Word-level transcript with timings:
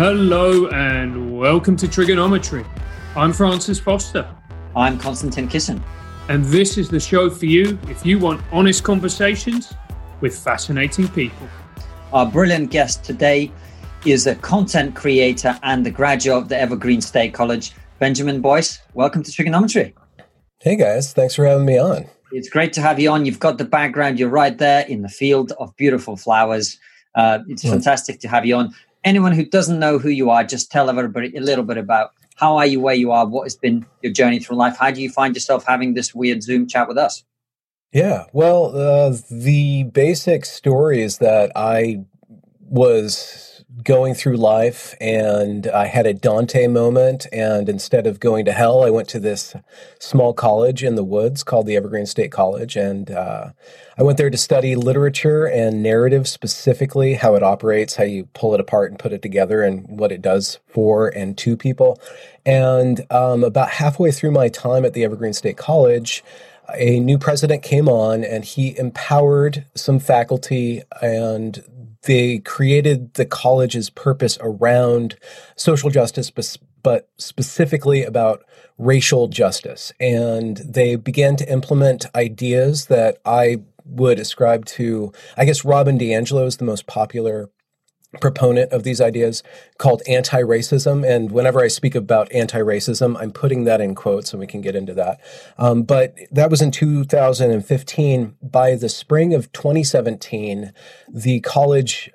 Hello 0.00 0.66
and 0.68 1.36
welcome 1.36 1.76
to 1.76 1.86
Triggernometry. 1.86 2.66
I'm 3.14 3.34
Francis 3.34 3.78
Foster. 3.78 4.26
I'm 4.74 4.98
Konstantin 4.98 5.46
Kisin. 5.46 5.82
And 6.30 6.42
this 6.42 6.78
is 6.78 6.88
the 6.88 6.98
show 6.98 7.28
for 7.28 7.44
you 7.44 7.78
if 7.86 8.06
you 8.06 8.18
want 8.18 8.40
honest 8.50 8.82
conversations 8.82 9.74
with 10.22 10.34
fascinating 10.34 11.06
people. 11.08 11.46
Our 12.14 12.24
brilliant 12.24 12.70
guest 12.70 13.04
today 13.04 13.52
is 14.06 14.26
a 14.26 14.36
content 14.36 14.96
creator 14.96 15.60
and 15.64 15.86
a 15.86 15.90
graduate 15.90 16.44
of 16.44 16.48
the 16.48 16.58
Evergreen 16.58 17.02
State 17.02 17.34
College, 17.34 17.72
Benjamin 17.98 18.40
Boyce. 18.40 18.78
Welcome 18.94 19.22
to 19.22 19.30
Triggernometry. 19.30 19.92
Hey 20.60 20.76
guys, 20.76 21.12
thanks 21.12 21.34
for 21.34 21.44
having 21.44 21.66
me 21.66 21.78
on. 21.78 22.06
It's 22.32 22.48
great 22.48 22.72
to 22.72 22.80
have 22.80 22.98
you 22.98 23.10
on. 23.10 23.26
You've 23.26 23.38
got 23.38 23.58
the 23.58 23.66
background, 23.66 24.18
you're 24.18 24.30
right 24.30 24.56
there 24.56 24.86
in 24.86 25.02
the 25.02 25.10
field 25.10 25.52
of 25.58 25.76
beautiful 25.76 26.16
flowers. 26.16 26.78
Uh, 27.14 27.40
it's 27.48 27.64
mm. 27.64 27.68
fantastic 27.68 28.20
to 28.20 28.28
have 28.28 28.46
you 28.46 28.56
on. 28.56 28.74
Anyone 29.04 29.32
who 29.32 29.44
doesn't 29.44 29.78
know 29.78 29.98
who 29.98 30.10
you 30.10 30.30
are, 30.30 30.44
just 30.44 30.70
tell 30.70 30.90
everybody 30.90 31.34
a 31.36 31.40
little 31.40 31.64
bit 31.64 31.78
about 31.78 32.12
how 32.36 32.56
are 32.56 32.66
you 32.66 32.80
where 32.80 32.94
you 32.94 33.12
are, 33.12 33.26
what 33.26 33.44
has 33.44 33.56
been 33.56 33.86
your 34.02 34.12
journey 34.12 34.38
through 34.38 34.56
life, 34.56 34.76
how 34.78 34.90
do 34.90 35.02
you 35.02 35.10
find 35.10 35.34
yourself 35.34 35.64
having 35.66 35.94
this 35.94 36.14
weird 36.14 36.42
Zoom 36.42 36.66
chat 36.66 36.88
with 36.88 36.98
us? 36.98 37.24
Yeah, 37.92 38.26
well, 38.32 38.76
uh, 38.76 39.16
the 39.30 39.84
basic 39.84 40.44
story 40.44 41.02
is 41.02 41.18
that 41.18 41.50
I 41.56 42.04
was 42.60 43.49
going 43.84 44.14
through 44.14 44.36
life 44.36 44.94
and 45.00 45.66
I 45.68 45.86
had 45.86 46.06
a 46.06 46.12
Dante 46.12 46.66
moment. 46.66 47.26
And 47.32 47.68
instead 47.68 48.06
of 48.06 48.20
going 48.20 48.44
to 48.44 48.52
hell, 48.52 48.84
I 48.84 48.90
went 48.90 49.08
to 49.10 49.20
this 49.20 49.54
small 49.98 50.34
college 50.34 50.82
in 50.82 50.96
the 50.96 51.04
woods 51.04 51.42
called 51.42 51.66
the 51.66 51.76
Evergreen 51.76 52.06
State 52.06 52.32
College. 52.32 52.76
And 52.76 53.10
uh, 53.10 53.50
I 53.96 54.02
went 54.02 54.18
there 54.18 54.30
to 54.30 54.36
study 54.36 54.76
literature 54.76 55.46
and 55.46 55.82
narrative 55.82 56.26
specifically, 56.28 57.14
how 57.14 57.34
it 57.34 57.42
operates, 57.42 57.96
how 57.96 58.04
you 58.04 58.26
pull 58.34 58.54
it 58.54 58.60
apart 58.60 58.90
and 58.90 58.98
put 58.98 59.12
it 59.12 59.22
together, 59.22 59.62
and 59.62 59.86
what 59.88 60.12
it 60.12 60.22
does 60.22 60.58
for 60.68 61.08
and 61.08 61.36
to 61.38 61.56
people. 61.56 62.00
And 62.44 63.06
um, 63.10 63.44
about 63.44 63.70
halfway 63.70 64.10
through 64.10 64.32
my 64.32 64.48
time 64.48 64.84
at 64.84 64.94
the 64.94 65.04
Evergreen 65.04 65.32
State 65.32 65.56
College, 65.56 66.24
a 66.74 67.00
new 67.00 67.18
president 67.18 67.62
came 67.62 67.88
on 67.88 68.24
and 68.24 68.44
he 68.44 68.78
empowered 68.78 69.64
some 69.74 69.98
faculty 69.98 70.82
and 71.02 71.64
they 72.02 72.38
created 72.38 73.14
the 73.14 73.26
college's 73.26 73.90
purpose 73.90 74.38
around 74.40 75.16
social 75.56 75.90
justice, 75.90 76.30
but 76.82 77.08
specifically 77.18 78.04
about 78.04 78.44
racial 78.78 79.28
justice. 79.28 79.92
And 80.00 80.56
they 80.58 80.96
began 80.96 81.36
to 81.36 81.52
implement 81.52 82.06
ideas 82.14 82.86
that 82.86 83.18
I 83.24 83.58
would 83.84 84.18
ascribe 84.18 84.64
to, 84.66 85.12
I 85.36 85.44
guess 85.44 85.64
Robin 85.64 85.98
DiAngelo 85.98 86.46
is 86.46 86.56
the 86.56 86.64
most 86.64 86.86
popular 86.86 87.50
proponent 88.20 88.72
of 88.72 88.82
these 88.82 89.00
ideas 89.00 89.42
called 89.78 90.02
anti-racism. 90.08 91.06
And 91.08 91.30
whenever 91.30 91.60
i 91.60 91.68
speak 91.68 91.94
about 91.94 92.32
anti-racism 92.32 93.16
i'm 93.20 93.30
putting 93.30 93.64
that 93.64 93.80
in 93.80 93.94
quotes 93.94 94.32
and 94.32 94.40
we 94.40 94.46
can 94.46 94.60
get 94.60 94.74
into 94.74 94.94
that. 94.94 95.20
Um, 95.58 95.82
but 95.82 96.16
that 96.32 96.50
was 96.50 96.60
in 96.60 96.70
2015 96.70 98.36
by 98.42 98.74
the 98.74 98.88
spring 98.88 99.32
of 99.34 99.52
2017 99.52 100.72
the 101.08 101.40
college 101.40 102.10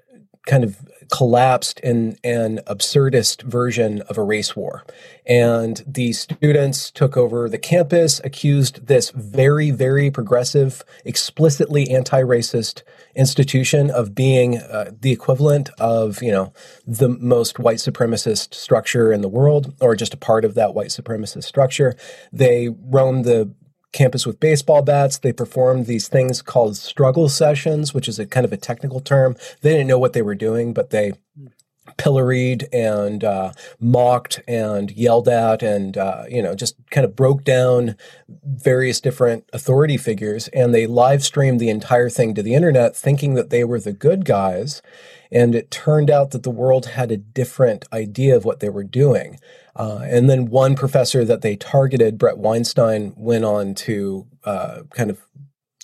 kind 0.46 0.64
of 0.64 0.86
collapsed 1.12 1.80
in 1.82 2.18
an 2.24 2.60
absurdist 2.68 3.44
version 3.44 4.02
of 4.04 4.18
a 4.18 4.24
race 4.24 4.56
war. 4.56 4.84
And 5.26 5.84
the 5.88 6.14
students 6.14 6.92
took 6.92 7.18
over 7.18 7.50
the 7.50 7.58
campus, 7.58 8.22
accused 8.24 8.88
this 8.88 9.10
very, 9.12 9.72
very 9.72 10.12
progressive, 10.12 10.84
explicitly 11.04 11.90
anti 11.90 12.22
racist 12.22 12.84
institution 13.16 13.90
of 13.90 14.14
being 14.14 14.58
uh, 14.58 14.92
the 15.00 15.12
equivalent 15.12 15.70
of, 15.80 16.22
you 16.22 16.32
know, 16.32 16.54
the 16.86 17.10
most 17.10 17.60
white 17.60 17.78
supremacist 17.78 18.54
structure 18.54 19.12
in 19.12 19.22
the 19.22 19.30
world, 19.30 19.74
or 19.82 19.96
just 19.96 20.14
a 20.14 20.18
part 20.18 20.46
of 20.46 20.54
that 20.56 20.74
white 20.74 20.90
supremacist 20.90 21.44
structure. 21.46 21.96
They 22.32 22.70
roamed 22.70 23.26
the 23.26 23.52
campus 23.96 24.26
with 24.26 24.40
baseball 24.40 24.82
bats. 24.82 25.18
They 25.18 25.34
performed 25.34 25.88
these 25.88 26.08
things 26.08 26.42
called 26.42 26.78
struggle 26.78 27.30
sessions, 27.30 27.94
which 27.94 28.08
is 28.08 28.20
a 28.20 28.26
kind 28.26 28.46
of 28.46 28.54
a 28.54 28.58
technical 28.58 29.00
term. 29.00 29.36
They 29.62 29.72
didn't 29.72 29.88
know 29.88 29.98
what 29.98 30.14
they 30.14 30.22
were 30.22 30.36
doing, 30.36 30.74
but 30.74 30.90
they 30.92 31.14
pilloried 31.98 32.68
and 32.74 33.24
uh, 33.24 33.54
mocked 33.80 34.42
and 34.48 34.92
yelled 34.92 35.30
at 35.30 35.62
and 35.64 35.98
uh, 35.98 36.24
you 36.28 36.42
know 36.42 36.56
just 36.56 36.76
kind 36.90 37.06
of 37.06 37.16
broke 37.16 37.44
down 37.44 37.96
various 38.44 39.00
different 39.00 39.48
authority 39.54 39.96
figures 39.96 40.48
and 40.50 40.74
they 40.74 40.88
live 40.88 41.24
streamed 41.24 41.60
the 41.60 41.70
entire 41.70 42.10
thing 42.10 42.34
to 42.34 42.42
the 42.42 42.56
internet 42.56 42.96
thinking 42.96 43.36
that 43.36 43.52
they 43.52 43.64
were 43.64 43.80
the 43.80 43.94
good 43.94 44.26
guys 44.26 44.82
and 45.32 45.54
it 45.56 45.72
turned 45.72 46.10
out 46.10 46.32
that 46.32 46.44
the 46.44 46.50
world 46.50 46.88
had 46.88 47.12
a 47.12 47.18
different 47.18 47.86
idea 47.92 48.36
of 48.36 48.46
what 48.46 48.60
they 48.60 48.70
were 48.70 48.84
doing. 48.84 49.40
Uh, 49.76 50.00
and 50.04 50.30
then 50.30 50.46
one 50.46 50.76
professor 50.76 51.26
that 51.26 51.42
they 51.42 51.56
targeted, 51.56 52.18
Bret 52.18 52.38
Weinstein, 52.38 53.14
went 53.18 53.44
on 53.44 53.76
to 53.76 54.26
uh, 54.46 54.82
kind 54.94 55.10
of 55.10 55.20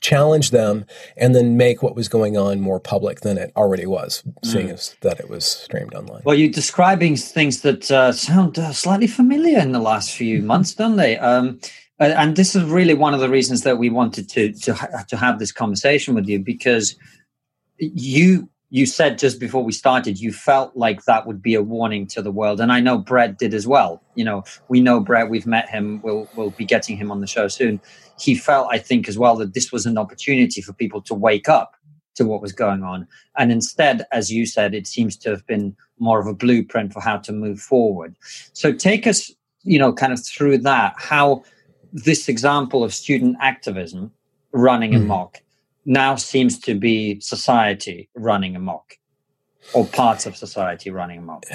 challenge 0.02 0.50
them 0.50 0.85
and 1.16 1.35
then 1.35 1.56
make 1.56 1.84
what 1.84 1.96
was 1.96 2.09
going 2.09 2.35
on 2.35 2.59
more 2.59 2.79
public 2.79 3.22
than 3.22 3.38
it 3.38 3.52
already 3.56 3.85
was, 3.85 4.24
seeing 4.44 4.68
mm. 4.68 4.74
as 4.74 4.96
that 5.02 5.19
it 5.19 5.29
was 5.29 5.46
streamed 5.46 5.94
online. 5.94 6.22
Well, 6.25 6.35
you're 6.35 6.52
describing 6.52 7.16
things 7.16 7.62
that 7.62 7.90
uh, 7.91 8.12
sound 8.12 8.57
uh, 8.57 8.74
slightly 8.74 9.07
familiar 9.07 9.59
in 9.59 9.72
the 9.72 9.79
last 9.79 10.12
few 10.12 10.40
mm-hmm. 10.40 10.47
months, 10.47 10.73
don't 10.73 10.96
they? 10.96 11.18
Um, 11.18 11.59
and 12.00 12.35
this 12.35 12.56
is 12.56 12.63
really 12.63 12.96
one 12.96 13.13
of 13.13 13.19
the 13.19 13.29
reasons 13.29 13.62
that 13.62 13.78
we 13.78 13.91
wanted 13.91 14.28
to 14.29 14.52
to, 14.53 14.73
ha- 14.73 15.06
to 15.08 15.18
have 15.18 15.38
this 15.38 15.52
conversation 15.52 16.16
with 16.16 16.28
you 16.28 16.40
because 16.40 16.96
you 17.78 18.50
you 18.72 18.86
said 18.86 19.20
just 19.20 19.40
before 19.40 19.64
we 19.64 19.74
started 19.74 20.20
you 20.20 20.32
felt 20.32 20.76
like 20.76 21.04
that 21.04 21.28
would 21.28 21.42
be 21.42 21.54
a 21.54 21.62
warning 21.62 22.08
to 22.08 22.22
the 22.22 22.32
world. 22.32 22.59
And 22.59 22.72
i 22.72 22.80
know 22.80 22.98
bret 22.98 23.38
did 23.38 23.54
as 23.54 23.68
well. 23.68 24.02
You 24.16 24.26
know 24.26 24.44
we 24.70 24.82
know 24.82 25.00
bret. 25.00 25.30
We've 25.30 25.46
met 25.46 25.70
him. 25.70 26.02
We'll 26.02 26.28
we'll 26.36 26.52
be 26.52 26.66
getting 26.66 26.98
him 26.98 27.12
on 27.12 27.22
the 27.22 27.28
show 27.28 27.48
soon. 27.48 27.80
He 28.20 28.34
felt 28.34 28.68
i 28.72 28.80
think 28.80 29.08
as 29.08 29.18
well 29.20 29.36
that 29.36 29.54
this 29.54 29.72
was 29.72 29.86
an 29.86 29.98
opportunity 29.98 30.62
for 30.62 30.74
people 30.74 31.02
to 31.04 31.14
wake 31.14 31.48
up 31.48 31.76
to 32.16 32.26
what 32.26 32.42
was 32.42 32.52
going 32.52 32.84
on. 32.84 33.08
And 33.38 33.52
instead 33.52 34.06
as 34.12 34.32
you 34.32 34.46
said 34.46 34.74
it 34.74 34.88
seems 34.88 35.16
to 35.18 35.30
have 35.30 35.46
been 35.46 35.76
more 36.00 36.20
of 36.20 36.26
a 36.26 36.34
blueprint 36.34 36.94
for 36.94 37.02
how 37.02 37.18
to 37.18 37.32
move 37.32 37.59
forward. 37.59 38.16
So 38.53 38.74
take 38.74 39.06
us 39.06 39.32
you 39.64 39.78
know 39.78 39.94
kind 39.94 40.14
of 40.14 40.26
through 40.26 40.59
that 40.59 40.96
how 40.98 41.44
this 41.94 42.30
example 42.30 42.84
of 42.86 42.94
student 42.94 43.36
activism 43.42 44.12
running 44.53 44.92
mm-hmm. 44.92 45.12
amok 45.12 45.42
now 45.86 46.16
seems 46.16 46.59
to 46.59 46.75
be 46.75 47.19
society 47.19 48.09
running 48.16 48.56
amok 48.56 48.97
or 49.74 49.86
parts 49.86 50.25
of 50.25 50.36
society 50.36 50.90
running 50.90 51.19
amok. 51.19 51.46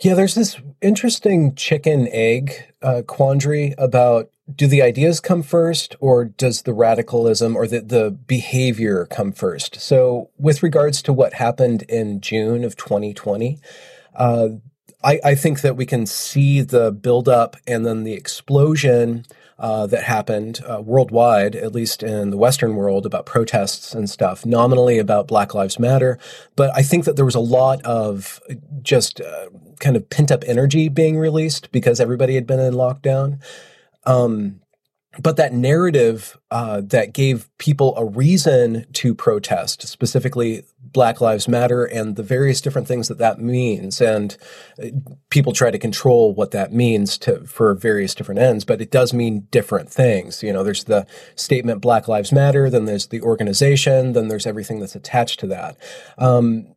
Yeah, 0.00 0.14
there's 0.14 0.34
this 0.34 0.58
interesting 0.80 1.54
chicken 1.54 2.08
egg 2.10 2.72
uh, 2.82 3.02
quandary 3.06 3.74
about 3.76 4.30
do 4.54 4.66
the 4.66 4.82
ideas 4.82 5.20
come 5.20 5.42
first 5.42 5.94
or 6.00 6.24
does 6.24 6.62
the 6.62 6.72
radicalism 6.72 7.54
or 7.54 7.66
the, 7.66 7.80
the 7.80 8.10
behavior 8.10 9.06
come 9.06 9.32
first? 9.32 9.80
So, 9.80 10.30
with 10.38 10.62
regards 10.62 11.02
to 11.02 11.12
what 11.12 11.34
happened 11.34 11.82
in 11.82 12.20
June 12.20 12.64
of 12.64 12.76
2020, 12.76 13.58
uh, 14.16 14.48
I, 15.04 15.20
I 15.24 15.34
think 15.34 15.60
that 15.60 15.76
we 15.76 15.86
can 15.86 16.06
see 16.06 16.62
the 16.62 16.90
buildup 16.90 17.56
and 17.66 17.86
then 17.86 18.04
the 18.04 18.14
explosion 18.14 19.24
uh, 19.60 19.86
that 19.86 20.02
happened 20.04 20.60
uh, 20.66 20.80
worldwide, 20.80 21.54
at 21.54 21.72
least 21.72 22.02
in 22.02 22.30
the 22.30 22.38
Western 22.38 22.76
world, 22.76 23.04
about 23.04 23.26
protests 23.26 23.94
and 23.94 24.08
stuff, 24.08 24.46
nominally 24.46 24.98
about 24.98 25.28
Black 25.28 25.54
Lives 25.54 25.78
Matter. 25.78 26.18
But 26.56 26.74
I 26.74 26.82
think 26.82 27.04
that 27.04 27.16
there 27.16 27.26
was 27.26 27.34
a 27.34 27.40
lot 27.40 27.82
of 27.82 28.40
just 28.82 29.20
uh, 29.20 29.46
kind 29.78 29.96
of 29.96 30.08
pent 30.08 30.32
up 30.32 30.42
energy 30.46 30.88
being 30.88 31.18
released 31.18 31.70
because 31.72 32.00
everybody 32.00 32.34
had 32.36 32.46
been 32.46 32.58
in 32.58 32.72
lockdown. 32.72 33.38
Um, 34.06 34.59
but 35.18 35.36
that 35.36 35.52
narrative 35.52 36.38
uh, 36.52 36.80
that 36.82 37.12
gave 37.12 37.48
people 37.58 37.96
a 37.96 38.04
reason 38.04 38.86
to 38.92 39.12
protest, 39.12 39.88
specifically 39.88 40.62
Black 40.80 41.20
Lives 41.20 41.48
Matter 41.48 41.84
and 41.84 42.14
the 42.14 42.22
various 42.22 42.60
different 42.60 42.86
things 42.86 43.08
that 43.08 43.18
that 43.18 43.40
means, 43.40 44.00
and 44.00 44.36
uh, 44.80 44.86
people 45.28 45.52
try 45.52 45.72
to 45.72 45.78
control 45.78 46.32
what 46.32 46.52
that 46.52 46.72
means 46.72 47.18
to 47.18 47.44
for 47.44 47.74
various 47.74 48.14
different 48.14 48.40
ends, 48.40 48.64
but 48.64 48.80
it 48.80 48.92
does 48.92 49.12
mean 49.12 49.48
different 49.50 49.90
things. 49.90 50.44
You 50.44 50.52
know, 50.52 50.62
there's 50.62 50.84
the 50.84 51.06
statement 51.34 51.80
Black 51.80 52.06
Lives 52.06 52.30
Matter, 52.30 52.70
then 52.70 52.84
there's 52.84 53.08
the 53.08 53.20
organization, 53.20 54.12
then 54.12 54.28
there's 54.28 54.46
everything 54.46 54.78
that's 54.78 54.94
attached 54.94 55.40
to 55.40 55.48
that. 55.48 55.76
Um, 56.18 56.74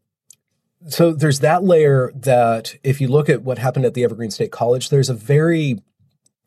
so 0.88 1.14
there's 1.14 1.40
that 1.40 1.64
layer 1.64 2.12
that 2.16 2.76
if 2.84 3.00
you 3.00 3.08
look 3.08 3.30
at 3.30 3.44
what 3.44 3.58
happened 3.58 3.86
at 3.86 3.94
the 3.94 4.04
Evergreen 4.04 4.32
State 4.32 4.52
College, 4.52 4.90
there's 4.90 5.10
a 5.10 5.14
very 5.14 5.82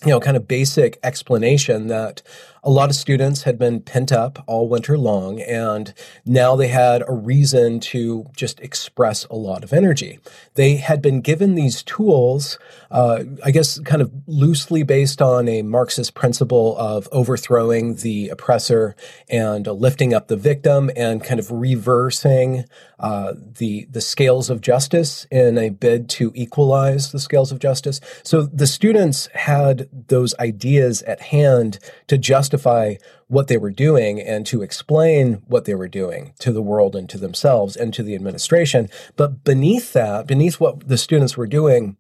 you 0.05 0.11
know, 0.11 0.21
kind 0.21 0.37
of 0.37 0.47
basic 0.47 0.99
explanation 1.03 1.87
that 1.89 2.23
a 2.67 2.71
lot 2.71 2.91
of 2.91 2.97
students 2.97 3.45
had 3.45 3.61
been 3.61 3.81
pent 3.81 4.11
up 4.11 4.43
all 4.49 4.69
winter 4.69 4.99
long, 4.99 5.41
and 5.41 5.95
now 6.25 6.57
they 6.57 6.67
had 6.67 7.05
a 7.07 7.13
reason 7.13 7.79
to 7.79 8.27
just 8.35 8.59
express 8.59 9.25
a 9.27 9.37
lot 9.37 9.63
of 9.63 9.73
energy. 9.73 10.19
They 10.55 10.75
had 10.75 11.01
been 11.01 11.21
given 11.21 11.55
these 11.55 11.85
tools, 11.85 12.59
uh, 12.91 13.23
I 13.45 13.53
guess, 13.53 13.79
kind 13.79 14.03
of 14.03 14.11
loosely 14.27 14.83
based 14.83 15.23
on 15.23 15.49
a 15.49 15.63
Marxist 15.63 16.15
principle 16.15 16.77
of 16.77 17.09
overthrowing 17.13 17.95
the 17.97 18.31
oppressor 18.31 18.97
and 19.31 19.69
uh, 19.69 19.73
lifting 19.73 20.13
up 20.13 20.27
the 20.27 20.37
victim, 20.37 20.91
and 20.97 21.23
kind 21.23 21.39
of 21.39 21.53
reversing 21.53 22.65
uh, 22.99 23.35
the 23.59 23.87
the 23.93 24.01
scales 24.01 24.51
of 24.51 24.61
justice 24.61 25.25
in 25.31 25.57
a 25.57 25.69
bid 25.69 26.09
to 26.09 26.33
equalize 26.35 27.13
the 27.13 27.21
scales 27.21 27.53
of 27.53 27.61
justice. 27.61 28.01
So 28.25 28.43
the 28.43 28.67
students 28.67 29.29
had 29.35 29.89
those 30.09 30.35
ideas 30.41 31.03
at 31.03 31.21
hand 31.21 31.79
to 32.09 32.19
justify 32.19 32.56
justify 32.57 32.95
what 33.29 33.49
they 33.49 33.57
were 33.57 33.71
doing 33.71 34.21
and 34.21 34.47
to 34.47 34.63
explain 34.63 35.43
what 35.47 35.65
they 35.65 35.75
were 35.75 35.89
doing 35.89 36.33
to 36.39 36.53
the 36.53 36.63
world 36.63 36.95
and 36.95 37.09
to 37.11 37.19
themselves 37.19 37.77
and 37.77 37.93
to 37.95 38.03
the 38.03 38.15
administration. 38.15 38.89
But 39.17 39.45
beneath 39.45 39.93
that, 39.93 40.27
beneath 40.27 40.61
what 40.61 40.89
the 40.89 40.99
students 40.99 41.37
were 41.37 41.47
doing, 41.47 41.97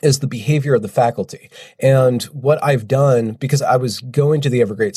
is 0.00 0.20
the 0.20 0.28
behavior 0.28 0.74
of 0.74 0.82
the 0.82 0.88
faculty. 0.88 1.50
And 1.80 2.22
what 2.24 2.62
I've 2.62 2.86
done, 2.86 3.32
because 3.32 3.62
I 3.62 3.76
was 3.76 3.98
going 4.00 4.40
to 4.42 4.50
the 4.50 4.60
Evergreen, 4.60 4.92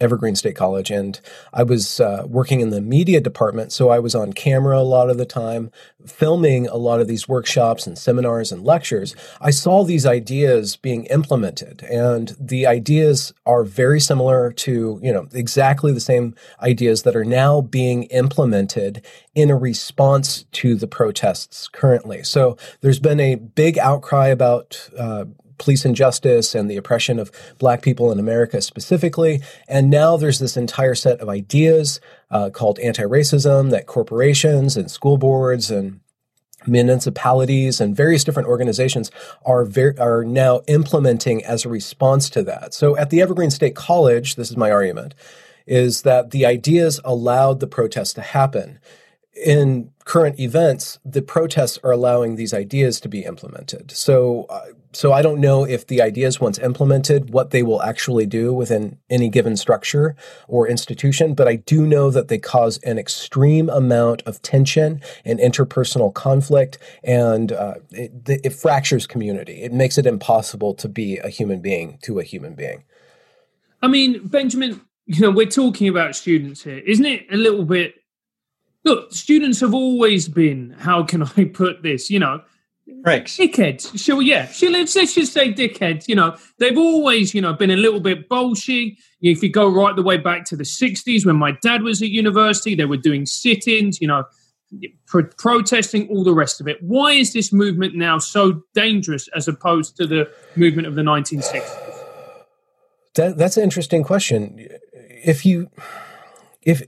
Evergreen 0.00 0.34
State 0.34 0.56
College 0.56 0.90
and 0.90 1.20
I 1.52 1.62
was 1.62 2.00
uh, 2.00 2.24
working 2.26 2.60
in 2.60 2.70
the 2.70 2.80
media 2.80 3.20
department, 3.20 3.72
so 3.72 3.90
I 3.90 3.98
was 3.98 4.14
on 4.14 4.32
camera 4.32 4.78
a 4.78 4.82
lot 4.82 5.08
of 5.08 5.18
the 5.18 5.26
time, 5.26 5.70
filming 6.06 6.66
a 6.66 6.76
lot 6.76 7.00
of 7.00 7.08
these 7.08 7.28
workshops 7.28 7.86
and 7.86 7.96
seminars 7.96 8.50
and 8.50 8.64
lectures. 8.64 9.14
I 9.40 9.50
saw 9.50 9.84
these 9.84 10.04
ideas 10.04 10.76
being 10.76 11.04
implemented, 11.06 11.82
and 11.84 12.34
the 12.40 12.66
ideas 12.66 13.32
are 13.46 13.64
very 13.64 14.00
similar 14.00 14.52
to, 14.52 14.98
you 15.02 15.12
know, 15.12 15.28
exactly 15.32 15.92
the 15.92 16.00
same 16.00 16.34
ideas 16.60 17.02
that 17.04 17.16
are 17.16 17.24
now 17.24 17.60
being 17.60 18.04
implemented 18.04 19.04
in 19.34 19.50
a 19.50 19.56
response 19.56 20.44
to 20.52 20.74
the 20.74 20.88
protests 20.88 21.68
currently. 21.68 22.22
So 22.22 22.56
there's 22.80 23.00
been 23.00 23.20
a 23.20 23.36
big 23.36 23.78
outcry 23.78 24.28
about 24.28 24.90
uh, 24.98 25.26
police 25.58 25.84
injustice 25.84 26.54
and 26.54 26.70
the 26.70 26.76
oppression 26.76 27.18
of 27.18 27.30
black 27.58 27.82
people 27.82 28.10
in 28.12 28.18
America 28.18 28.60
specifically. 28.60 29.40
And 29.68 29.90
now 29.90 30.16
there's 30.16 30.38
this 30.38 30.56
entire 30.56 30.94
set 30.94 31.20
of 31.20 31.28
ideas 31.28 32.00
uh, 32.30 32.50
called 32.50 32.78
anti 32.78 33.02
racism 33.02 33.70
that 33.70 33.86
corporations 33.86 34.76
and 34.76 34.90
school 34.90 35.18
boards 35.18 35.70
and 35.70 36.00
municipalities 36.66 37.80
and 37.80 37.94
various 37.94 38.24
different 38.24 38.48
organizations 38.48 39.10
are 39.44 39.64
very, 39.64 39.98
are 39.98 40.24
now 40.24 40.62
implementing 40.66 41.44
as 41.44 41.64
a 41.64 41.68
response 41.68 42.30
to 42.30 42.42
that. 42.42 42.72
So 42.72 42.96
at 42.96 43.10
the 43.10 43.20
Evergreen 43.20 43.50
State 43.50 43.76
College, 43.76 44.36
this 44.36 44.50
is 44.50 44.56
my 44.56 44.70
argument, 44.70 45.14
is 45.66 46.02
that 46.02 46.30
the 46.30 46.46
ideas 46.46 47.00
allowed 47.04 47.60
the 47.60 47.66
protests 47.66 48.14
to 48.14 48.22
happen 48.22 48.78
in 49.34 49.90
current 50.04 50.38
events, 50.38 50.98
the 51.04 51.22
protests 51.22 51.78
are 51.82 51.90
allowing 51.90 52.36
these 52.36 52.54
ideas 52.54 53.00
to 53.00 53.08
be 53.08 53.24
implemented. 53.24 53.90
So, 53.90 54.46
uh, 54.48 54.66
so 54.94 55.12
I 55.12 55.22
don't 55.22 55.40
know 55.40 55.64
if 55.64 55.86
the 55.86 56.00
ideas, 56.00 56.40
once 56.40 56.58
implemented, 56.58 57.30
what 57.30 57.50
they 57.50 57.62
will 57.62 57.82
actually 57.82 58.26
do 58.26 58.52
within 58.52 58.98
any 59.10 59.28
given 59.28 59.56
structure 59.56 60.16
or 60.48 60.68
institution. 60.68 61.34
But 61.34 61.48
I 61.48 61.56
do 61.56 61.86
know 61.86 62.10
that 62.10 62.28
they 62.28 62.38
cause 62.38 62.78
an 62.78 62.98
extreme 62.98 63.68
amount 63.68 64.22
of 64.22 64.40
tension 64.42 65.00
and 65.24 65.38
interpersonal 65.38 66.14
conflict, 66.14 66.78
and 67.02 67.52
uh, 67.52 67.74
it, 67.90 68.12
it 68.26 68.52
fractures 68.52 69.06
community. 69.06 69.62
It 69.62 69.72
makes 69.72 69.98
it 69.98 70.06
impossible 70.06 70.74
to 70.74 70.88
be 70.88 71.18
a 71.18 71.28
human 71.28 71.60
being 71.60 71.98
to 72.02 72.18
a 72.18 72.22
human 72.22 72.54
being. 72.54 72.84
I 73.82 73.88
mean, 73.88 74.26
Benjamin, 74.26 74.80
you 75.06 75.20
know, 75.20 75.30
we're 75.30 75.46
talking 75.46 75.88
about 75.88 76.16
students 76.16 76.62
here. 76.62 76.78
Isn't 76.78 77.04
it 77.04 77.26
a 77.30 77.36
little 77.36 77.64
bit 77.64 77.96
look, 78.84 79.12
students 79.12 79.60
have 79.60 79.74
always 79.74 80.28
been, 80.28 80.76
how 80.78 81.02
can 81.02 81.22
I 81.22 81.44
put 81.52 81.82
this, 81.82 82.10
you 82.10 82.18
know, 82.18 82.42
Pricks. 83.02 83.38
Dickheads. 83.38 83.98
So 83.98 84.20
yeah, 84.20 84.46
she 84.46 84.68
let's, 84.68 84.94
let's 84.94 85.14
just 85.14 85.32
say 85.32 85.52
dickheads. 85.52 86.06
You 86.06 86.16
know, 86.16 86.36
they've 86.58 86.76
always, 86.76 87.34
you 87.34 87.40
know, 87.40 87.54
been 87.54 87.70
a 87.70 87.76
little 87.76 88.00
bit 88.00 88.28
bolshy. 88.28 88.96
If 89.22 89.42
you 89.42 89.50
go 89.50 89.68
right 89.68 89.96
the 89.96 90.02
way 90.02 90.18
back 90.18 90.44
to 90.46 90.56
the 90.56 90.64
60s 90.64 91.24
when 91.24 91.36
my 91.36 91.52
dad 91.62 91.82
was 91.82 92.02
at 92.02 92.10
university, 92.10 92.74
they 92.74 92.84
were 92.84 92.98
doing 92.98 93.24
sit-ins, 93.24 94.00
you 94.02 94.08
know, 94.08 94.24
pro- 95.06 95.30
protesting, 95.38 96.08
all 96.08 96.24
the 96.24 96.34
rest 96.34 96.60
of 96.60 96.68
it. 96.68 96.76
Why 96.82 97.12
is 97.12 97.32
this 97.32 97.52
movement 97.52 97.94
now 97.94 98.18
so 98.18 98.62
dangerous 98.74 99.28
as 99.34 99.48
opposed 99.48 99.96
to 99.96 100.06
the 100.06 100.30
movement 100.56 100.86
of 100.86 100.94
the 100.94 101.02
1960s? 101.02 101.62
That, 103.14 103.38
that's 103.38 103.56
an 103.56 103.62
interesting 103.62 104.02
question. 104.02 104.68
If 104.92 105.46
you 105.46 105.70
if 106.62 106.82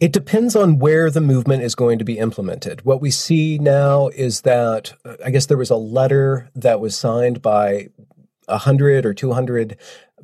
it 0.00 0.12
depends 0.12 0.54
on 0.54 0.78
where 0.78 1.10
the 1.10 1.20
movement 1.20 1.62
is 1.62 1.74
going 1.74 1.98
to 1.98 2.04
be 2.04 2.18
implemented. 2.18 2.84
What 2.84 3.00
we 3.00 3.10
see 3.10 3.58
now 3.58 4.08
is 4.08 4.42
that 4.42 4.94
uh, 5.04 5.16
I 5.24 5.30
guess 5.30 5.46
there 5.46 5.56
was 5.56 5.70
a 5.70 5.76
letter 5.76 6.50
that 6.54 6.80
was 6.80 6.96
signed 6.96 7.42
by 7.42 7.88
100 8.46 9.04
or 9.04 9.12
200 9.12 9.76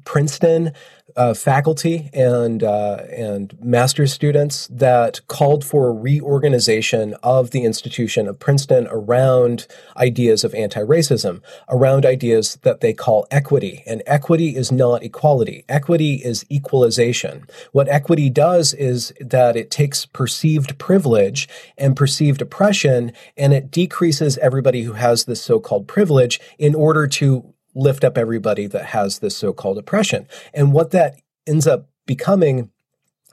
Princeton 0.05 0.73
uh, 1.17 1.35
faculty 1.35 2.11
and 2.13 2.63
uh, 2.63 3.05
and 3.11 3.57
master's 3.63 4.13
students 4.13 4.67
that 4.69 5.21
called 5.29 5.65
for 5.65 5.89
a 5.89 5.93
reorganization 5.93 7.15
of 7.23 7.51
the 7.51 7.63
institution 7.65 8.27
of 8.27 8.39
Princeton 8.39 8.89
around 8.91 9.67
ideas 9.97 10.45
of 10.45 10.55
anti-racism, 10.55 11.41
around 11.69 12.05
ideas 12.05 12.57
that 12.63 12.81
they 12.81 12.93
call 12.93 13.27
equity. 13.31 13.83
And 13.87 14.03
equity 14.07 14.57
is 14.57 14.73
not 14.73 15.03
equality. 15.03 15.65
Equity 15.69 16.15
is 16.17 16.45
equalization. 16.51 17.47
What 17.73 17.89
equity 17.89 18.29
does 18.29 18.75
is 18.75 19.13
that 19.21 19.57
it 19.57 19.71
takes 19.71 20.07
perceived 20.07 20.79
privilege 20.79 21.49
and 21.79 21.97
perceived 21.97 22.43
oppression 22.43 23.13
and 23.37 23.53
it 23.53 23.71
decreases 23.71 24.39
everybody 24.39 24.83
who 24.83 24.95
has 24.95 25.25
this 25.25 25.43
so-called 25.43 25.87
privilege 25.87 26.41
in 26.59 26.75
order 26.75 27.07
to 27.07 27.54
lift 27.75 28.05
up 28.05 28.17
everybody 28.17 28.67
that 28.67 28.87
has 28.87 29.19
this 29.19 29.37
so-called 29.37 29.79
oppression. 29.79 30.29
And 30.53 30.73
what 30.73 30.91
that 30.93 31.17
ends 31.47 31.67
up 31.67 31.89
becoming 32.07 32.71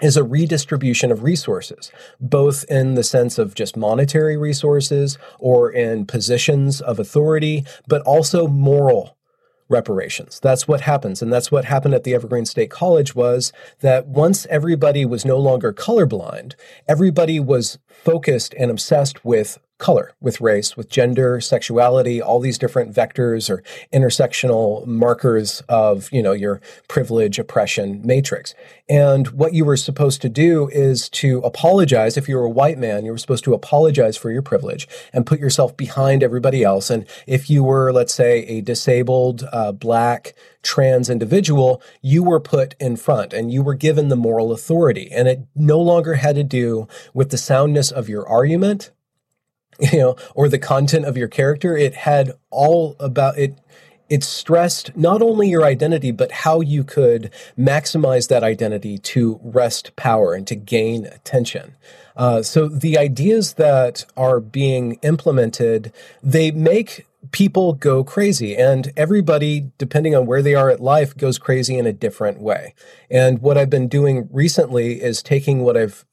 is 0.01 0.17
a 0.17 0.23
redistribution 0.23 1.11
of 1.11 1.23
resources, 1.23 1.91
both 2.19 2.63
in 2.65 2.95
the 2.95 3.03
sense 3.03 3.37
of 3.37 3.53
just 3.53 3.77
monetary 3.77 4.35
resources 4.35 5.17
or 5.39 5.71
in 5.71 6.05
positions 6.05 6.81
of 6.81 6.99
authority, 6.99 7.63
but 7.87 8.01
also 8.01 8.47
moral 8.47 9.17
reparations. 9.69 10.39
That's 10.41 10.67
what 10.67 10.81
happens. 10.81 11.21
And 11.21 11.31
that's 11.31 11.51
what 11.51 11.65
happened 11.65 11.93
at 11.93 12.03
the 12.03 12.13
Evergreen 12.13 12.45
State 12.45 12.69
College 12.69 13.15
was 13.15 13.53
that 13.79 14.07
once 14.07 14.45
everybody 14.47 15.05
was 15.05 15.23
no 15.23 15.37
longer 15.37 15.71
colorblind, 15.71 16.55
everybody 16.87 17.39
was 17.39 17.79
focused 17.87 18.53
and 18.59 18.69
obsessed 18.69 19.23
with 19.23 19.59
color, 19.81 20.13
with 20.21 20.39
race, 20.39 20.77
with 20.77 20.87
gender, 20.89 21.41
sexuality, 21.41 22.21
all 22.21 22.39
these 22.39 22.57
different 22.57 22.95
vectors 22.95 23.49
or 23.49 23.63
intersectional 23.91 24.85
markers 24.85 25.61
of, 25.67 26.07
you 26.13 26.21
know, 26.21 26.31
your 26.31 26.61
privilege 26.87 27.39
oppression 27.39 27.99
matrix. 28.05 28.53
And 28.87 29.27
what 29.29 29.53
you 29.53 29.65
were 29.65 29.77
supposed 29.77 30.21
to 30.21 30.29
do 30.29 30.69
is 30.69 31.09
to 31.09 31.39
apologize. 31.39 32.15
If 32.15 32.29
you 32.29 32.37
were 32.37 32.45
a 32.45 32.49
white 32.49 32.77
man, 32.77 33.03
you 33.03 33.11
were 33.11 33.17
supposed 33.17 33.43
to 33.45 33.53
apologize 33.53 34.15
for 34.15 34.29
your 34.31 34.43
privilege 34.43 34.87
and 35.11 35.25
put 35.25 35.39
yourself 35.39 35.75
behind 35.75 36.23
everybody 36.23 36.63
else. 36.63 36.89
And 36.89 37.05
if 37.25 37.49
you 37.49 37.63
were, 37.63 37.91
let's 37.91 38.13
say, 38.13 38.45
a 38.45 38.61
disabled, 38.61 39.43
uh, 39.51 39.71
black, 39.71 40.35
trans 40.63 41.09
individual, 41.09 41.81
you 42.01 42.23
were 42.23 42.39
put 42.39 42.75
in 42.79 42.95
front 42.95 43.33
and 43.33 43.51
you 43.51 43.63
were 43.63 43.73
given 43.73 44.09
the 44.09 44.15
moral 44.15 44.51
authority. 44.51 45.09
And 45.11 45.27
it 45.27 45.47
no 45.55 45.79
longer 45.79 46.15
had 46.15 46.35
to 46.35 46.43
do 46.43 46.87
with 47.13 47.31
the 47.31 47.37
soundness 47.37 47.91
of 47.91 48.07
your 48.07 48.27
argument 48.27 48.91
you 49.91 49.99
know, 49.99 50.15
or 50.35 50.47
the 50.47 50.59
content 50.59 51.05
of 51.05 51.17
your 51.17 51.27
character. 51.27 51.75
It 51.75 51.93
had 51.95 52.31
all 52.49 52.95
about 52.99 53.37
it. 53.37 53.57
It 54.09 54.23
stressed 54.23 54.95
not 54.95 55.21
only 55.21 55.49
your 55.49 55.63
identity, 55.63 56.11
but 56.11 56.31
how 56.31 56.59
you 56.59 56.83
could 56.83 57.31
maximize 57.57 58.27
that 58.27 58.43
identity 58.43 58.97
to 58.97 59.39
wrest 59.41 59.95
power 59.95 60.33
and 60.33 60.45
to 60.47 60.55
gain 60.55 61.05
attention. 61.05 61.75
Uh, 62.15 62.43
so 62.43 62.67
the 62.67 62.97
ideas 62.97 63.53
that 63.53 64.05
are 64.17 64.41
being 64.41 64.99
implemented, 65.01 65.93
they 66.21 66.51
make 66.51 67.07
people 67.31 67.73
go 67.73 68.03
crazy 68.03 68.55
and 68.57 68.91
everybody 68.97 69.71
depending 69.77 70.15
on 70.15 70.25
where 70.25 70.41
they 70.41 70.55
are 70.55 70.69
at 70.69 70.81
life 70.81 71.15
goes 71.15 71.37
crazy 71.37 71.77
in 71.77 71.85
a 71.85 71.93
different 71.93 72.41
way 72.41 72.73
and 73.11 73.39
what 73.43 73.59
i've 73.59 73.69
been 73.69 73.87
doing 73.87 74.27
recently 74.31 74.99
is 74.99 75.21
taking 75.21 75.59
what 75.59 75.77
i've 75.77 76.03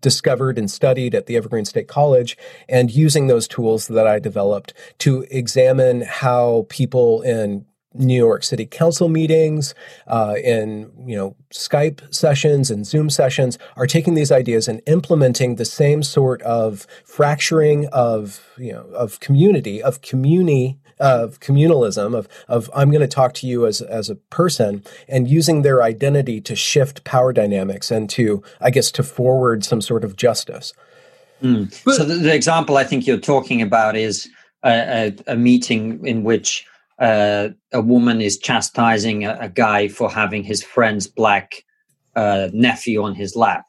discovered 0.00 0.58
and 0.58 0.70
studied 0.70 1.14
at 1.14 1.26
the 1.26 1.36
Evergreen 1.36 1.64
State 1.64 1.88
College 1.88 2.36
and 2.68 2.90
using 2.90 3.26
those 3.26 3.48
tools 3.48 3.88
that 3.88 4.06
I 4.06 4.18
developed 4.18 4.72
to 4.98 5.26
examine 5.30 6.02
how 6.02 6.66
people 6.68 7.22
in 7.22 7.64
New 7.94 8.16
York 8.16 8.44
City 8.44 8.66
Council 8.66 9.08
meetings, 9.08 9.74
uh, 10.06 10.34
in 10.42 10.90
you 11.06 11.16
know 11.16 11.34
Skype 11.50 12.14
sessions 12.14 12.70
and 12.70 12.86
Zoom 12.86 13.10
sessions, 13.10 13.58
are 13.76 13.86
taking 13.86 14.14
these 14.14 14.30
ideas 14.30 14.68
and 14.68 14.80
implementing 14.86 15.56
the 15.56 15.64
same 15.64 16.02
sort 16.02 16.42
of 16.42 16.86
fracturing 17.04 17.86
of 17.88 18.46
you 18.58 18.72
know 18.72 18.82
of 18.94 19.20
community 19.20 19.82
of 19.82 20.02
community 20.02 20.78
of 21.00 21.40
communalism 21.40 22.16
of 22.16 22.28
of 22.48 22.70
I'm 22.74 22.90
going 22.90 23.00
to 23.00 23.06
talk 23.06 23.34
to 23.34 23.46
you 23.46 23.66
as 23.66 23.80
as 23.80 24.10
a 24.10 24.16
person 24.16 24.82
and 25.08 25.28
using 25.28 25.62
their 25.62 25.82
identity 25.82 26.40
to 26.42 26.56
shift 26.56 27.04
power 27.04 27.32
dynamics 27.32 27.90
and 27.90 28.08
to 28.10 28.42
I 28.60 28.70
guess 28.70 28.90
to 28.92 29.02
forward 29.02 29.64
some 29.64 29.80
sort 29.80 30.04
of 30.04 30.16
justice. 30.16 30.72
Mm. 31.42 31.72
so 31.72 32.04
the, 32.04 32.14
the, 32.14 32.34
example 32.34 32.76
I 32.76 32.84
think 32.84 33.06
you're 33.06 33.16
talking 33.16 33.62
about 33.62 33.94
is 33.94 34.28
a, 34.64 35.12
a, 35.28 35.32
a 35.34 35.36
meeting 35.36 36.04
in 36.04 36.24
which 36.24 36.66
uh, 36.98 37.50
a 37.72 37.80
woman 37.80 38.20
is 38.20 38.38
chastising 38.38 39.24
a, 39.24 39.38
a, 39.42 39.48
guy 39.48 39.86
for 39.86 40.10
having 40.10 40.42
his 40.42 40.64
friend's 40.64 41.06
black 41.06 41.64
uh, 42.16 42.48
nephew 42.52 43.04
on 43.04 43.14
his 43.14 43.36
lap 43.36 43.66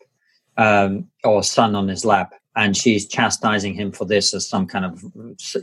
um, 0.57 1.05
or 1.23 1.43
son 1.43 1.75
on 1.75 1.87
his 1.87 2.03
lap 2.03 2.33
and 2.55 2.75
she's 2.75 3.07
chastising 3.07 3.73
him 3.73 3.91
for 3.91 4.05
this 4.05 4.33
as 4.33 4.47
some 4.47 4.65
kind 4.65 4.85
of 4.85 5.03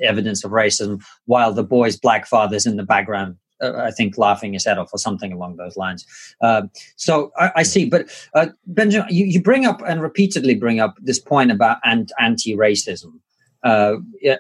evidence 0.02 0.44
of 0.44 0.50
racism, 0.50 1.02
while 1.26 1.52
the 1.52 1.64
boy's 1.64 1.96
black 1.96 2.26
father's 2.26 2.66
in 2.66 2.76
the 2.76 2.84
background. 2.84 3.36
Uh, 3.62 3.72
I 3.76 3.90
think 3.90 4.18
laughing 4.18 4.52
his 4.52 4.66
head 4.66 4.76
off 4.76 4.90
or 4.92 4.98
something 4.98 5.32
along 5.32 5.56
those 5.56 5.78
lines. 5.78 6.04
Uh, 6.42 6.62
so 6.96 7.32
I, 7.38 7.52
I, 7.56 7.62
see, 7.62 7.86
but 7.86 8.06
uh, 8.34 8.48
Benjamin, 8.66 9.08
you, 9.10 9.24
you, 9.24 9.40
bring 9.40 9.64
up 9.64 9.80
and 9.86 10.02
repeatedly 10.02 10.54
bring 10.54 10.78
up 10.78 10.94
this 11.00 11.18
point 11.18 11.50
about 11.50 11.78
anti-racism 11.86 13.18
uh, 13.62 13.94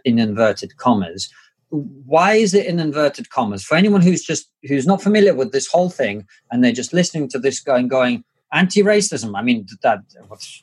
in 0.04 0.18
inverted 0.18 0.76
commas. 0.76 1.30
Why 1.70 2.34
is 2.34 2.52
it 2.52 2.66
in 2.66 2.78
inverted 2.78 3.30
commas? 3.30 3.64
For 3.64 3.74
anyone 3.74 4.02
who's 4.02 4.22
just 4.22 4.50
who's 4.64 4.86
not 4.86 5.02
familiar 5.02 5.34
with 5.34 5.50
this 5.50 5.66
whole 5.66 5.88
thing 5.88 6.26
and 6.50 6.62
they're 6.62 6.72
just 6.72 6.92
listening 6.92 7.28
to 7.30 7.38
this 7.38 7.58
going, 7.58 7.88
going, 7.88 8.22
anti-racism. 8.52 9.36
I 9.36 9.42
mean, 9.42 9.66
that 9.82 10.00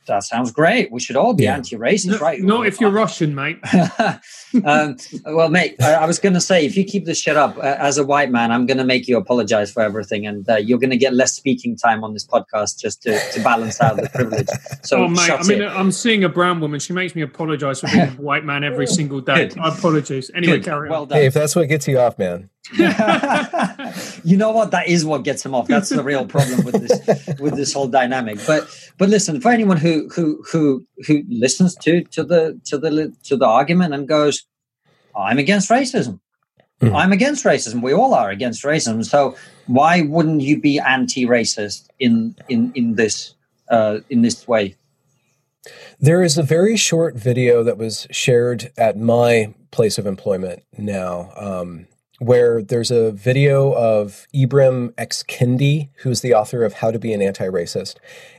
that 0.08 0.24
sounds 0.24 0.52
great. 0.52 0.92
We 0.92 1.00
should 1.00 1.16
all 1.16 1.34
be 1.34 1.44
yeah. 1.44 1.56
anti-racist, 1.56 2.08
no, 2.08 2.18
right? 2.20 2.42
Not 2.42 2.66
if 2.66 2.80
you're 2.80 2.92
Russian, 2.92 3.36
mate. 3.36 3.60
um, 4.66 4.98
well, 5.26 5.50
mate, 5.50 5.76
I, 5.82 5.96
I 5.96 6.06
was 6.06 6.20
going 6.20 6.34
to 6.34 6.42
say, 6.42 6.66
if 6.66 6.78
you 6.78 6.84
keep 6.84 7.06
this 7.06 7.20
shit 7.20 7.36
up 7.36 7.58
uh, 7.58 7.62
as 7.80 7.98
a 7.98 8.06
white 8.06 8.32
man, 8.32 8.52
I'm 8.52 8.66
going 8.66 8.78
to 8.78 8.86
make 8.86 9.08
you 9.08 9.18
apologize 9.18 9.72
for 9.72 9.82
everything, 9.82 10.26
and 10.26 10.48
uh, 10.50 10.58
you're 10.58 10.80
going 10.80 10.92
to 10.92 10.98
get 10.98 11.14
less 11.14 11.34
speaking 11.34 11.76
time 11.76 12.04
on 12.04 12.14
this 12.14 12.26
podcast 12.26 12.80
just 12.80 13.02
to, 13.04 13.20
to 13.32 13.44
balance 13.44 13.82
out 13.82 13.98
the 13.98 14.10
privilege. 14.10 14.48
So, 14.84 15.04
oh, 15.04 15.08
mate, 15.08 15.32
I 15.32 15.44
mean, 15.44 15.62
it. 15.62 15.70
I'm 15.70 15.92
seeing 15.92 16.24
a 16.24 16.30
brown 16.30 16.60
woman. 16.60 16.80
She 16.80 16.92
makes 16.92 17.16
me 17.16 17.22
apologize 17.22 17.80
for 17.80 17.88
being 17.88 18.02
a 18.02 18.12
white 18.22 18.44
man 18.44 18.64
every 18.64 18.86
single 18.86 19.22
day. 19.22 19.50
I 19.58 19.70
apologize. 19.70 20.30
Anyway, 20.36 20.58
Good. 20.58 20.66
carry 20.66 20.90
on. 20.90 20.92
Well 20.92 21.06
done. 21.06 21.20
Hey, 21.20 21.26
if 21.26 21.34
that's 21.34 21.56
what 21.56 21.70
gets 21.70 21.88
you 21.88 22.00
off, 22.00 22.20
man. 22.20 22.50
you 24.24 24.38
know 24.38 24.52
what? 24.52 24.72
That 24.72 24.88
is 24.88 25.06
what 25.06 25.24
gets 25.24 25.46
him 25.46 25.54
off. 25.54 25.68
That's 25.68 25.90
the 25.90 26.04
real 26.04 26.26
problem 26.26 26.64
with 26.64 26.82
this 26.82 27.40
with 27.40 27.56
this 27.56 27.73
whole 27.74 27.88
dynamic. 27.88 28.40
But 28.46 28.68
but 28.98 29.10
listen, 29.10 29.42
for 29.42 29.50
anyone 29.50 29.78
who 29.78 30.10
who 30.10 30.44
who 30.52 30.86
who 31.08 31.24
listens 31.30 31.76
to 31.78 32.04
to 32.04 32.24
the 32.24 32.60
to 32.66 32.78
the 32.78 33.14
to 33.24 33.38
the 33.38 33.46
argument 33.46 33.94
and 33.94 34.08
goes, 34.08 34.46
"I'm 35.16 35.40
against 35.40 35.70
racism," 35.70 36.20
mm-hmm. 36.82 36.96
I'm 36.96 37.12
against 37.12 37.44
racism. 37.46 37.82
We 37.82 37.94
all 37.94 38.14
are 38.14 38.30
against 38.30 38.64
racism. 38.64 39.06
So 39.06 39.36
why 39.68 40.02
wouldn't 40.02 40.42
you 40.42 40.60
be 40.60 40.80
anti-racist 40.80 41.88
in 42.00 42.36
in 42.50 42.72
in 42.76 42.96
this 42.96 43.36
uh, 43.70 44.00
in 44.10 44.22
this 44.22 44.48
way? 44.48 44.76
There 46.00 46.22
is 46.22 46.38
a 46.38 46.44
very 46.44 46.76
short 46.76 47.16
video 47.16 47.64
that 47.64 47.78
was 47.78 48.08
shared 48.12 48.72
at 48.78 48.98
my 48.98 49.54
place 49.72 49.98
of 49.98 50.06
employment 50.06 50.64
now. 50.78 51.32
Um, 51.38 51.88
where 52.26 52.62
there's 52.62 52.92
a 52.92 53.12
video 53.12 53.74
of 53.74 54.28
Ibram 54.34 54.94
X. 54.98 55.24
Kendi, 55.24 55.90
who's 55.98 56.22
the 56.22 56.34
author 56.34 56.64
of 56.64 56.74
How 56.74 56.92
to 56.92 57.00
Be 57.00 57.14
an 57.14 57.22
Anti 57.22 57.48
Racist. 57.48 57.96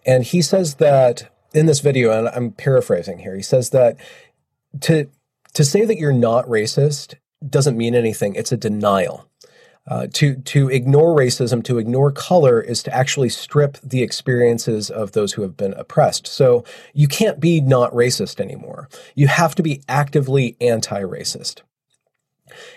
And 0.06 0.24
he 0.24 0.42
says 0.42 0.76
that 0.76 1.30
in 1.52 1.66
this 1.66 1.80
video, 1.80 2.10
and 2.10 2.28
I'm 2.28 2.50
paraphrasing 2.50 3.18
here, 3.18 3.36
he 3.36 3.42
says 3.42 3.70
that 3.70 3.96
to, 4.80 5.08
to 5.52 5.64
say 5.64 5.84
that 5.84 5.98
you're 5.98 6.12
not 6.12 6.46
racist 6.46 7.14
doesn't 7.48 7.76
mean 7.76 7.94
anything, 7.94 8.34
it's 8.34 8.52
a 8.52 8.56
denial. 8.56 9.28
Uh, 9.86 10.06
to 10.14 10.36
to 10.36 10.70
ignore 10.70 11.14
racism, 11.14 11.62
to 11.62 11.76
ignore 11.76 12.10
color, 12.10 12.58
is 12.58 12.82
to 12.82 12.94
actually 12.94 13.28
strip 13.28 13.76
the 13.82 14.02
experiences 14.02 14.88
of 14.88 15.12
those 15.12 15.34
who 15.34 15.42
have 15.42 15.58
been 15.58 15.74
oppressed. 15.74 16.26
So 16.26 16.64
you 16.94 17.06
can't 17.06 17.38
be 17.38 17.60
not 17.60 17.92
racist 17.92 18.40
anymore. 18.40 18.88
You 19.14 19.26
have 19.26 19.54
to 19.56 19.62
be 19.62 19.82
actively 19.86 20.56
anti-racist. 20.58 21.60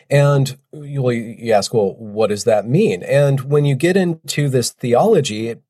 And 0.09 0.57
you, 0.73 1.09
you 1.09 1.53
ask, 1.53 1.73
well, 1.73 1.95
what 1.95 2.27
does 2.27 2.45
that 2.45 2.67
mean? 2.67 3.03
And 3.03 3.41
when 3.41 3.65
you 3.65 3.75
get 3.75 3.97
into 3.97 4.49
this 4.49 4.71
theology, 4.71 5.49
it 5.49 5.61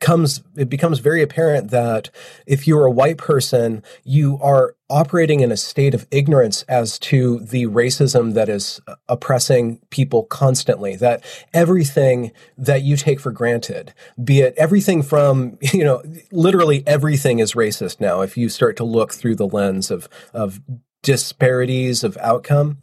comes 0.00 0.42
it 0.56 0.68
becomes 0.68 1.00
very 1.00 1.22
apparent 1.22 1.70
that 1.70 2.10
if 2.46 2.66
you're 2.66 2.84
a 2.84 2.90
white 2.90 3.18
person, 3.18 3.82
you 4.04 4.38
are 4.40 4.76
operating 4.88 5.40
in 5.40 5.50
a 5.50 5.56
state 5.56 5.94
of 5.94 6.06
ignorance 6.10 6.62
as 6.62 6.98
to 6.98 7.40
the 7.40 7.66
racism 7.66 8.34
that 8.34 8.48
is 8.48 8.80
uh, 8.86 8.94
oppressing 9.08 9.78
people 9.90 10.24
constantly 10.24 10.96
that 10.96 11.22
everything 11.52 12.32
that 12.56 12.82
you 12.82 12.96
take 12.96 13.20
for 13.20 13.30
granted 13.30 13.92
be 14.24 14.40
it 14.40 14.54
everything 14.56 15.02
from 15.02 15.58
you 15.74 15.84
know 15.84 16.02
literally 16.32 16.82
everything 16.86 17.38
is 17.38 17.52
racist 17.52 18.00
now 18.00 18.22
if 18.22 18.36
you 18.36 18.48
start 18.48 18.76
to 18.76 18.84
look 18.84 19.12
through 19.12 19.34
the 19.34 19.46
lens 19.46 19.90
of 19.90 20.08
of 20.32 20.60
disparities 21.02 22.02
of 22.02 22.16
outcome 22.18 22.78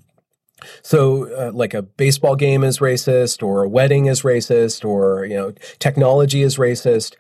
so, 0.82 1.30
uh, 1.36 1.52
like 1.54 1.74
a 1.74 1.82
baseball 1.82 2.36
game 2.36 2.64
is 2.64 2.80
racist, 2.80 3.44
or 3.44 3.64
a 3.64 3.70
wedding 3.70 4.06
is 4.06 4.22
racist, 4.22 4.86
or 4.86 5.26
you 5.26 5.36
know, 5.36 5.54
technology 5.80 6.42
is 6.42 6.58
racist. 6.58 7.16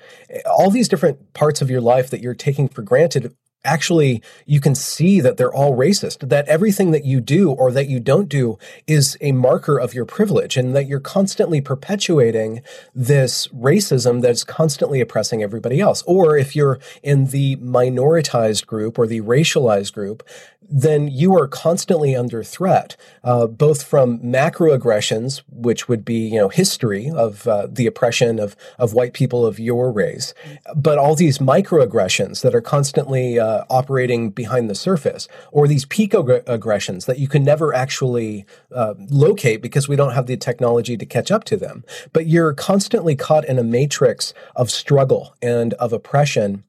All 0.45 0.69
these 0.69 0.87
different 0.87 1.33
parts 1.33 1.61
of 1.61 1.69
your 1.69 1.81
life 1.81 2.09
that 2.09 2.21
you're 2.21 2.33
taking 2.33 2.67
for 2.67 2.81
granted 2.81 3.35
actually 3.65 4.21
you 4.45 4.61
can 4.61 4.75
see 4.75 5.19
that 5.19 5.37
they're 5.37 5.53
all 5.53 5.75
racist, 5.75 6.29
that 6.29 6.47
everything 6.47 6.91
that 6.91 7.03
you 7.03 7.19
do 7.19 7.51
or 7.51 7.71
that 7.71 7.89
you 7.89 7.99
don't 7.99 8.29
do 8.29 8.57
is 8.87 9.17
a 9.19 9.31
marker 9.31 9.77
of 9.77 9.93
your 9.93 10.05
privilege 10.05 10.55
and 10.55 10.75
that 10.75 10.87
you're 10.87 10.99
constantly 10.99 11.59
perpetuating 11.59 12.61
this 12.93 13.47
racism 13.47 14.21
that's 14.21 14.43
constantly 14.43 15.01
oppressing 15.01 15.43
everybody 15.43 15.81
else. 15.81 16.03
Or 16.03 16.37
if 16.37 16.55
you're 16.55 16.79
in 17.03 17.27
the 17.27 17.57
minoritized 17.57 18.65
group 18.67 18.97
or 18.97 19.07
the 19.07 19.21
racialized 19.21 19.93
group, 19.93 20.23
then 20.69 21.07
you 21.07 21.37
are 21.37 21.47
constantly 21.47 22.15
under 22.15 22.43
threat, 22.43 22.95
uh, 23.23 23.47
both 23.47 23.83
from 23.83 24.19
macroaggressions, 24.19 25.41
which 25.49 25.87
would 25.87 26.03
be 26.03 26.27
you 26.27 26.39
know 26.39 26.49
history 26.49 27.09
of 27.09 27.47
uh, 27.47 27.67
the 27.69 27.87
oppression 27.87 28.39
of 28.39 28.55
of 28.79 28.93
white 28.93 29.13
people 29.13 29.45
of 29.45 29.59
your 29.59 29.91
race, 29.91 30.33
but 30.75 30.97
all 30.97 31.15
these 31.15 31.37
microaggressions 31.37 32.41
that 32.41 32.55
are 32.55 32.61
constantly 32.61 33.39
uh, 33.39 33.65
operating 33.69 34.29
behind 34.29 34.69
the 34.69 34.75
surface, 34.75 35.27
or 35.51 35.67
these 35.67 35.85
picoaggressions 35.85 37.05
that 37.05 37.19
you 37.19 37.27
can 37.27 37.43
never 37.43 37.73
actually 37.73 38.45
uh, 38.73 38.93
locate 39.09 39.61
because 39.61 39.87
we 39.87 39.95
don't 39.95 40.13
have 40.13 40.27
the 40.27 40.37
technology 40.37 40.97
to 40.97 41.05
catch 41.05 41.31
up 41.31 41.43
to 41.45 41.57
them. 41.57 41.83
But 42.13 42.27
you're 42.27 42.53
constantly 42.53 43.15
caught 43.15 43.45
in 43.45 43.59
a 43.59 43.63
matrix 43.63 44.33
of 44.55 44.71
struggle 44.71 45.35
and 45.41 45.73
of 45.75 45.93
oppression. 45.93 46.63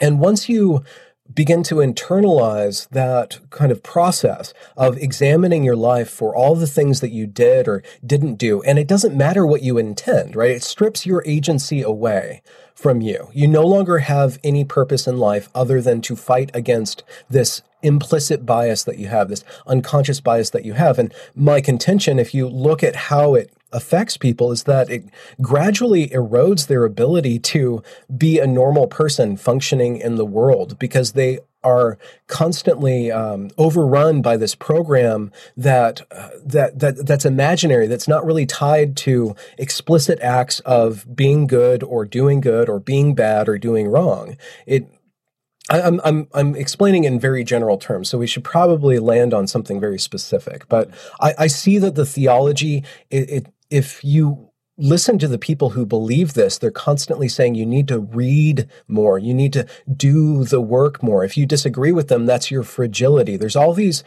And 0.00 0.18
once 0.20 0.48
you 0.48 0.82
begin 1.32 1.62
to 1.64 1.76
internalize 1.76 2.88
that 2.90 3.40
kind 3.50 3.72
of 3.72 3.82
process 3.82 4.52
of 4.76 4.98
examining 4.98 5.64
your 5.64 5.76
life 5.76 6.10
for 6.10 6.34
all 6.34 6.54
the 6.54 6.66
things 6.66 7.00
that 7.00 7.10
you 7.10 7.26
did 7.26 7.66
or 7.66 7.82
didn't 8.04 8.34
do. 8.34 8.62
And 8.62 8.78
it 8.78 8.86
doesn't 8.86 9.16
matter 9.16 9.46
what 9.46 9.62
you 9.62 9.78
intend, 9.78 10.36
right? 10.36 10.50
It 10.50 10.62
strips 10.62 11.06
your 11.06 11.22
agency 11.26 11.80
away 11.82 12.42
from 12.74 13.00
you. 13.00 13.30
You 13.32 13.48
no 13.48 13.64
longer 13.64 13.98
have 13.98 14.38
any 14.44 14.64
purpose 14.64 15.06
in 15.06 15.16
life 15.16 15.48
other 15.54 15.80
than 15.80 16.02
to 16.02 16.16
fight 16.16 16.50
against 16.52 17.02
this 17.30 17.62
implicit 17.82 18.44
bias 18.44 18.82
that 18.84 18.98
you 18.98 19.06
have, 19.08 19.28
this 19.28 19.44
unconscious 19.66 20.20
bias 20.20 20.50
that 20.50 20.64
you 20.64 20.72
have. 20.72 20.98
And 20.98 21.14
my 21.34 21.60
contention, 21.60 22.18
if 22.18 22.34
you 22.34 22.48
look 22.48 22.82
at 22.82 22.96
how 22.96 23.34
it 23.34 23.53
affects 23.74 24.16
people 24.16 24.52
is 24.52 24.64
that 24.64 24.88
it 24.88 25.04
gradually 25.42 26.08
erodes 26.08 26.66
their 26.66 26.84
ability 26.84 27.38
to 27.38 27.82
be 28.16 28.38
a 28.38 28.46
normal 28.46 28.86
person 28.86 29.36
functioning 29.36 29.96
in 29.98 30.16
the 30.16 30.24
world 30.24 30.78
because 30.78 31.12
they 31.12 31.40
are 31.64 31.98
constantly 32.26 33.10
um, 33.10 33.50
overrun 33.56 34.22
by 34.22 34.36
this 34.36 34.54
program 34.54 35.32
that 35.56 36.02
uh, 36.10 36.28
that 36.44 36.78
that 36.78 37.06
that's 37.06 37.24
imaginary 37.24 37.86
that's 37.86 38.06
not 38.06 38.24
really 38.24 38.46
tied 38.46 38.96
to 38.96 39.34
explicit 39.58 40.20
acts 40.20 40.60
of 40.60 41.16
being 41.16 41.46
good 41.46 41.82
or 41.82 42.04
doing 42.04 42.40
good 42.40 42.68
or 42.68 42.78
being 42.78 43.14
bad 43.14 43.48
or 43.48 43.58
doing 43.58 43.88
wrong 43.88 44.36
it 44.66 44.86
I'm, 45.70 45.98
I'm, 46.04 46.28
I'm 46.34 46.54
explaining 46.56 47.04
in 47.04 47.18
very 47.18 47.42
general 47.42 47.78
terms, 47.78 48.10
so 48.10 48.18
we 48.18 48.26
should 48.26 48.44
probably 48.44 48.98
land 48.98 49.32
on 49.32 49.46
something 49.46 49.80
very 49.80 49.98
specific. 49.98 50.68
But 50.68 50.90
I, 51.20 51.34
I 51.38 51.46
see 51.46 51.78
that 51.78 51.94
the 51.94 52.04
theology, 52.04 52.84
it, 53.08 53.30
it, 53.30 53.53
if 53.74 54.04
you 54.04 54.50
listen 54.76 55.18
to 55.20 55.28
the 55.28 55.38
people 55.38 55.70
who 55.70 55.86
believe 55.86 56.34
this. 56.34 56.58
They're 56.58 56.70
constantly 56.70 57.28
saying 57.28 57.54
you 57.54 57.66
need 57.66 57.86
to 57.88 58.00
read 58.00 58.68
more. 58.88 59.18
You 59.18 59.32
need 59.32 59.52
to 59.52 59.66
do 59.96 60.44
the 60.44 60.60
work 60.60 61.02
more. 61.02 61.24
If 61.24 61.36
you 61.36 61.46
disagree 61.46 61.92
with 61.92 62.08
them, 62.08 62.26
that's 62.26 62.50
your 62.50 62.64
fragility. 62.64 63.36
There's 63.36 63.54
all 63.54 63.72
these, 63.72 64.02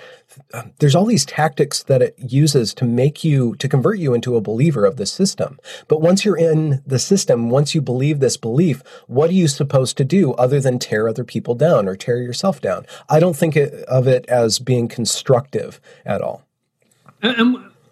um, 0.53 0.73
there's 0.79 0.95
all 0.95 1.05
these 1.05 1.25
tactics 1.25 1.83
that 1.83 2.01
it 2.01 2.15
uses 2.17 2.73
to 2.75 2.85
make 2.85 3.23
you, 3.23 3.55
to 3.55 3.69
convert 3.69 3.99
you 3.99 4.13
into 4.13 4.35
a 4.35 4.41
believer 4.41 4.85
of 4.85 4.97
the 4.97 5.05
system. 5.05 5.57
But 5.87 6.01
once 6.01 6.25
you're 6.25 6.37
in 6.37 6.83
the 6.85 6.99
system, 6.99 7.49
once 7.49 7.73
you 7.73 7.81
believe 7.81 8.19
this 8.19 8.35
belief, 8.35 8.83
what 9.07 9.29
are 9.29 9.33
you 9.33 9.47
supposed 9.47 9.95
to 9.97 10.03
do 10.03 10.33
other 10.33 10.59
than 10.59 10.79
tear 10.79 11.07
other 11.07 11.23
people 11.23 11.55
down 11.55 11.87
or 11.87 11.95
tear 11.95 12.21
yourself 12.21 12.59
down? 12.59 12.85
I 13.09 13.21
don't 13.21 13.37
think 13.37 13.55
of 13.55 14.07
it 14.07 14.25
as 14.27 14.59
being 14.59 14.89
constructive 14.89 15.79
at 16.05 16.21
all. 16.21 16.43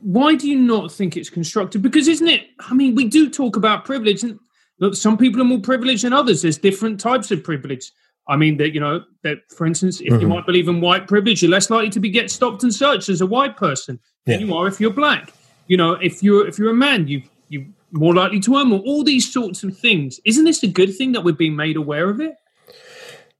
Why 0.05 0.35
do 0.35 0.47
you 0.47 0.59
not 0.59 0.91
think 0.91 1.17
it's 1.17 1.31
constructive? 1.31 1.81
Because 1.81 2.07
isn't 2.07 2.27
it? 2.27 2.45
I 2.59 2.75
mean, 2.75 2.93
we 2.93 3.05
do 3.05 3.27
talk 3.27 3.55
about 3.55 3.85
privilege, 3.85 4.21
and 4.21 4.39
look, 4.79 4.93
some 4.93 5.17
people 5.17 5.41
are 5.41 5.45
more 5.45 5.59
privileged 5.59 6.03
than 6.03 6.13
others. 6.13 6.43
There's 6.43 6.59
different 6.59 6.99
types 6.99 7.31
of 7.31 7.43
privilege. 7.43 7.91
I 8.27 8.35
mean, 8.37 8.57
that 8.57 8.71
you 8.75 8.79
know, 8.79 9.03
that 9.23 9.39
for 9.49 9.65
instance, 9.65 10.01
if 10.01 10.09
mm-hmm. 10.09 10.21
you 10.21 10.27
might 10.27 10.45
believe 10.45 10.67
in 10.67 10.79
white 10.79 11.07
privilege, 11.07 11.41
you're 11.41 11.49
less 11.49 11.71
likely 11.71 11.89
to 11.89 11.99
be 11.99 12.11
get 12.11 12.29
stopped 12.29 12.61
and 12.61 12.71
searched 12.71 13.09
as 13.09 13.19
a 13.19 13.25
white 13.25 13.57
person 13.57 13.99
yeah. 14.27 14.37
than 14.37 14.47
you 14.47 14.53
are 14.53 14.67
if 14.67 14.79
you're 14.79 14.93
black. 14.93 15.33
You 15.65 15.77
know, 15.77 15.93
if 15.93 16.21
you're 16.21 16.47
if 16.47 16.59
you're 16.59 16.69
a 16.69 16.75
man, 16.75 17.07
you 17.07 17.23
you 17.49 17.65
more 17.89 18.13
likely 18.13 18.39
to 18.41 18.57
earn 18.57 18.67
more. 18.67 18.81
All 18.81 19.03
these 19.03 19.33
sorts 19.33 19.63
of 19.63 19.75
things. 19.75 20.19
Isn't 20.23 20.45
this 20.45 20.61
a 20.61 20.67
good 20.67 20.95
thing 20.95 21.13
that 21.13 21.23
we're 21.23 21.33
being 21.33 21.55
made 21.55 21.77
aware 21.77 22.09
of 22.09 22.21
it? 22.21 22.35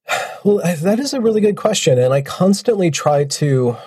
Well, 0.43 0.57
that 0.57 0.99
is 0.99 1.11
a 1.15 1.19
really 1.19 1.41
good 1.41 1.57
question, 1.57 1.97
and 1.97 2.13
I 2.13 2.21
constantly 2.21 2.91
try 2.91 3.23
to 3.23 3.77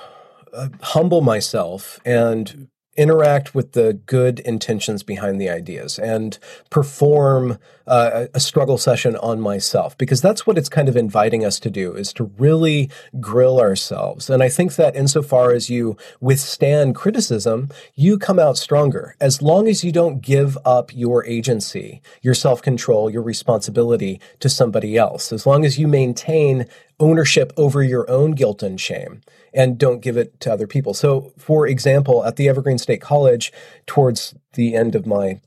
uh, 0.58 0.68
humble 0.82 1.20
myself 1.20 2.00
and 2.04 2.68
interact 2.96 3.54
with 3.54 3.72
the 3.72 3.92
good 3.92 4.40
intentions 4.40 5.04
behind 5.04 5.40
the 5.40 5.48
ideas 5.48 5.98
and 6.00 6.38
perform 6.68 7.58
uh, 7.88 8.26
a 8.34 8.40
struggle 8.40 8.78
session 8.78 9.16
on 9.16 9.40
myself 9.40 9.96
because 9.98 10.20
that's 10.20 10.46
what 10.46 10.58
it's 10.58 10.68
kind 10.68 10.88
of 10.88 10.96
inviting 10.96 11.44
us 11.44 11.58
to 11.58 11.70
do 11.70 11.94
is 11.94 12.12
to 12.12 12.24
really 12.38 12.90
grill 13.20 13.60
ourselves 13.60 14.28
and 14.30 14.42
i 14.42 14.48
think 14.48 14.76
that 14.76 14.94
insofar 14.94 15.52
as 15.52 15.70
you 15.70 15.96
withstand 16.20 16.94
criticism 16.94 17.68
you 17.94 18.18
come 18.18 18.38
out 18.38 18.56
stronger 18.56 19.16
as 19.20 19.42
long 19.42 19.66
as 19.68 19.82
you 19.82 19.90
don't 19.90 20.20
give 20.20 20.56
up 20.64 20.94
your 20.94 21.24
agency 21.24 22.00
your 22.22 22.34
self-control 22.34 23.10
your 23.10 23.22
responsibility 23.22 24.20
to 24.38 24.48
somebody 24.48 24.96
else 24.96 25.32
as 25.32 25.46
long 25.46 25.64
as 25.64 25.78
you 25.78 25.88
maintain 25.88 26.66
ownership 27.00 27.52
over 27.56 27.82
your 27.82 28.08
own 28.10 28.32
guilt 28.32 28.62
and 28.62 28.80
shame 28.80 29.20
and 29.54 29.78
don't 29.78 30.00
give 30.00 30.16
it 30.16 30.38
to 30.40 30.52
other 30.52 30.66
people. 30.66 30.94
So, 30.94 31.32
for 31.38 31.66
example, 31.66 32.24
at 32.24 32.36
the 32.36 32.48
Evergreen 32.48 32.78
State 32.78 33.00
College, 33.00 33.52
towards 33.86 34.34
the 34.54 34.74
end 34.74 34.94
of 34.94 35.06
my 35.06 35.40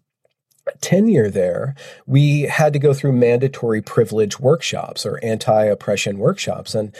tenure 0.81 1.29
there, 1.29 1.75
we 2.05 2.41
had 2.41 2.73
to 2.73 2.79
go 2.79 2.93
through 2.93 3.13
mandatory 3.13 3.81
privilege 3.81 4.39
workshops 4.39 5.05
or 5.05 5.23
anti 5.23 5.63
oppression 5.63 6.17
workshops. 6.17 6.75
And 6.75 6.95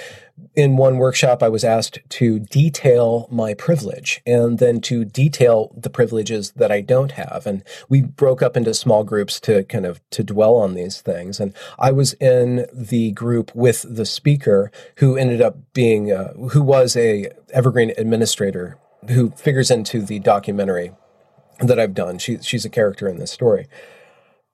in 0.56 0.76
one 0.76 0.98
workshop, 0.98 1.44
I 1.44 1.50
was 1.50 1.64
asked 1.64 2.00
to 2.10 2.40
detail 2.40 3.28
my 3.32 3.54
privilege 3.54 4.22
and 4.26 4.60
then 4.60 4.82
to 4.82 5.06
detail 5.06 5.74
the 5.78 5.90
privileges 5.90 6.52
that 6.52 6.72
I 6.72 6.82
don't 6.82 7.12
have. 7.12 7.46
And 7.46 7.64
we 7.90 8.02
broke 8.02 8.42
up 8.42 8.58
into 8.58 8.74
small 8.74 9.04
groups 9.04 9.40
to 9.42 9.64
kind 9.66 9.86
of 9.86 10.02
to 10.12 10.24
dwell 10.24 10.56
on 10.56 10.74
these 10.74 11.02
things. 11.02 11.40
And 11.40 11.54
I 11.80 11.92
was 11.92 12.14
in 12.14 12.66
the 12.74 13.12
group 13.12 13.54
with 13.56 13.86
the 13.88 14.06
speaker 14.06 14.72
who 14.98 15.16
ended 15.16 15.42
up 15.42 15.58
being, 15.74 16.12
uh, 16.12 16.34
who 16.34 16.62
was 16.62 16.96
a 16.96 17.30
Evergreen 17.52 17.94
administrator 17.98 18.78
who 19.10 19.32
figures 19.32 19.72
into 19.72 20.02
the 20.02 20.20
documentary 20.20 20.92
that 21.62 21.80
I've 21.80 21.94
done. 21.94 22.18
She, 22.18 22.38
she's 22.40 22.66
a 22.66 22.70
character 22.70 23.08
in 23.08 23.18
this 23.18 23.32
story. 23.32 23.68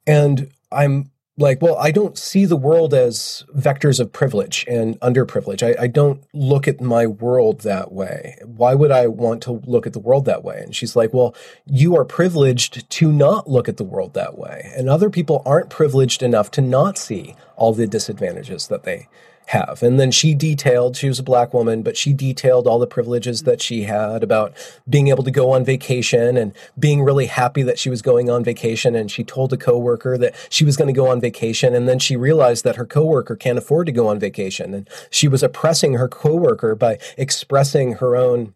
And 0.06 0.52
I'm 0.72 1.12
like, 1.38 1.62
well, 1.62 1.78
I 1.78 1.92
don't 1.92 2.18
see 2.18 2.46
the 2.46 2.56
world 2.56 2.94
as 2.94 3.46
vectors 3.56 4.00
of 4.00 4.12
privilege 4.12 4.66
and 4.68 5.00
underprivilege. 5.02 5.62
I, 5.62 5.84
I, 5.84 5.88
don't 5.88 6.24
look 6.34 6.68
at 6.68 6.82
my 6.82 7.06
world 7.06 7.62
that 7.62 7.92
way. 7.92 8.40
Why 8.44 8.74
would 8.74 8.92
I 8.92 9.06
want 9.06 9.44
to 9.44 9.62
look 9.66 9.86
at 9.86 9.94
the 9.94 10.00
world 10.00 10.26
that 10.26 10.44
way? 10.44 10.60
And 10.64 10.76
she's 10.76 10.96
like, 10.96 11.14
well, 11.14 11.36
you 11.66 11.96
are 11.96 12.06
privileged 12.06 12.90
to 12.90 13.12
not 13.12 13.48
look 13.48 13.70
at 13.70 13.78
the 13.78 13.84
world 13.84 14.16
that 14.16 14.38
way. 14.38 14.72
And 14.76 14.90
other 14.90 15.12
people 15.12 15.44
aren't 15.46 15.70
privileged 15.70 16.24
enough 16.24 16.50
to 16.52 16.62
not 16.62 16.98
see 16.98 17.36
all 17.56 17.72
the 17.72 17.86
disadvantages 17.86 18.68
that 18.68 18.84
they 18.84 19.08
have. 19.48 19.82
And 19.82 20.00
then 20.00 20.12
she 20.12 20.34
detailed, 20.34 20.98
she 20.98 21.08
was 21.08 21.20
a 21.20 21.24
black 21.24 21.54
woman, 21.54 21.82
but 21.82 21.96
she 21.96 22.14
detailed 22.14 22.68
all 22.68 22.80
the 22.80 22.88
privileges 22.88 23.44
that 23.44 23.62
she 23.62 23.84
had 23.84 24.24
about 24.24 24.54
being 24.90 25.08
able 25.08 25.24
to 25.24 25.32
go 25.32 25.52
on 25.52 25.64
vacation 25.64 26.38
and 26.38 26.54
being 26.78 27.02
really 27.02 27.28
happy 27.28 27.64
that 27.64 27.80
she 27.80 27.90
was 27.90 28.02
going 28.02 28.30
on 28.30 28.44
vacation. 28.44 28.96
And 28.96 29.10
she 29.10 29.24
told 29.24 29.54
a 29.54 29.58
coworker 29.58 30.18
that 30.18 30.36
she 30.50 30.66
was 30.66 30.76
going 30.76 30.88
to 30.88 30.94
go 30.94 31.08
on 31.08 31.22
vacation. 31.22 31.74
And 31.74 31.88
then 31.88 32.00
she 32.00 32.16
realized 32.16 32.64
that 32.66 32.76
her 32.76 32.86
coworker 32.86 33.36
can't 33.36 33.58
afford 33.58 33.86
to 33.86 33.94
go 33.94 34.08
on 34.08 34.20
vacation. 34.20 34.74
And 34.74 34.90
she 35.10 35.28
was 35.28 35.44
oppressing 35.44 35.94
her 35.94 36.10
coworker 36.10 36.76
by 36.76 37.00
expressing 37.18 37.94
her 37.94 38.16
own 38.16 38.54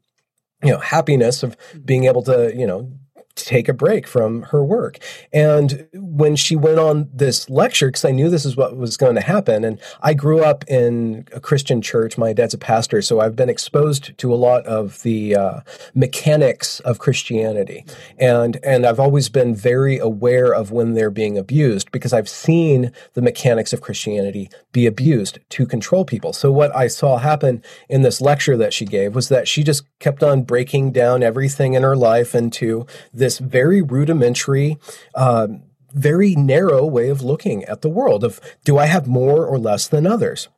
you 0.63 0.71
know 0.71 0.79
happiness 0.79 1.43
of 1.43 1.57
being 1.83 2.05
able 2.05 2.21
to 2.21 2.53
you 2.55 2.67
know 2.67 2.91
take 3.35 3.69
a 3.69 3.73
break 3.73 4.07
from 4.07 4.43
her 4.43 4.63
work. 4.63 4.99
And 5.33 5.87
when 5.93 6.35
she 6.35 6.55
went 6.55 6.79
on 6.79 7.09
this 7.13 7.49
lecture, 7.49 7.87
because 7.87 8.05
I 8.05 8.11
knew 8.11 8.29
this 8.29 8.45
is 8.45 8.57
what 8.57 8.77
was 8.77 8.97
going 8.97 9.15
to 9.15 9.21
happen, 9.21 9.63
and 9.63 9.79
I 10.01 10.13
grew 10.13 10.43
up 10.43 10.63
in 10.67 11.27
a 11.33 11.39
Christian 11.39 11.81
church. 11.81 12.17
My 12.17 12.33
dad's 12.33 12.53
a 12.53 12.57
pastor, 12.57 13.01
so 13.01 13.19
I've 13.19 13.35
been 13.35 13.49
exposed 13.49 14.17
to 14.17 14.33
a 14.33 14.35
lot 14.35 14.65
of 14.65 15.01
the 15.03 15.35
uh, 15.35 15.59
mechanics 15.93 16.79
of 16.81 16.99
Christianity, 16.99 17.85
and 18.17 18.57
and 18.63 18.85
I've 18.85 18.99
always 18.99 19.29
been 19.29 19.55
very 19.55 19.97
aware 19.97 20.53
of 20.53 20.71
when 20.71 20.93
they're 20.93 21.09
being 21.09 21.37
abused 21.37 21.91
because 21.91 22.13
I've 22.13 22.29
seen 22.29 22.91
the 23.13 23.21
mechanics 23.21 23.73
of 23.73 23.81
Christianity 23.81 24.49
be 24.71 24.85
abused 24.85 25.39
to 25.49 25.65
control 25.65 26.05
people. 26.05 26.33
So 26.33 26.51
what 26.51 26.75
I 26.75 26.87
saw 26.87 27.17
happen 27.17 27.63
in 27.89 28.01
this 28.01 28.21
lecture 28.21 28.57
that 28.57 28.73
she 28.73 28.85
gave 28.85 29.15
was 29.15 29.29
that 29.29 29.47
she 29.47 29.63
just 29.63 29.83
kept 29.99 30.23
on 30.23 30.43
breaking 30.43 30.91
down 30.91 31.23
everything 31.23 31.73
in 31.73 31.83
her 31.83 31.95
life 31.95 32.35
into 32.35 32.85
this 33.21 33.37
very 33.37 33.81
rudimentary, 33.81 34.77
uh, 35.15 35.47
very 35.93 36.35
narrow 36.35 36.85
way 36.85 37.09
of 37.09 37.21
looking 37.21 37.63
at 37.65 37.81
the 37.81 37.89
world 37.89 38.23
of 38.23 38.41
do 38.65 38.77
I 38.77 38.87
have 38.87 39.07
more 39.07 39.45
or 39.45 39.59
less 39.59 39.87
than 39.87 40.07
others? 40.07 40.49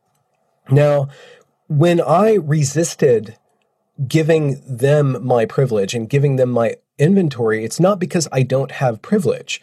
Now, 0.70 1.08
when 1.68 2.00
I 2.00 2.34
resisted 2.34 3.36
giving 4.08 4.62
them 4.66 5.24
my 5.24 5.44
privilege 5.44 5.94
and 5.94 6.08
giving 6.08 6.36
them 6.36 6.50
my 6.50 6.76
inventory, 6.98 7.64
it's 7.64 7.78
not 7.78 7.98
because 7.98 8.28
I 8.32 8.42
don't 8.42 8.72
have 8.72 9.02
privilege. 9.02 9.60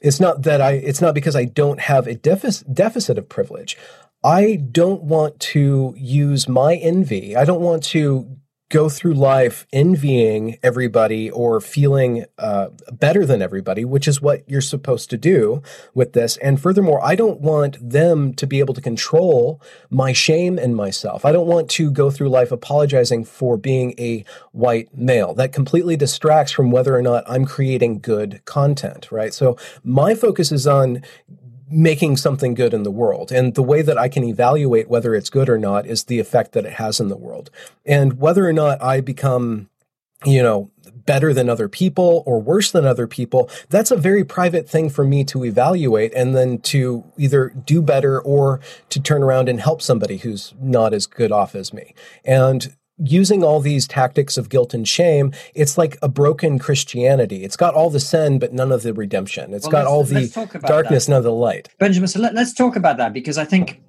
It's 0.00 0.18
not 0.18 0.42
that 0.42 0.60
I, 0.60 0.72
it's 0.72 1.00
not 1.00 1.14
because 1.14 1.36
I 1.36 1.44
don't 1.44 1.80
have 1.80 2.06
a 2.08 2.14
deficit 2.14 3.16
of 3.16 3.28
privilege. 3.28 3.76
I 4.24 4.56
don't 4.56 5.02
want 5.04 5.38
to 5.54 5.94
use 5.96 6.48
my 6.48 6.74
envy. 6.74 7.36
I 7.36 7.44
don't 7.44 7.62
want 7.62 7.84
to 7.84 8.39
go 8.70 8.88
through 8.88 9.14
life 9.14 9.66
envying 9.72 10.56
everybody 10.62 11.28
or 11.28 11.60
feeling 11.60 12.24
uh, 12.38 12.68
better 12.92 13.26
than 13.26 13.42
everybody, 13.42 13.84
which 13.84 14.06
is 14.08 14.22
what 14.22 14.48
you're 14.48 14.60
supposed 14.60 15.10
to 15.10 15.18
do 15.18 15.60
with 15.92 16.12
this. 16.12 16.36
And 16.38 16.60
furthermore, 16.60 17.04
I 17.04 17.16
don't 17.16 17.40
want 17.40 17.76
them 17.90 18.32
to 18.34 18.46
be 18.46 18.60
able 18.60 18.74
to 18.74 18.80
control 18.80 19.60
my 19.90 20.12
shame 20.12 20.56
and 20.56 20.74
myself. 20.74 21.24
I 21.24 21.32
don't 21.32 21.48
want 21.48 21.68
to 21.70 21.90
go 21.90 22.10
through 22.10 22.28
life 22.28 22.52
apologizing 22.52 23.24
for 23.24 23.56
being 23.56 23.94
a 23.98 24.24
white 24.52 24.96
male. 24.96 25.34
That 25.34 25.52
completely 25.52 25.96
distracts 25.96 26.52
from 26.52 26.70
whether 26.70 26.96
or 26.96 27.02
not 27.02 27.24
I'm 27.26 27.44
creating 27.44 27.98
good 27.98 28.40
content, 28.44 29.10
right? 29.10 29.34
So 29.34 29.58
my 29.82 30.14
focus 30.14 30.52
is 30.52 30.68
on 30.68 31.02
making 31.70 32.16
something 32.16 32.54
good 32.54 32.74
in 32.74 32.82
the 32.82 32.90
world. 32.90 33.30
And 33.30 33.54
the 33.54 33.62
way 33.62 33.82
that 33.82 33.96
I 33.96 34.08
can 34.08 34.24
evaluate 34.24 34.88
whether 34.88 35.14
it's 35.14 35.30
good 35.30 35.48
or 35.48 35.58
not 35.58 35.86
is 35.86 36.04
the 36.04 36.18
effect 36.18 36.52
that 36.52 36.66
it 36.66 36.74
has 36.74 37.00
in 37.00 37.08
the 37.08 37.16
world. 37.16 37.50
And 37.86 38.18
whether 38.18 38.46
or 38.46 38.52
not 38.52 38.82
I 38.82 39.00
become, 39.00 39.70
you 40.24 40.42
know, 40.42 40.70
better 41.06 41.32
than 41.32 41.48
other 41.48 41.68
people 41.68 42.22
or 42.26 42.40
worse 42.40 42.70
than 42.70 42.84
other 42.84 43.06
people, 43.06 43.48
that's 43.68 43.90
a 43.90 43.96
very 43.96 44.24
private 44.24 44.68
thing 44.68 44.90
for 44.90 45.04
me 45.04 45.24
to 45.24 45.44
evaluate 45.44 46.12
and 46.14 46.36
then 46.36 46.58
to 46.58 47.04
either 47.16 47.50
do 47.64 47.80
better 47.80 48.20
or 48.20 48.60
to 48.90 49.00
turn 49.00 49.22
around 49.22 49.48
and 49.48 49.60
help 49.60 49.80
somebody 49.80 50.18
who's 50.18 50.54
not 50.60 50.92
as 50.92 51.06
good 51.06 51.32
off 51.32 51.54
as 51.54 51.72
me. 51.72 51.94
And 52.24 52.74
using 53.02 53.42
all 53.42 53.60
these 53.60 53.86
tactics 53.86 54.36
of 54.36 54.48
guilt 54.48 54.74
and 54.74 54.86
shame, 54.86 55.32
it's 55.54 55.78
like 55.78 55.98
a 56.02 56.08
broken 56.08 56.58
Christianity. 56.58 57.44
It's 57.44 57.56
got 57.56 57.74
all 57.74 57.90
the 57.90 58.00
sin, 58.00 58.38
but 58.38 58.52
none 58.52 58.72
of 58.72 58.82
the 58.82 58.92
redemption. 58.92 59.54
It's 59.54 59.66
well, 59.66 59.84
got 59.84 59.86
all 59.86 60.04
the 60.04 60.28
darkness, 60.66 61.06
that. 61.06 61.12
none 61.12 61.18
of 61.18 61.24
the 61.24 61.32
light. 61.32 61.68
Benjamin, 61.78 62.08
so 62.08 62.20
let, 62.20 62.36
us 62.36 62.52
talk 62.52 62.76
about 62.76 62.98
that 62.98 63.12
because 63.12 63.38
I 63.38 63.44
think 63.44 63.80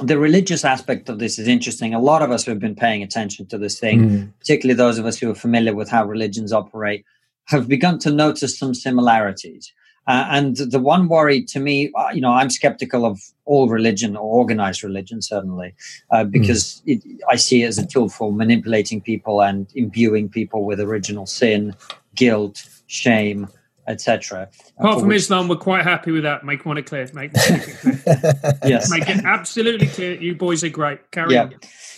the 0.00 0.18
religious 0.18 0.64
aspect 0.64 1.08
of 1.08 1.18
this 1.18 1.38
is 1.38 1.48
interesting. 1.48 1.94
A 1.94 2.00
lot 2.00 2.22
of 2.22 2.30
us 2.30 2.44
who 2.44 2.50
have 2.50 2.60
been 2.60 2.76
paying 2.76 3.02
attention 3.02 3.46
to 3.46 3.58
this 3.58 3.78
thing, 3.78 4.08
mm. 4.08 4.32
particularly 4.38 4.76
those 4.76 4.98
of 4.98 5.06
us 5.06 5.18
who 5.18 5.30
are 5.30 5.34
familiar 5.34 5.74
with 5.74 5.90
how 5.90 6.04
religions 6.04 6.52
operate, 6.52 7.04
have 7.46 7.68
begun 7.68 7.98
to 7.98 8.10
notice 8.10 8.58
some 8.58 8.74
similarities. 8.74 9.72
Uh, 10.06 10.26
and 10.30 10.56
the 10.56 10.80
one 10.80 11.08
worry 11.08 11.42
to 11.44 11.60
me, 11.60 11.92
uh, 11.94 12.08
you 12.12 12.20
know, 12.20 12.32
I'm 12.32 12.50
skeptical 12.50 13.06
of 13.06 13.20
all 13.44 13.68
religion 13.68 14.16
or 14.16 14.22
organized 14.22 14.82
religion, 14.82 15.22
certainly, 15.22 15.74
uh, 16.10 16.24
hmm. 16.24 16.30
because 16.30 16.82
mm. 16.86 17.00
it, 17.04 17.20
I 17.30 17.36
see 17.36 17.62
it 17.62 17.68
as 17.68 17.78
a 17.78 17.86
tool 17.86 18.08
for 18.08 18.32
manipulating 18.32 19.00
people 19.00 19.42
and 19.42 19.68
imbuing 19.74 20.28
people 20.28 20.64
with 20.64 20.80
original 20.80 21.26
sin, 21.26 21.74
guilt, 22.14 22.64
shame, 22.86 23.48
etc. 23.88 24.48
Apart 24.78 25.00
from 25.00 25.08
which, 25.08 25.18
Islam, 25.18 25.48
we're 25.48 25.56
quite 25.56 25.84
happy 25.84 26.12
with 26.12 26.22
that. 26.22 26.44
Make 26.44 26.64
one 26.64 26.78
it 26.78 26.86
clear. 26.86 27.08
Make, 27.12 27.32
make 27.34 27.44
it 27.50 27.76
clear. 27.78 28.58
yes. 28.64 28.90
Make 28.90 29.08
it 29.08 29.24
absolutely 29.24 29.88
clear. 29.88 30.20
You 30.20 30.34
boys 30.34 30.62
are 30.64 30.68
great. 30.68 31.10
Carry 31.10 31.34
yeah. 31.34 31.44
on. 31.44 31.54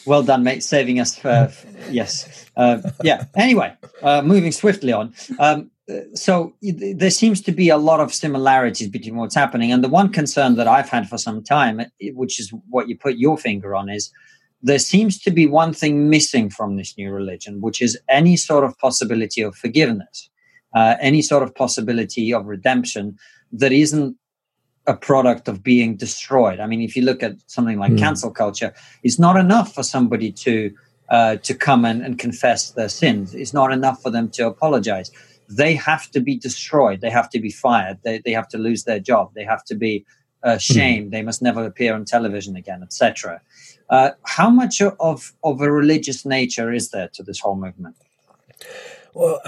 Well 0.07 0.23
done, 0.23 0.43
mate. 0.43 0.63
Saving 0.63 1.01
us 1.01 1.17
for 1.19 1.53
yes. 1.91 2.47
Uh, 2.57 2.81
yeah. 3.03 3.25
Anyway, 3.35 3.75
uh, 4.03 4.23
moving 4.23 4.53
swiftly 4.53 4.93
on. 4.93 5.15
Um, 5.39 5.71
so 6.15 6.55
there 6.63 7.11
seems 7.11 7.43
to 7.43 7.53
be 7.53 7.69
a 7.69 7.77
lot 7.77 8.01
of 8.01 8.13
similarities 8.13 8.89
between 8.89 9.17
what's 9.17 9.35
happening 9.35 9.71
and 9.71 9.85
the 9.85 9.89
one 9.89 10.11
concern 10.11 10.55
that 10.57 10.67
i've 10.67 10.89
had 10.89 11.09
for 11.09 11.19
some 11.19 11.43
time 11.43 11.81
which 12.15 12.41
is 12.41 12.53
what 12.71 12.89
you 12.89 12.97
put 12.97 13.17
your 13.17 13.37
finger 13.37 13.75
on 13.75 13.91
is 13.91 14.11
there 14.65 14.79
seems 14.79 15.19
to 15.21 15.31
be 15.31 15.47
one 15.47 15.75
thing 15.75 16.09
missing 16.09 16.49
from 16.49 16.77
this 16.77 16.97
new 16.97 17.13
religion, 17.13 17.61
which 17.61 17.83
is 17.83 17.99
any 18.09 18.35
sort 18.35 18.65
of 18.65 18.77
possibility 18.79 19.43
of 19.43 19.55
forgiveness, 19.55 20.31
uh, 20.75 20.97
any 21.01 21.21
sort 21.21 21.43
of 21.43 21.55
possibility 21.55 22.33
of 22.33 22.47
redemption 22.47 23.17
that 23.53 23.73
isn't 23.73 24.17
a 24.87 24.97
product 24.97 25.49
of 25.49 25.63
being 25.63 25.97
destroyed. 25.97 26.61
I 26.61 26.67
mean, 26.67 26.81
if 26.81 26.97
you 26.97 27.03
look 27.03 27.23
at 27.23 27.37
something 27.47 27.79
like 27.79 27.93
mm. 27.93 27.99
cancel 27.99 28.31
culture, 28.31 28.73
it's 29.03 29.19
not 29.19 29.37
enough 29.37 29.75
for 29.75 29.83
somebody 29.83 30.33
to 30.33 30.75
uh, 31.11 31.37
to 31.37 31.55
come 31.55 31.85
and, 31.85 32.03
and 32.03 32.19
confess 32.19 32.71
their 32.71 32.89
sins. 32.89 33.35
It's 33.35 33.53
not 33.53 33.71
enough 33.71 34.01
for 34.01 34.09
them 34.09 34.31
to 34.31 34.47
apologize. 34.47 35.11
They 35.49 35.75
have 35.75 36.11
to 36.13 36.21
be 36.21 36.37
destroyed. 36.37 37.01
They 37.01 37.11
have 37.11 37.31
to 37.31 37.41
be 37.41 37.51
fired. 37.51 37.99
They, 38.03 38.19
they 38.25 38.33
have 38.33 38.49
to 38.49 38.59
lose 38.59 38.85
their 38.85 39.01
job. 39.01 39.33
They 39.35 39.45
have 39.45 39.65
to 39.67 39.75
be 39.75 40.05
uh, 40.43 40.59
shamed. 40.59 41.09
Mm. 41.09 41.11
They 41.13 41.23
must 41.23 41.43
never 41.43 41.65
appear 41.65 41.95
on 41.95 42.05
television 42.05 42.57
again, 42.57 42.83
etc. 42.83 43.41
Uh, 43.91 44.11
how 44.25 44.51
much 44.51 44.81
of, 44.81 45.33
of 45.43 45.61
a 45.61 45.71
religious 45.71 46.25
nature 46.25 46.73
is 46.73 46.91
there 46.91 47.09
to 47.15 47.23
this 47.23 47.41
whole 47.41 47.57
movement? 47.57 47.97
Well, 49.15 49.41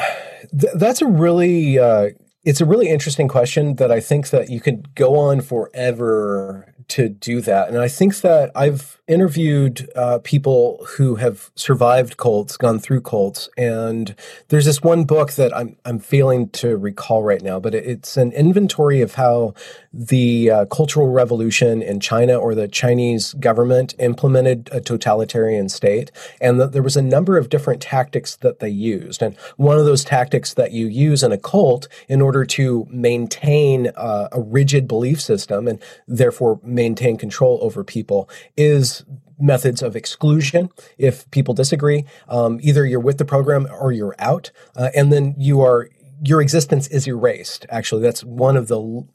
th- 0.58 0.74
that's 0.74 1.02
a 1.02 1.06
really 1.06 1.78
uh, 1.78 2.10
it's 2.44 2.60
a 2.60 2.64
really 2.64 2.88
interesting 2.88 3.26
question 3.26 3.74
that 3.76 3.90
I 3.90 4.00
think 4.00 4.30
that 4.30 4.50
you 4.50 4.60
could 4.60 4.94
go 4.94 5.18
on 5.18 5.40
forever 5.40 6.72
to 6.88 7.08
do 7.08 7.40
that. 7.40 7.68
And 7.68 7.78
I 7.78 7.88
think 7.88 8.20
that 8.20 8.50
I've 8.54 9.00
interviewed 9.08 9.88
uh, 9.94 10.18
people 10.24 10.84
who 10.96 11.14
have 11.16 11.50
survived 11.54 12.16
cults, 12.16 12.56
gone 12.56 12.78
through 12.78 13.00
cults, 13.00 13.48
and 13.56 14.14
there's 14.48 14.64
this 14.64 14.82
one 14.82 15.04
book 15.04 15.32
that 15.32 15.56
I'm 15.56 15.76
I'm 15.84 15.98
failing 15.98 16.48
to 16.50 16.76
recall 16.76 17.22
right 17.22 17.42
now, 17.42 17.60
but 17.60 17.74
it's 17.74 18.16
an 18.16 18.32
inventory 18.32 19.00
of 19.00 19.14
how 19.14 19.54
the 19.92 20.50
uh, 20.50 20.64
Cultural 20.66 21.08
Revolution 21.08 21.82
in 21.82 22.00
China 22.00 22.36
or 22.36 22.54
the 22.54 22.68
Chinese 22.68 23.32
government 23.34 23.94
implemented 23.98 24.68
a 24.72 24.80
totalitarian 24.80 25.68
state, 25.68 26.10
and 26.40 26.60
that 26.60 26.72
there 26.72 26.82
was 26.82 26.96
a 26.96 27.02
number 27.02 27.36
of 27.36 27.48
different 27.48 27.80
tactics 27.80 28.36
that 28.36 28.58
they 28.58 28.68
used. 28.68 29.22
And 29.22 29.36
one 29.56 29.78
of 29.78 29.84
those 29.84 30.04
tactics 30.04 30.54
that 30.54 30.72
you 30.72 30.86
use 30.86 31.22
in 31.22 31.32
a 31.32 31.38
cult 31.38 31.88
in 32.08 32.20
order 32.20 32.44
to 32.44 32.86
maintain 32.90 33.88
uh, 33.96 34.28
a 34.32 34.40
rigid 34.40 34.86
belief 34.88 35.20
system 35.20 35.68
and 35.68 35.80
therefore 36.06 36.60
maintain 36.76 37.16
control 37.16 37.58
over 37.62 37.82
people 37.82 38.30
is 38.56 39.04
methods 39.38 39.82
of 39.82 39.96
exclusion 39.96 40.70
if 40.98 41.28
people 41.30 41.54
disagree. 41.54 42.04
Um, 42.28 42.58
either 42.62 42.86
you're 42.86 43.00
with 43.00 43.18
the 43.18 43.24
program 43.24 43.66
or 43.70 43.90
you're 43.92 44.14
out, 44.18 44.52
uh, 44.76 44.90
and 44.94 45.12
then 45.12 45.34
you 45.36 45.60
are 45.60 45.88
your 46.24 46.40
existence 46.40 46.86
is 46.88 47.06
erased. 47.06 47.66
Actually, 47.68 48.02
that's 48.02 48.24
one 48.24 48.56
of 48.56 48.68
the 48.68 49.06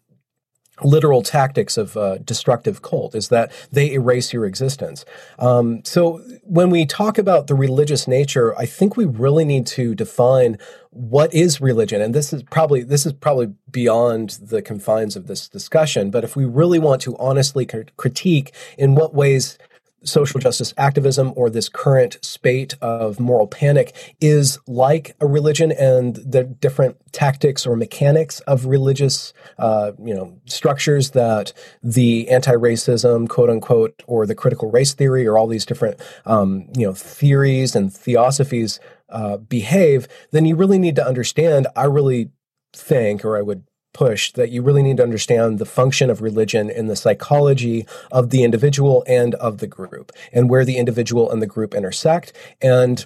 literal 0.84 1.22
tactics 1.22 1.78
of 1.78 1.96
uh, 1.98 2.18
destructive 2.20 2.82
cult 2.82 3.16
is 3.16 3.30
that 3.30 3.52
they 3.72 3.92
erase 3.92 4.34
your 4.34 4.46
existence. 4.46 5.06
Um, 5.40 5.84
so 5.84 6.18
when 6.44 6.70
we 6.70 6.86
talk 6.86 7.18
about 7.18 7.48
the 7.48 7.56
religious 7.56 8.08
nature, 8.08 8.58
I 8.58 8.66
think 8.66 8.98
we 8.98 9.06
really 9.06 9.46
need 9.46 9.68
to 9.68 9.96
define 9.96 10.58
what 10.92 11.34
is 11.34 11.62
religion, 11.62 12.02
and 12.02 12.14
this 12.14 12.34
is 12.34 12.44
probably 12.44 12.84
this 12.84 13.06
is 13.06 13.14
probably 13.14 13.54
beyond 13.72 14.32
the 14.42 14.62
confines 14.62 15.16
of 15.16 15.28
this 15.28 15.48
discussion. 15.48 16.12
But 16.12 16.26
if 16.26 16.36
we 16.36 16.44
really 16.44 16.80
want 16.80 17.02
to 17.04 17.18
honestly 17.18 17.66
critique 17.66 18.54
in 18.78 18.96
what 18.96 19.14
ways 19.14 19.58
social 20.04 20.40
justice 20.40 20.74
activism 20.78 21.34
or 21.36 21.50
this 21.50 21.70
current 21.70 22.18
spate 22.22 22.76
of 22.82 23.20
moral 23.20 23.48
panic 23.48 23.96
is 24.20 24.60
like 24.68 25.16
a 25.20 25.28
religion 25.28 25.72
and 25.72 26.16
the 26.18 26.44
different 26.44 26.98
tactics 27.12 27.68
or 27.68 27.76
mechanics 27.76 28.40
of 28.42 28.66
religious 28.66 29.34
uh, 29.60 29.92
you 30.04 30.14
know 30.14 30.36
structures 30.46 31.12
that 31.12 31.54
the 31.84 32.30
anti-racism 32.30 33.30
quote 33.30 33.50
unquote 33.50 34.04
or 34.08 34.26
the 34.26 34.36
critical 34.36 34.72
race 34.72 34.94
theory 34.94 35.28
or 35.28 35.38
all 35.38 35.48
these 35.48 35.66
different 35.66 36.00
um, 36.26 36.68
you 36.76 36.86
know 36.86 36.94
theories 36.94 37.76
and 37.76 37.94
theosophies 37.94 38.80
uh, 39.10 39.38
behave 39.38 40.08
then 40.32 40.46
you 40.46 40.56
really 40.56 40.80
need 40.80 40.96
to 40.96 41.06
understand 41.06 41.68
i 41.76 41.84
really 41.84 42.30
think 42.74 43.24
or 43.26 43.38
i 43.38 43.42
would 43.42 43.64
push 43.94 44.32
that 44.34 44.50
you 44.50 44.62
really 44.62 44.84
need 44.84 44.98
to 44.98 45.04
understand 45.04 45.60
the 45.60 45.66
function 45.66 46.10
of 46.10 46.22
religion 46.22 46.70
in 46.70 46.88
the 46.88 46.96
psychology 46.96 47.86
of 48.12 48.30
the 48.30 48.44
individual 48.44 49.04
and 49.08 49.36
of 49.36 49.58
the 49.60 49.68
group 49.68 50.12
and 50.32 50.50
where 50.50 50.66
the 50.66 50.78
individual 50.78 51.30
and 51.32 51.42
the 51.42 51.48
group 51.48 51.74
intersect 51.74 52.34
and 52.62 53.06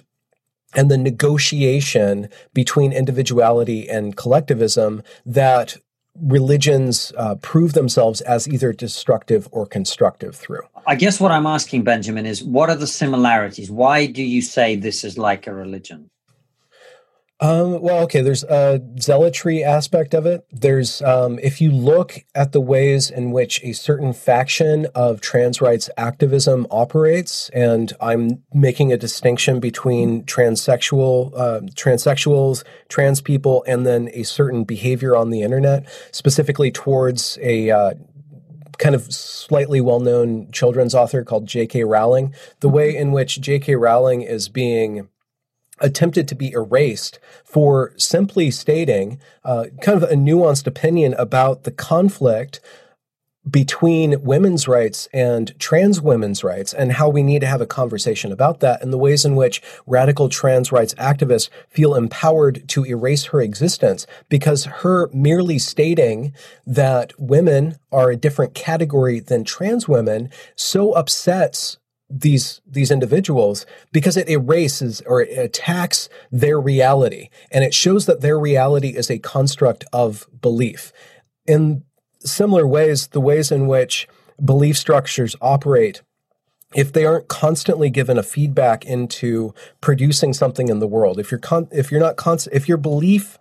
and 0.74 0.90
the 0.90 0.98
negotiation 0.98 2.28
between 2.52 2.92
individuality 2.92 3.88
and 3.88 4.16
collectivism 4.16 5.02
that 5.24 5.76
religions 6.20 7.12
uh, 7.16 7.34
prove 7.36 7.72
themselves 7.72 8.20
as 8.22 8.48
either 8.48 8.72
destructive 8.72 9.48
or 9.52 9.66
constructive 9.66 10.34
through. 10.34 10.62
I 10.86 10.94
guess 10.94 11.20
what 11.20 11.32
I'm 11.32 11.46
asking, 11.46 11.82
Benjamin, 11.82 12.26
is 12.26 12.42
what 12.42 12.70
are 12.70 12.76
the 12.76 12.86
similarities? 12.86 13.70
Why 13.70 14.06
do 14.06 14.22
you 14.22 14.42
say 14.42 14.76
this 14.76 15.04
is 15.04 15.18
like 15.18 15.46
a 15.46 15.54
religion? 15.54 16.10
Um, 17.38 17.82
well, 17.82 18.02
okay, 18.04 18.22
there's 18.22 18.44
a 18.44 18.80
zealotry 18.98 19.62
aspect 19.62 20.14
of 20.14 20.24
it. 20.24 20.46
There's, 20.50 21.02
um, 21.02 21.38
if 21.42 21.60
you 21.60 21.70
look 21.70 22.24
at 22.34 22.52
the 22.52 22.62
ways 22.62 23.10
in 23.10 23.30
which 23.30 23.62
a 23.62 23.72
certain 23.72 24.14
faction 24.14 24.86
of 24.94 25.20
trans 25.20 25.60
rights 25.60 25.90
activism 25.98 26.66
operates, 26.70 27.50
and 27.50 27.92
I'm 28.00 28.42
making 28.54 28.90
a 28.90 28.96
distinction 28.96 29.60
between 29.60 30.24
transsexual, 30.24 31.32
uh, 31.36 31.60
transsexuals, 31.74 32.64
trans 32.88 33.20
people, 33.20 33.62
and 33.66 33.86
then 33.86 34.08
a 34.14 34.22
certain 34.22 34.64
behavior 34.64 35.14
on 35.14 35.28
the 35.28 35.42
internet, 35.42 35.86
specifically 36.12 36.70
towards 36.70 37.38
a, 37.42 37.70
uh, 37.70 37.94
kind 38.78 38.94
of 38.94 39.12
slightly 39.12 39.80
well-known 39.82 40.50
children's 40.52 40.94
author 40.94 41.22
called 41.22 41.46
J.K. 41.46 41.84
Rowling. 41.84 42.34
The 42.60 42.68
way 42.68 42.96
in 42.96 43.12
which 43.12 43.40
J.K. 43.40 43.74
Rowling 43.74 44.22
is 44.22 44.48
being 44.48 45.08
attempted 45.80 46.26
to 46.28 46.34
be 46.34 46.52
erased 46.52 47.18
for 47.44 47.92
simply 47.96 48.50
stating 48.50 49.20
uh, 49.44 49.66
kind 49.80 50.02
of 50.02 50.10
a 50.10 50.14
nuanced 50.14 50.66
opinion 50.66 51.14
about 51.14 51.64
the 51.64 51.70
conflict 51.70 52.60
between 53.48 54.22
women's 54.22 54.66
rights 54.66 55.08
and 55.12 55.56
trans 55.58 56.00
women's 56.00 56.42
rights 56.42 56.74
and 56.74 56.92
how 56.92 57.08
we 57.08 57.22
need 57.22 57.40
to 57.40 57.46
have 57.46 57.60
a 57.60 57.66
conversation 57.66 58.32
about 58.32 58.60
that 58.60 58.82
and 58.82 58.92
the 58.92 58.98
ways 58.98 59.24
in 59.24 59.36
which 59.36 59.62
radical 59.86 60.28
trans 60.28 60.72
rights 60.72 60.94
activists 60.94 61.48
feel 61.68 61.94
empowered 61.94 62.68
to 62.68 62.84
erase 62.84 63.26
her 63.26 63.40
existence 63.40 64.06
because 64.28 64.64
her 64.64 65.08
merely 65.12 65.58
stating 65.58 66.32
that 66.66 67.12
women 67.20 67.76
are 67.92 68.10
a 68.10 68.16
different 68.16 68.54
category 68.54 69.20
than 69.20 69.44
trans 69.44 69.86
women 69.86 70.28
so 70.56 70.92
upsets 70.92 71.78
these 72.08 72.60
these 72.66 72.90
individuals 72.90 73.66
because 73.92 74.16
it 74.16 74.28
erases 74.28 75.02
or 75.06 75.22
it 75.22 75.36
attacks 75.38 76.08
their 76.30 76.60
reality. 76.60 77.28
And 77.50 77.64
it 77.64 77.74
shows 77.74 78.06
that 78.06 78.20
their 78.20 78.38
reality 78.38 78.90
is 78.90 79.10
a 79.10 79.18
construct 79.18 79.84
of 79.92 80.26
belief. 80.40 80.92
In 81.46 81.82
similar 82.20 82.66
ways 82.66 83.08
the 83.08 83.20
ways 83.20 83.50
in 83.50 83.66
which 83.66 84.08
belief 84.44 84.76
structures 84.76 85.36
operate 85.40 86.02
if 86.74 86.92
they 86.92 87.04
aren't 87.04 87.28
constantly 87.28 87.88
given 87.88 88.18
a 88.18 88.22
feedback 88.22 88.84
into 88.84 89.54
producing 89.80 90.32
something 90.32 90.68
in 90.68 90.80
the 90.80 90.86
world 90.86 91.18
if 91.18 91.30
you're 91.30 91.38
con- 91.38 91.68
if 91.70 91.90
you're 91.90 92.00
not 92.00 92.16
const- 92.16 92.48
if 92.52 92.68
your 92.68 92.76
belief 92.76 93.38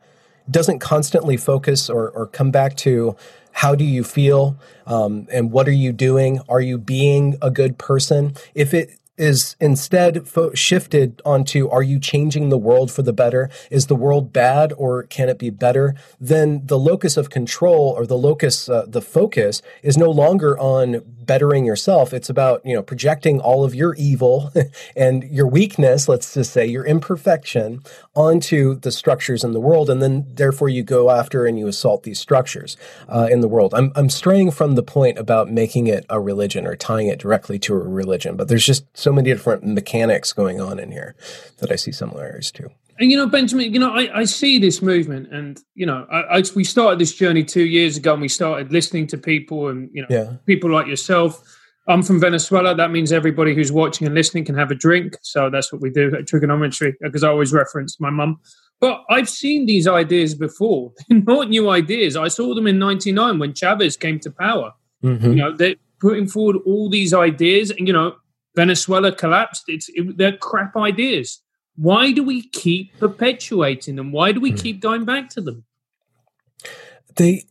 doesn't 0.50 0.80
constantly 0.80 1.38
focus 1.38 1.90
or, 1.90 2.10
or 2.12 2.28
come 2.28 2.52
back 2.52 2.76
to 2.76 3.16
how 3.56 3.74
do 3.74 3.86
you 3.86 4.04
feel? 4.04 4.58
Um, 4.86 5.28
and 5.32 5.50
what 5.50 5.68
are 5.70 5.80
you 5.86 5.94
doing? 5.94 6.42
Are 6.50 6.60
you 6.60 6.78
being 6.78 7.38
a 7.42 7.50
good 7.50 7.78
person? 7.78 8.36
If 8.54 8.74
it 8.74 9.00
is 9.18 9.56
instead 9.60 10.28
fo- 10.28 10.54
shifted 10.54 11.22
onto 11.26 11.70
are 11.70 11.84
you 11.84 12.00
changing 12.00 12.50
the 12.50 12.58
world 12.58 12.92
for 12.92 13.02
the 13.02 13.14
better? 13.14 13.50
Is 13.70 13.88
the 13.88 13.96
world 13.96 14.34
bad 14.34 14.74
or 14.78 15.04
can 15.04 15.30
it 15.30 15.40
be 15.40 15.50
better? 15.50 15.96
Then 16.20 16.66
the 16.66 16.80
locus 16.80 17.18
of 17.18 17.30
control 17.30 17.94
or 17.98 18.06
the 18.06 18.18
locus, 18.18 18.70
uh, 18.70 18.86
the 18.88 19.02
focus 19.02 19.62
is 19.82 19.98
no 19.98 20.10
longer 20.10 20.58
on 20.60 21.02
bettering 21.26 21.66
yourself. 21.66 22.14
It's 22.14 22.30
about, 22.30 22.66
you 22.66 22.74
know, 22.74 22.84
projecting 22.84 23.40
all 23.40 23.64
of 23.64 23.74
your 23.74 23.96
evil 23.96 24.52
and 24.96 25.24
your 25.24 25.48
weakness, 25.48 26.08
let's 26.08 26.34
just 26.34 26.54
say 26.54 26.66
your 26.66 26.86
imperfection 26.86 27.82
onto 28.14 28.76
the 28.76 28.92
structures 28.92 29.44
in 29.44 29.52
the 29.52 29.60
world. 29.60 29.90
And 29.90 30.02
then 30.02 30.26
therefore 30.34 30.70
you 30.70 30.84
go 30.84 31.10
after 31.10 31.46
and 31.46 31.58
you 31.58 31.68
assault 31.68 32.04
these 32.04 32.20
structures 32.20 32.78
uh, 33.10 33.28
in 33.30 33.42
the 33.42 33.48
world. 33.48 33.74
I'm, 33.74 33.92
I'm 33.96 34.10
straying 34.10 34.52
from 34.52 34.76
the 34.76 34.84
point 34.84 35.18
about 35.18 35.52
making 35.52 35.88
it 35.88 36.06
a 36.10 36.20
religion 36.20 36.66
or 36.68 36.76
tying 36.76 37.08
it 37.08 37.20
directly 37.20 37.60
to 37.60 37.74
a 37.74 37.80
religion, 37.80 38.36
but 38.36 38.48
there's 38.48 38.66
just 38.66 38.86
so 39.06 39.14
many 39.14 39.30
different 39.30 39.64
mechanics 39.64 40.34
going 40.34 40.60
on 40.60 40.80
in 40.80 40.92
here 40.92 41.16
that 41.60 41.72
I 41.72 41.76
see 41.76 41.92
similarities 41.92 42.50
to. 42.54 42.70
And 42.98 43.12
you 43.12 43.18
know, 43.18 43.28
Benjamin, 43.28 43.72
you 43.72 43.80
know, 43.80 43.92
I, 43.92 44.22
I 44.22 44.24
see 44.26 44.58
this 44.58 44.82
movement, 44.82 45.32
and 45.32 45.60
you 45.76 45.86
know, 45.86 46.08
I, 46.12 46.38
I, 46.38 46.44
we 46.56 46.64
started 46.64 46.98
this 46.98 47.14
journey 47.14 47.44
two 47.44 47.66
years 47.66 47.98
ago, 47.98 48.14
and 48.14 48.22
we 48.22 48.28
started 48.28 48.72
listening 48.72 49.06
to 49.08 49.18
people, 49.18 49.68
and 49.68 49.90
you 49.94 50.02
know, 50.02 50.08
yeah. 50.10 50.38
people 50.48 50.72
like 50.72 50.88
yourself. 50.88 51.40
I'm 51.88 52.02
from 52.02 52.20
Venezuela. 52.20 52.74
That 52.74 52.90
means 52.90 53.12
everybody 53.12 53.54
who's 53.54 53.72
watching 53.72 54.08
and 54.08 54.16
listening 54.16 54.44
can 54.44 54.56
have 54.56 54.72
a 54.72 54.76
drink. 54.76 55.18
So 55.22 55.52
that's 55.52 55.72
what 55.72 55.84
we 55.84 55.92
do 55.92 56.16
at 56.16 56.26
Triggernometry, 56.26 56.94
because 57.00 57.24
I 57.24 57.30
always 57.30 57.54
reference 57.54 58.00
my 58.00 58.10
mum. 58.10 58.40
But 58.80 59.04
I've 59.12 59.30
seen 59.30 59.68
these 59.68 59.88
ideas 59.88 60.34
before. 60.34 60.94
They're 61.10 61.22
not 61.22 61.50
new 61.50 61.70
ideas. 61.70 62.16
I 62.16 62.30
saw 62.30 62.56
them 62.56 62.66
in 62.66 62.80
'99 62.80 63.38
when 63.38 63.54
Chavez 63.54 63.98
came 63.98 64.20
to 64.22 64.32
power. 64.32 64.72
Mm-hmm. 65.04 65.30
You 65.30 65.36
know, 65.36 65.56
they're 65.56 65.76
putting 66.00 66.28
forward 66.28 66.58
all 66.66 66.90
these 66.90 67.14
ideas, 67.14 67.70
and 67.70 67.86
you 67.88 67.94
know, 67.94 68.16
Venezuela 68.56 69.12
collapsed. 69.12 69.64
It's 69.68 69.90
it, 69.90 70.18
they're 70.18 70.38
crap 70.38 70.76
ideas. 70.76 71.42
Why 71.76 72.12
do 72.12 72.24
we 72.24 72.48
keep 72.50 72.98
perpetuating 73.00 73.98
them? 73.98 74.12
Why 74.12 74.32
do 74.32 74.40
we 74.40 74.52
hmm. 74.52 74.58
keep 74.58 74.80
going 74.80 75.06
back 75.06 75.30
to 75.32 75.42
them? 75.42 75.66
They 77.16 77.46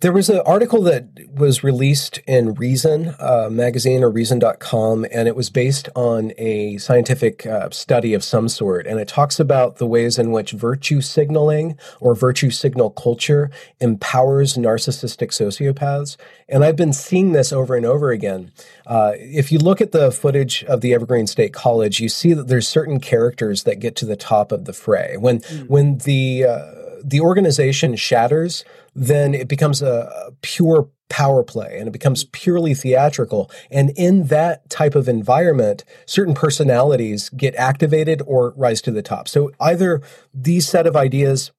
there 0.00 0.12
was 0.12 0.28
an 0.28 0.40
article 0.46 0.82
that 0.82 1.06
was 1.34 1.62
released 1.62 2.18
in 2.26 2.54
Reason 2.54 3.14
uh, 3.18 3.48
magazine 3.50 4.02
or 4.02 4.10
Reason.com, 4.10 5.06
and 5.12 5.28
it 5.28 5.36
was 5.36 5.50
based 5.50 5.88
on 5.94 6.32
a 6.38 6.78
scientific 6.78 7.46
uh, 7.46 7.70
study 7.70 8.14
of 8.14 8.24
some 8.24 8.48
sort. 8.48 8.86
And 8.86 9.00
it 9.00 9.08
talks 9.08 9.40
about 9.40 9.76
the 9.76 9.86
ways 9.86 10.18
in 10.18 10.30
which 10.32 10.52
virtue 10.52 11.00
signaling 11.00 11.78
or 12.00 12.14
virtue 12.14 12.50
signal 12.50 12.90
culture 12.90 13.50
empowers 13.80 14.56
narcissistic 14.56 15.28
sociopaths. 15.28 16.16
And 16.48 16.64
I've 16.64 16.76
been 16.76 16.92
seeing 16.92 17.32
this 17.32 17.52
over 17.52 17.76
and 17.76 17.86
over 17.86 18.10
again. 18.10 18.52
Uh, 18.86 19.12
if 19.16 19.52
you 19.52 19.58
look 19.58 19.80
at 19.80 19.92
the 19.92 20.10
footage 20.10 20.64
of 20.64 20.80
the 20.80 20.94
Evergreen 20.94 21.26
State 21.26 21.52
College, 21.52 22.00
you 22.00 22.08
see 22.08 22.32
that 22.32 22.48
there's 22.48 22.68
certain 22.68 23.00
characters 23.00 23.64
that 23.64 23.80
get 23.80 23.96
to 23.96 24.06
the 24.06 24.16
top 24.16 24.52
of 24.52 24.64
the 24.64 24.72
fray. 24.72 25.16
When 25.16 25.40
mm. 25.40 25.68
when 25.68 25.98
the 25.98 26.44
uh, 26.44 26.80
the 27.02 27.20
organization 27.20 27.96
shatters, 27.96 28.64
then 28.94 29.34
it 29.34 29.48
becomes 29.48 29.82
a, 29.82 30.32
pure 30.42 30.88
power 31.08 31.42
play 31.42 31.76
and 31.78 31.88
it 31.88 31.90
becomes 31.90 32.24
purely 32.24 32.72
theatrical. 32.72 33.50
And 33.70 33.90
in 33.96 34.28
that 34.28 34.70
type 34.70 34.94
of 34.94 35.08
environment, 35.08 35.84
certain 36.06 36.34
personalities 36.34 37.28
get 37.30 37.54
activated 37.56 38.22
or 38.26 38.54
rise 38.56 38.80
to 38.82 38.92
the 38.92 39.02
top. 39.02 39.28
So 39.28 39.50
either 39.60 40.00
these 40.32 40.68
set 40.68 40.86
of 40.86 40.96
ideas 40.96 41.50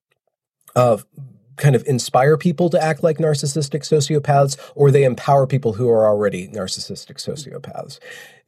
of 0.75 1.05
kind 1.57 1.75
of 1.75 1.85
inspire 1.85 2.37
people 2.37 2.69
to 2.69 2.81
act 2.81 3.03
like 3.03 3.17
narcissistic 3.17 3.81
sociopaths 3.81 4.57
or 4.75 4.91
they 4.91 5.03
empower 5.03 5.45
people 5.45 5.73
who 5.73 5.89
are 5.89 6.07
already 6.07 6.47
narcissistic 6.47 7.17
sociopaths. 7.17 7.99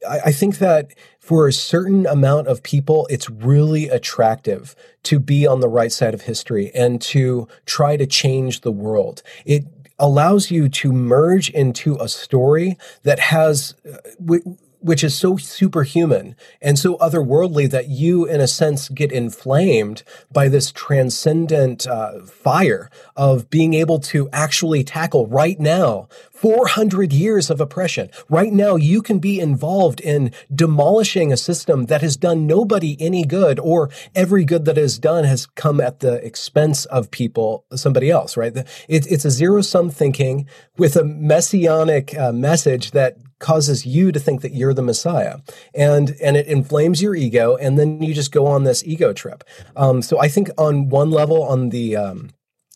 I, 0.08 0.20
I 0.26 0.32
think 0.32 0.58
that 0.58 0.92
for 1.20 1.48
a 1.48 1.52
certain 1.52 2.06
amount 2.06 2.48
of 2.48 2.62
people, 2.62 3.06
it's 3.10 3.30
really 3.30 3.88
attractive 3.88 4.74
to 5.04 5.18
be 5.18 5.46
on 5.46 5.60
the 5.60 5.68
right 5.68 5.92
side 5.92 6.14
of 6.14 6.22
history 6.22 6.70
and 6.74 7.00
to 7.02 7.48
try 7.66 7.96
to 7.96 8.06
change 8.06 8.62
the 8.62 8.72
world. 8.72 9.22
It 9.44 9.64
allows 9.98 10.50
you 10.50 10.68
to 10.68 10.92
merge 10.92 11.50
into 11.50 11.96
a 12.00 12.08
story 12.08 12.76
that 13.04 13.18
has 13.18 13.74
uh, 13.90 14.36
which 14.84 15.02
is 15.02 15.16
so 15.16 15.38
superhuman 15.38 16.36
and 16.60 16.78
so 16.78 16.98
otherworldly 16.98 17.70
that 17.70 17.88
you, 17.88 18.26
in 18.26 18.38
a 18.38 18.46
sense, 18.46 18.90
get 18.90 19.10
inflamed 19.10 20.02
by 20.30 20.46
this 20.46 20.70
transcendent 20.70 21.86
uh, 21.86 22.20
fire 22.26 22.90
of 23.16 23.48
being 23.48 23.72
able 23.72 23.98
to 23.98 24.28
actually 24.30 24.84
tackle 24.84 25.26
right 25.26 25.58
now 25.58 26.06
400 26.32 27.14
years 27.14 27.48
of 27.48 27.62
oppression. 27.62 28.10
Right 28.28 28.52
now, 28.52 28.76
you 28.76 29.00
can 29.00 29.20
be 29.20 29.40
involved 29.40 30.00
in 30.00 30.32
demolishing 30.54 31.32
a 31.32 31.38
system 31.38 31.86
that 31.86 32.02
has 32.02 32.18
done 32.18 32.46
nobody 32.46 32.98
any 33.00 33.24
good, 33.24 33.58
or 33.58 33.88
every 34.14 34.44
good 34.44 34.66
that 34.66 34.76
is 34.76 34.98
done 34.98 35.24
has 35.24 35.46
come 35.46 35.80
at 35.80 36.00
the 36.00 36.22
expense 36.22 36.84
of 36.86 37.10
people, 37.10 37.64
somebody 37.74 38.10
else, 38.10 38.36
right? 38.36 38.54
It, 38.54 39.10
it's 39.10 39.24
a 39.24 39.30
zero 39.30 39.62
sum 39.62 39.88
thinking 39.88 40.46
with 40.76 40.96
a 40.96 41.04
messianic 41.04 42.14
uh, 42.18 42.32
message 42.32 42.90
that 42.90 43.16
causes 43.44 43.84
you 43.84 44.10
to 44.10 44.18
think 44.18 44.40
that 44.40 44.54
you're 44.54 44.74
the 44.74 44.82
Messiah, 44.82 45.36
and 45.74 46.16
and 46.22 46.36
it 46.36 46.46
inflames 46.46 47.02
your 47.02 47.14
ego, 47.14 47.56
and 47.56 47.78
then 47.78 48.02
you 48.02 48.14
just 48.14 48.32
go 48.32 48.46
on 48.46 48.64
this 48.64 48.82
ego 48.84 49.12
trip. 49.12 49.44
Um, 49.76 50.00
so 50.02 50.18
I 50.18 50.28
think 50.28 50.48
on 50.56 50.88
one 50.88 51.10
level, 51.10 51.42
on 51.42 51.68
the 51.68 51.94
um, 51.94 52.30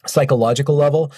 psychological 0.07 0.77
level, 0.77 1.11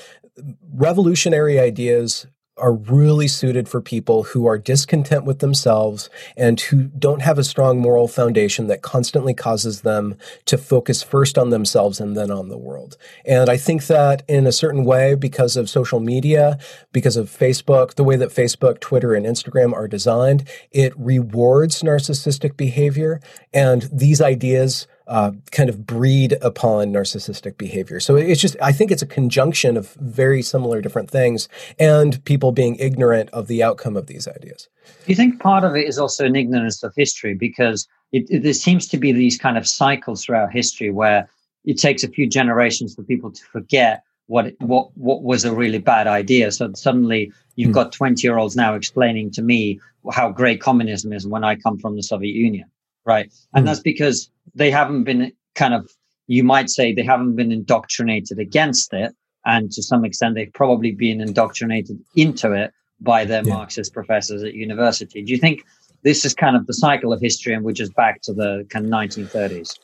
revolutionary 0.72 1.58
ideas 1.58 2.26
are 2.60 2.72
really 2.72 3.28
suited 3.28 3.68
for 3.68 3.80
people 3.80 4.22
who 4.22 4.46
are 4.46 4.58
discontent 4.58 5.24
with 5.24 5.40
themselves 5.40 6.10
and 6.36 6.60
who 6.60 6.84
don't 6.84 7.22
have 7.22 7.38
a 7.38 7.44
strong 7.44 7.80
moral 7.80 8.08
foundation 8.08 8.66
that 8.68 8.82
constantly 8.82 9.34
causes 9.34 9.80
them 9.80 10.16
to 10.44 10.58
focus 10.58 11.02
first 11.02 11.38
on 11.38 11.50
themselves 11.50 12.00
and 12.00 12.16
then 12.16 12.30
on 12.30 12.48
the 12.48 12.58
world. 12.58 12.96
And 13.24 13.48
I 13.48 13.56
think 13.56 13.86
that 13.86 14.22
in 14.28 14.46
a 14.46 14.52
certain 14.52 14.84
way, 14.84 15.14
because 15.14 15.56
of 15.56 15.70
social 15.70 16.00
media, 16.00 16.58
because 16.92 17.16
of 17.16 17.28
Facebook, 17.28 17.94
the 17.94 18.04
way 18.04 18.16
that 18.16 18.30
Facebook, 18.30 18.80
Twitter, 18.80 19.14
and 19.14 19.26
Instagram 19.26 19.72
are 19.72 19.88
designed, 19.88 20.48
it 20.70 20.92
rewards 20.96 21.82
narcissistic 21.82 22.56
behavior. 22.56 23.20
And 23.52 23.88
these 23.92 24.20
ideas 24.20 24.86
uh, 25.10 25.32
kind 25.50 25.68
of 25.68 25.84
breed 25.84 26.38
upon 26.40 26.92
narcissistic 26.92 27.58
behavior. 27.58 27.98
So 27.98 28.14
it's 28.14 28.40
just, 28.40 28.56
I 28.62 28.70
think 28.70 28.92
it's 28.92 29.02
a 29.02 29.06
conjunction 29.06 29.76
of 29.76 29.92
very 29.94 30.40
similar 30.40 30.80
different 30.80 31.10
things 31.10 31.48
and 31.80 32.24
people 32.24 32.52
being 32.52 32.76
ignorant 32.76 33.28
of 33.30 33.48
the 33.48 33.60
outcome 33.60 33.96
of 33.96 34.06
these 34.06 34.28
ideas. 34.28 34.68
Do 34.86 35.10
you 35.10 35.16
think 35.16 35.40
part 35.40 35.64
of 35.64 35.74
it 35.74 35.88
is 35.88 35.98
also 35.98 36.24
an 36.24 36.36
ignorance 36.36 36.84
of 36.84 36.94
history? 36.96 37.34
Because 37.34 37.88
it, 38.12 38.24
it, 38.30 38.44
there 38.44 38.52
seems 38.52 38.86
to 38.86 38.98
be 38.98 39.10
these 39.10 39.36
kind 39.36 39.58
of 39.58 39.66
cycles 39.66 40.24
throughout 40.24 40.52
history 40.52 40.90
where 40.90 41.28
it 41.64 41.76
takes 41.76 42.04
a 42.04 42.08
few 42.08 42.28
generations 42.28 42.94
for 42.94 43.02
people 43.02 43.32
to 43.32 43.44
forget 43.46 44.04
what 44.28 44.52
what 44.60 44.96
what 44.96 45.24
was 45.24 45.44
a 45.44 45.52
really 45.52 45.78
bad 45.78 46.06
idea. 46.06 46.52
So 46.52 46.72
suddenly 46.74 47.32
you've 47.56 47.70
mm. 47.70 47.74
got 47.74 47.90
20 47.90 48.24
year 48.24 48.38
olds 48.38 48.54
now 48.54 48.76
explaining 48.76 49.32
to 49.32 49.42
me 49.42 49.80
how 50.12 50.30
great 50.30 50.60
communism 50.60 51.12
is 51.12 51.26
when 51.26 51.42
I 51.42 51.56
come 51.56 51.78
from 51.78 51.96
the 51.96 52.02
Soviet 52.02 52.36
Union 52.36 52.70
right? 53.04 53.32
And 53.54 53.64
mm. 53.64 53.68
that's 53.68 53.80
because 53.80 54.30
they 54.54 54.70
haven't 54.70 55.04
been 55.04 55.32
kind 55.54 55.74
of, 55.74 55.90
you 56.26 56.44
might 56.44 56.70
say, 56.70 56.92
they 56.92 57.02
haven't 57.02 57.36
been 57.36 57.52
indoctrinated 57.52 58.38
against 58.38 58.92
it. 58.92 59.14
And 59.44 59.70
to 59.72 59.82
some 59.82 60.04
extent, 60.04 60.34
they've 60.34 60.52
probably 60.52 60.92
been 60.92 61.20
indoctrinated 61.20 61.98
into 62.14 62.52
it 62.52 62.72
by 63.00 63.24
their 63.24 63.42
yeah. 63.42 63.54
Marxist 63.54 63.92
professors 63.92 64.42
at 64.42 64.54
university. 64.54 65.22
Do 65.22 65.32
you 65.32 65.38
think 65.38 65.62
this 66.02 66.24
is 66.24 66.34
kind 66.34 66.56
of 66.56 66.66
the 66.66 66.74
cycle 66.74 67.12
of 67.12 67.20
history 67.20 67.54
and 67.54 67.64
we're 67.64 67.72
just 67.72 67.94
back 67.94 68.22
to 68.22 68.32
the 68.32 68.66
kind 68.68 68.84
of 68.84 68.90
1930s? 68.90 69.78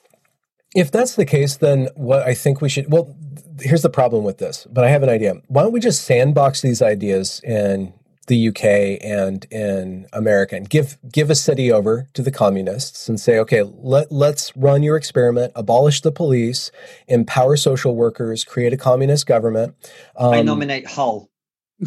If 0.74 0.90
that's 0.90 1.16
the 1.16 1.24
case, 1.24 1.57
then 1.57 1.88
what 1.94 2.22
I 2.22 2.35
think 2.35 2.61
we 2.61 2.68
should, 2.68 2.92
well, 2.92 3.16
here's 3.61 3.83
the 3.83 3.90
problem 3.90 4.24
with 4.24 4.38
this, 4.38 4.66
but 4.70 4.85
I 4.85 4.90
have 4.90 5.02
an 5.02 5.09
idea. 5.09 5.35
Why 5.48 5.62
don't 5.62 5.72
we 5.72 5.81
just 5.81 6.02
sandbox 6.02 6.61
these 6.61 6.83
ideas 6.83 7.40
and 7.44 7.92
the 8.26 8.48
UK 8.48 9.02
and 9.02 9.44
in 9.50 10.06
America 10.12 10.56
and 10.56 10.68
give 10.68 10.98
give 11.10 11.30
a 11.30 11.34
city 11.34 11.70
over 11.70 12.08
to 12.14 12.22
the 12.22 12.30
communists 12.30 13.08
and 13.08 13.20
say, 13.20 13.38
okay, 13.38 13.62
let 13.62 14.10
let's 14.10 14.56
run 14.56 14.82
your 14.82 14.96
experiment, 14.96 15.52
abolish 15.54 16.00
the 16.00 16.12
police, 16.12 16.70
empower 17.08 17.56
social 17.56 17.94
workers, 17.94 18.44
create 18.44 18.72
a 18.72 18.76
communist 18.76 19.26
government. 19.26 19.74
Um, 20.16 20.32
I 20.32 20.42
nominate 20.42 20.86
Hull. 20.86 21.30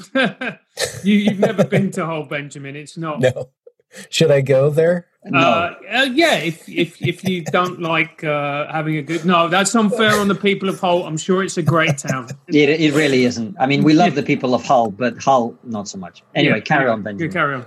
you, 1.04 1.26
have 1.26 1.40
never 1.40 1.64
been 1.64 1.92
to 1.92 2.06
Hull, 2.06 2.24
Benjamin. 2.24 2.76
It's 2.76 2.98
not. 2.98 3.22
No. 3.36 3.50
Should 4.10 4.30
I 4.30 4.42
go 4.42 4.70
there? 4.70 5.09
No. 5.26 5.38
Uh, 5.38 5.76
uh, 5.92 6.04
yeah, 6.14 6.36
if 6.36 6.68
if 6.70 7.02
if 7.02 7.28
you 7.28 7.44
don't 7.44 7.82
like 7.82 8.24
uh, 8.24 8.72
having 8.72 8.96
a 8.96 9.02
good 9.02 9.26
no, 9.26 9.50
that's 9.50 9.76
unfair 9.76 10.18
on 10.18 10.30
the 10.30 10.36
people 10.36 10.70
of 10.70 10.80
Hull. 10.80 11.06
I'm 11.06 11.18
sure 11.18 11.44
it's 11.44 11.58
a 11.58 11.62
great 11.62 11.98
town. 11.98 12.30
it, 12.48 12.70
it 12.70 12.94
really 12.94 13.26
isn't. 13.26 13.58
I 13.60 13.66
mean, 13.66 13.84
we 13.84 13.94
love 13.94 14.16
the 14.16 14.24
people 14.24 14.56
of 14.56 14.64
Hull, 14.64 14.92
but 14.92 15.22
Hull 15.22 15.58
not 15.64 15.90
so 15.90 15.98
much. 15.98 16.24
Anyway, 16.36 16.58
yeah, 16.58 16.62
carry 16.62 16.86
yeah, 16.86 16.94
on, 16.94 17.04
Benjamin. 17.04 17.34
carry 17.34 17.56
on. 17.56 17.66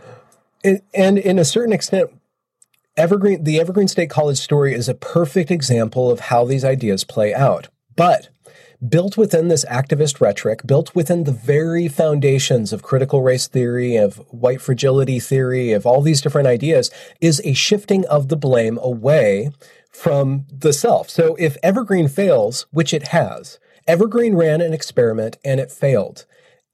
And, 0.64 0.80
and 0.94 1.18
in 1.18 1.38
a 1.38 1.44
certain 1.44 1.74
extent, 1.74 2.10
Evergreen, 2.96 3.44
the 3.44 3.60
Evergreen 3.60 3.88
State 3.88 4.08
College 4.08 4.38
story 4.38 4.74
is 4.74 4.88
a 4.88 4.94
perfect 4.94 5.50
example 5.50 6.10
of 6.10 6.20
how 6.20 6.46
these 6.46 6.64
ideas 6.64 7.04
play 7.04 7.34
out. 7.34 7.68
But 7.96 8.30
built 8.88 9.16
within 9.16 9.48
this 9.48 9.64
activist 9.66 10.20
rhetoric, 10.20 10.66
built 10.66 10.94
within 10.94 11.24
the 11.24 11.32
very 11.32 11.88
foundations 11.88 12.72
of 12.72 12.82
critical 12.82 13.22
race 13.22 13.46
theory, 13.46 13.96
of 13.96 14.16
white 14.30 14.60
fragility 14.60 15.20
theory, 15.20 15.72
of 15.72 15.86
all 15.86 16.02
these 16.02 16.20
different 16.20 16.48
ideas, 16.48 16.90
is 17.20 17.40
a 17.44 17.52
shifting 17.52 18.04
of 18.06 18.28
the 18.28 18.36
blame 18.36 18.78
away 18.82 19.50
from 19.90 20.46
the 20.50 20.72
self. 20.72 21.08
So 21.10 21.36
if 21.38 21.56
Evergreen 21.62 22.08
fails, 22.08 22.66
which 22.72 22.92
it 22.92 23.08
has, 23.08 23.58
Evergreen 23.86 24.34
ran 24.34 24.60
an 24.60 24.72
experiment 24.72 25.38
and 25.44 25.60
it 25.60 25.70
failed. 25.70 26.24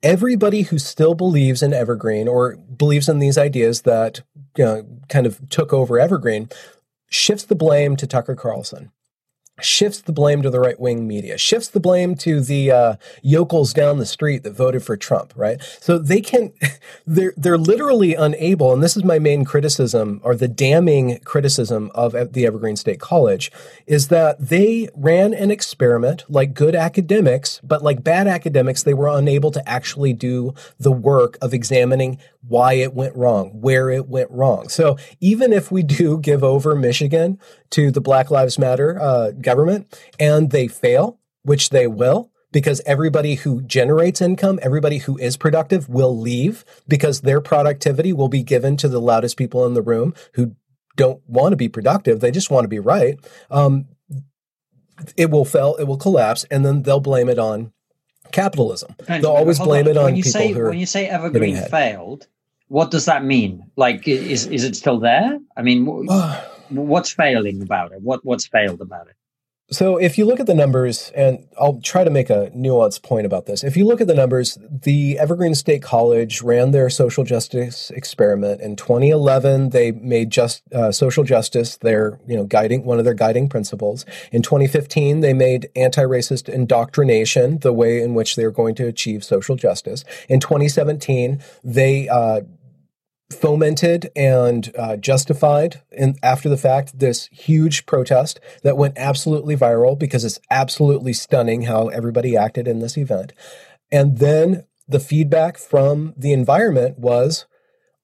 Everybody 0.02 0.62
who 0.62 0.78
still 0.78 1.14
believes 1.14 1.62
in 1.62 1.74
Evergreen 1.74 2.28
or 2.28 2.56
believes 2.56 3.08
in 3.08 3.18
these 3.18 3.36
ideas 3.36 3.82
that 3.82 4.22
you 4.56 4.64
know, 4.64 4.86
kind 5.08 5.26
of 5.26 5.48
took 5.48 5.72
over 5.72 5.98
Evergreen 5.98 6.48
shifts 7.10 7.44
the 7.44 7.56
blame 7.56 7.96
to 7.96 8.06
Tucker 8.06 8.36
Carlson 8.36 8.92
shifts 9.60 10.00
the 10.00 10.12
blame 10.12 10.42
to 10.42 10.50
the 10.50 10.60
right 10.60 10.78
wing 10.78 11.06
media, 11.06 11.38
shifts 11.38 11.68
the 11.68 11.80
blame 11.80 12.14
to 12.16 12.40
the 12.40 12.70
uh, 12.70 12.96
yokels 13.22 13.72
down 13.72 13.98
the 13.98 14.06
street 14.06 14.42
that 14.42 14.52
voted 14.52 14.82
for 14.82 14.96
Trump, 14.96 15.32
right? 15.36 15.60
So 15.80 15.98
they 15.98 16.20
can, 16.20 16.52
they're, 17.06 17.34
they're 17.36 17.58
literally 17.58 18.14
unable, 18.14 18.72
and 18.72 18.82
this 18.82 18.96
is 18.96 19.04
my 19.04 19.18
main 19.18 19.44
criticism 19.44 20.20
or 20.22 20.34
the 20.34 20.48
damning 20.48 21.18
criticism 21.20 21.90
of 21.94 22.12
the 22.32 22.46
Evergreen 22.46 22.76
State 22.76 23.00
College, 23.00 23.50
is 23.86 24.08
that 24.08 24.36
they 24.38 24.88
ran 24.94 25.34
an 25.34 25.50
experiment 25.50 26.24
like 26.28 26.54
good 26.54 26.74
academics, 26.74 27.60
but 27.62 27.82
like 27.82 28.04
bad 28.04 28.26
academics, 28.26 28.82
they 28.82 28.94
were 28.94 29.08
unable 29.08 29.50
to 29.50 29.68
actually 29.68 30.12
do 30.12 30.54
the 30.78 30.92
work 30.92 31.36
of 31.40 31.54
examining 31.54 32.18
why 32.46 32.74
it 32.74 32.94
went 32.94 33.14
wrong, 33.14 33.50
where 33.60 33.90
it 33.90 34.08
went 34.08 34.30
wrong. 34.30 34.68
So 34.68 34.96
even 35.20 35.52
if 35.52 35.70
we 35.70 35.82
do 35.82 36.18
give 36.18 36.42
over 36.42 36.74
Michigan 36.74 37.38
to 37.70 37.90
the 37.90 38.00
Black 38.00 38.30
Lives 38.30 38.58
Matter 38.58 38.98
uh, 39.00 39.32
government 39.48 39.98
and 40.20 40.50
they 40.50 40.68
fail, 40.68 41.18
which 41.42 41.70
they 41.70 41.86
will, 41.86 42.30
because 42.52 42.80
everybody 42.86 43.34
who 43.34 43.62
generates 43.62 44.20
income, 44.20 44.58
everybody 44.62 44.98
who 44.98 45.16
is 45.18 45.36
productive 45.36 45.88
will 45.88 46.16
leave 46.18 46.64
because 46.86 47.20
their 47.20 47.40
productivity 47.40 48.12
will 48.12 48.28
be 48.28 48.42
given 48.42 48.76
to 48.76 48.88
the 48.88 49.00
loudest 49.00 49.36
people 49.36 49.66
in 49.66 49.74
the 49.74 49.82
room 49.82 50.14
who 50.34 50.54
don't 50.96 51.22
want 51.26 51.52
to 51.52 51.56
be 51.56 51.68
productive. 51.68 52.20
They 52.20 52.30
just 52.30 52.50
want 52.50 52.64
to 52.64 52.68
be 52.68 52.78
right. 52.78 53.18
Um, 53.50 53.86
it 55.16 55.30
will 55.30 55.44
fail, 55.44 55.76
it 55.76 55.84
will 55.84 55.96
collapse, 55.96 56.44
and 56.50 56.64
then 56.64 56.82
they'll 56.82 57.00
blame 57.00 57.28
it 57.28 57.38
on 57.38 57.72
capitalism. 58.32 58.94
They'll 59.06 59.26
always 59.26 59.58
blame 59.58 59.86
on. 59.86 59.90
it 59.92 59.96
on 59.96 60.04
when 60.04 60.16
you 60.16 60.24
people 60.24 60.40
say, 60.40 60.52
who 60.52 60.60
are 60.60 60.68
when 60.70 60.78
you 60.78 60.86
say 60.86 61.06
evergreen 61.06 61.56
failed. 61.56 62.26
What 62.68 62.90
does 62.90 63.06
that 63.06 63.24
mean? 63.24 63.70
Like, 63.76 64.06
is 64.06 64.46
is 64.46 64.64
it 64.64 64.76
still 64.76 64.98
there? 64.98 65.38
I 65.56 65.62
mean, 65.62 65.86
what's 66.68 67.12
failing 67.12 67.62
about 67.62 67.92
it? 67.92 68.02
What 68.02 68.24
what's 68.24 68.46
failed 68.46 68.80
about 68.80 69.08
it? 69.08 69.14
So, 69.70 69.98
if 69.98 70.16
you 70.16 70.24
look 70.24 70.40
at 70.40 70.46
the 70.46 70.54
numbers, 70.54 71.12
and 71.14 71.46
I'll 71.60 71.78
try 71.82 72.02
to 72.02 72.08
make 72.08 72.30
a 72.30 72.50
nuanced 72.56 73.02
point 73.02 73.26
about 73.26 73.44
this. 73.44 73.62
If 73.62 73.76
you 73.76 73.84
look 73.84 74.00
at 74.00 74.06
the 74.06 74.14
numbers, 74.14 74.56
the 74.70 75.18
Evergreen 75.18 75.54
State 75.54 75.82
College 75.82 76.40
ran 76.40 76.70
their 76.70 76.88
social 76.88 77.22
justice 77.22 77.90
experiment 77.90 78.62
in 78.62 78.76
2011. 78.76 79.70
They 79.70 79.92
made 79.92 80.30
just 80.30 80.62
uh, 80.72 80.90
social 80.90 81.22
justice 81.22 81.76
their, 81.76 82.18
you 82.26 82.34
know, 82.34 82.44
guiding 82.44 82.86
one 82.86 82.98
of 82.98 83.04
their 83.04 83.12
guiding 83.12 83.46
principles. 83.50 84.06
In 84.32 84.40
2015, 84.40 85.20
they 85.20 85.34
made 85.34 85.68
anti-racist 85.76 86.48
indoctrination 86.48 87.58
the 87.58 87.74
way 87.74 88.00
in 88.00 88.14
which 88.14 88.36
they 88.36 88.46
were 88.46 88.50
going 88.50 88.74
to 88.76 88.86
achieve 88.86 89.22
social 89.22 89.54
justice. 89.54 90.02
In 90.30 90.40
2017, 90.40 91.42
they 91.62 92.08
uh, 92.08 92.40
fomented 93.30 94.10
and 94.16 94.72
uh, 94.78 94.96
justified 94.96 95.82
in, 95.92 96.16
after 96.22 96.48
the 96.48 96.56
fact 96.56 96.98
this 96.98 97.26
huge 97.26 97.84
protest 97.86 98.40
that 98.62 98.76
went 98.76 98.96
absolutely 98.96 99.56
viral 99.56 99.98
because 99.98 100.24
it's 100.24 100.40
absolutely 100.50 101.12
stunning 101.12 101.62
how 101.62 101.88
everybody 101.88 102.36
acted 102.36 102.66
in 102.66 102.78
this 102.78 102.96
event. 102.96 103.32
And 103.92 104.18
then 104.18 104.64
the 104.86 105.00
feedback 105.00 105.58
from 105.58 106.14
the 106.16 106.32
environment 106.32 106.98
was 106.98 107.46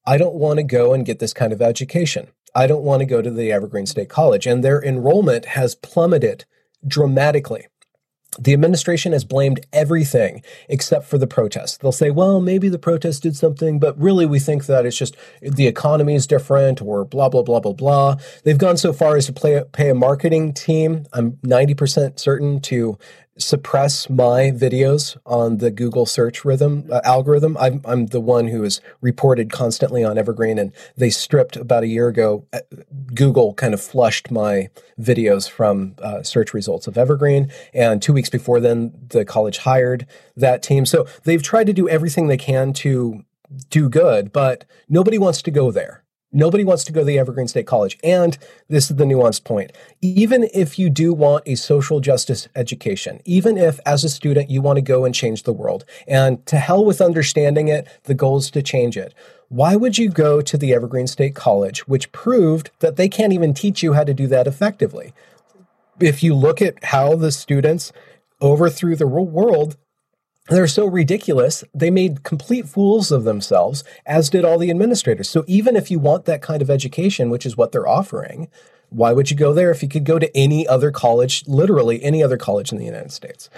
I 0.05 0.17
don't 0.17 0.35
want 0.35 0.57
to 0.57 0.63
go 0.63 0.93
and 0.93 1.05
get 1.05 1.19
this 1.19 1.33
kind 1.33 1.51
of 1.51 1.61
education. 1.61 2.27
I 2.53 2.67
don't 2.67 2.83
want 2.83 2.99
to 2.99 3.05
go 3.05 3.21
to 3.21 3.31
the 3.31 3.51
Evergreen 3.51 3.87
State 3.87 4.09
College. 4.09 4.45
And 4.45 4.63
their 4.63 4.81
enrollment 4.81 5.45
has 5.45 5.75
plummeted 5.75 6.45
dramatically 6.87 7.67
the 8.39 8.53
administration 8.53 9.11
has 9.13 9.23
blamed 9.23 9.65
everything 9.73 10.43
except 10.69 11.05
for 11.05 11.17
the 11.17 11.27
protest. 11.27 11.81
They'll 11.81 11.91
say, 11.91 12.11
well, 12.11 12.39
maybe 12.41 12.69
the 12.69 12.79
protest 12.79 13.23
did 13.23 13.35
something, 13.35 13.79
but 13.79 13.99
really 13.99 14.25
we 14.25 14.39
think 14.39 14.65
that 14.65 14.85
it's 14.85 14.97
just 14.97 15.15
the 15.41 15.67
economy 15.67 16.15
is 16.15 16.27
different 16.27 16.81
or 16.81 17.05
blah, 17.05 17.29
blah, 17.29 17.43
blah, 17.43 17.59
blah, 17.59 17.73
blah. 17.73 18.17
They've 18.43 18.57
gone 18.57 18.77
so 18.77 18.93
far 18.93 19.15
as 19.17 19.25
to 19.27 19.33
play, 19.33 19.61
pay 19.71 19.89
a 19.89 19.95
marketing 19.95 20.53
team, 20.53 21.05
I'm 21.13 21.33
90% 21.37 22.19
certain, 22.19 22.59
to 22.61 22.97
suppress 23.37 24.09
my 24.09 24.51
videos 24.51 25.17
on 25.25 25.57
the 25.57 25.69
Google 25.69 26.05
search 26.05 26.45
rhythm 26.45 26.87
uh, 26.91 27.01
algorithm. 27.03 27.57
I'm, 27.57 27.81
I'm 27.83 28.07
the 28.07 28.21
one 28.21 28.47
who 28.47 28.63
is 28.63 28.79
reported 29.01 29.51
constantly 29.51 30.03
on 30.03 30.17
Evergreen, 30.17 30.57
and 30.57 30.71
they 30.95 31.09
stripped 31.09 31.57
about 31.57 31.83
a 31.83 31.87
year 31.87 32.07
ago. 32.07 32.45
Uh, 32.53 32.59
Google 33.13 33.53
kind 33.53 33.73
of 33.73 33.81
flushed 33.81 34.31
my 34.31 34.69
videos 34.99 35.49
from 35.49 35.95
uh, 36.01 36.23
search 36.23 36.53
results 36.53 36.87
of 36.87 36.97
Evergreen, 36.97 37.51
and 37.73 38.01
two 38.01 38.13
weeks 38.13 38.29
before 38.29 38.59
then, 38.59 38.93
the 39.09 39.25
college 39.25 39.59
hired 39.59 40.07
that 40.37 40.63
team. 40.63 40.85
So 40.85 41.05
they've 41.23 41.43
tried 41.43 41.67
to 41.67 41.73
do 41.73 41.89
everything 41.89 42.27
they 42.27 42.37
can 42.37 42.71
to 42.73 43.25
do 43.69 43.89
good, 43.89 44.31
but 44.31 44.65
nobody 44.87 45.17
wants 45.17 45.41
to 45.41 45.51
go 45.51 45.71
there. 45.71 46.04
Nobody 46.35 46.65
wants 46.65 46.83
to 46.83 46.91
go 46.91 46.99
to 46.99 47.05
the 47.05 47.17
Evergreen 47.17 47.47
State 47.47 47.65
College. 47.65 47.97
And 48.03 48.37
this 48.67 48.91
is 48.91 48.97
the 48.97 49.05
nuanced 49.05 49.45
point. 49.45 49.71
Even 50.01 50.49
if 50.53 50.77
you 50.77 50.89
do 50.89 51.13
want 51.13 51.47
a 51.47 51.55
social 51.55 52.01
justice 52.01 52.49
education, 52.57 53.21
even 53.23 53.57
if 53.57 53.79
as 53.85 54.03
a 54.03 54.09
student 54.09 54.49
you 54.49 54.61
want 54.61 54.75
to 54.75 54.81
go 54.81 55.05
and 55.05 55.15
change 55.15 55.43
the 55.43 55.53
world, 55.53 55.85
and 56.09 56.45
to 56.47 56.57
hell 56.57 56.83
with 56.83 56.99
understanding 56.99 57.69
it, 57.69 57.87
the 58.03 58.13
goal 58.13 58.35
is 58.35 58.51
to 58.51 58.61
change 58.61 58.97
it. 58.97 59.13
Why 59.47 59.77
would 59.77 59.97
you 59.97 60.09
go 60.09 60.41
to 60.41 60.57
the 60.57 60.73
Evergreen 60.73 61.07
State 61.07 61.35
College, 61.35 61.87
which 61.87 62.11
proved 62.11 62.69
that 62.79 62.97
they 62.97 63.07
can't 63.07 63.31
even 63.31 63.53
teach 63.53 63.81
you 63.81 63.93
how 63.93 64.03
to 64.03 64.13
do 64.13 64.27
that 64.27 64.45
effectively? 64.45 65.13
If 66.01 66.21
you 66.21 66.35
look 66.35 66.61
at 66.61 66.83
how 66.83 67.15
the 67.15 67.31
students 67.31 67.93
overthrew 68.41 68.97
the 68.97 69.07
world, 69.07 69.77
they're 70.49 70.67
so 70.67 70.85
ridiculous, 70.85 71.63
they 71.73 71.89
made 71.89 72.23
complete 72.23 72.67
fools 72.67 73.11
of 73.11 73.23
themselves, 73.23 73.83
as 74.05 74.29
did 74.29 74.45
all 74.45 74.59
the 74.59 74.69
administrators. 74.69 75.29
So 75.29 75.43
even 75.47 75.75
if 75.75 75.89
you 75.89 75.99
want 75.99 76.25
that 76.25 76.41
kind 76.41 76.61
of 76.61 76.69
education, 76.69 77.29
which 77.29 77.45
is 77.45 77.57
what 77.57 77.71
they're 77.71 77.87
offering, 77.87 78.47
why 78.89 79.11
would 79.11 79.31
you 79.31 79.35
go 79.35 79.53
there 79.53 79.71
if 79.71 79.81
you 79.81 79.89
could 79.89 80.03
go 80.03 80.19
to 80.19 80.37
any 80.37 80.67
other 80.67 80.91
college, 80.91 81.43
literally 81.47 82.03
any 82.03 82.23
other 82.23 82.37
college 82.37 82.71
in 82.71 82.77
the 82.77 82.85
United 82.85 83.11
States? 83.11 83.49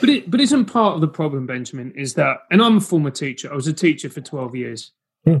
But 0.00 0.08
it, 0.08 0.30
but 0.30 0.40
isn't 0.40 0.66
part 0.66 0.96
of 0.96 1.00
the 1.00 1.08
problem, 1.08 1.46
Benjamin, 1.46 1.92
is 1.92 2.14
that, 2.14 2.38
and 2.50 2.60
I'm 2.60 2.78
a 2.78 2.80
former 2.80 3.10
teacher. 3.10 3.50
I 3.50 3.54
was 3.54 3.68
a 3.68 3.72
teacher 3.72 4.10
for 4.10 4.20
12 4.20 4.56
years. 4.56 4.92
Hmm. 5.24 5.36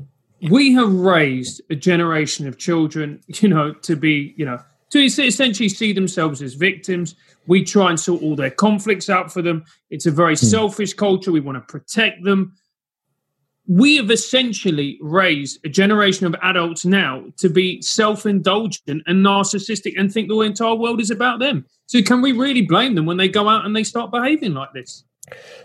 We 0.50 0.72
have 0.74 0.92
raised 0.92 1.62
a 1.70 1.74
generation 1.74 2.46
of 2.46 2.58
children, 2.58 3.20
you 3.26 3.48
know, 3.48 3.74
to 3.74 3.96
be, 3.96 4.34
you 4.36 4.44
know, 4.44 4.60
to 4.92 5.02
essentially 5.02 5.70
see 5.70 5.92
themselves 5.92 6.42
as 6.42 6.54
victims. 6.54 7.14
We 7.46 7.64
try 7.64 7.88
and 7.88 7.98
sort 7.98 8.22
all 8.22 8.36
their 8.36 8.50
conflicts 8.50 9.08
out 9.08 9.32
for 9.32 9.40
them. 9.40 9.64
It's 9.90 10.06
a 10.06 10.10
very 10.10 10.34
mm. 10.34 10.50
selfish 10.50 10.92
culture. 10.92 11.32
We 11.32 11.40
want 11.40 11.56
to 11.56 11.72
protect 11.72 12.22
them. 12.24 12.54
We 13.66 13.96
have 13.96 14.10
essentially 14.10 14.98
raised 15.00 15.64
a 15.64 15.68
generation 15.68 16.26
of 16.26 16.34
adults 16.42 16.84
now 16.84 17.24
to 17.38 17.48
be 17.48 17.80
self 17.80 18.26
indulgent 18.26 19.02
and 19.06 19.24
narcissistic 19.24 19.94
and 19.96 20.12
think 20.12 20.28
the 20.28 20.38
entire 20.40 20.74
world 20.74 21.00
is 21.00 21.10
about 21.10 21.38
them. 21.38 21.64
So, 21.86 22.02
can 22.02 22.20
we 22.20 22.32
really 22.32 22.62
blame 22.62 22.94
them 22.94 23.06
when 23.06 23.16
they 23.16 23.28
go 23.28 23.48
out 23.48 23.64
and 23.64 23.74
they 23.74 23.84
start 23.84 24.10
behaving 24.10 24.52
like 24.52 24.72
this? 24.74 25.04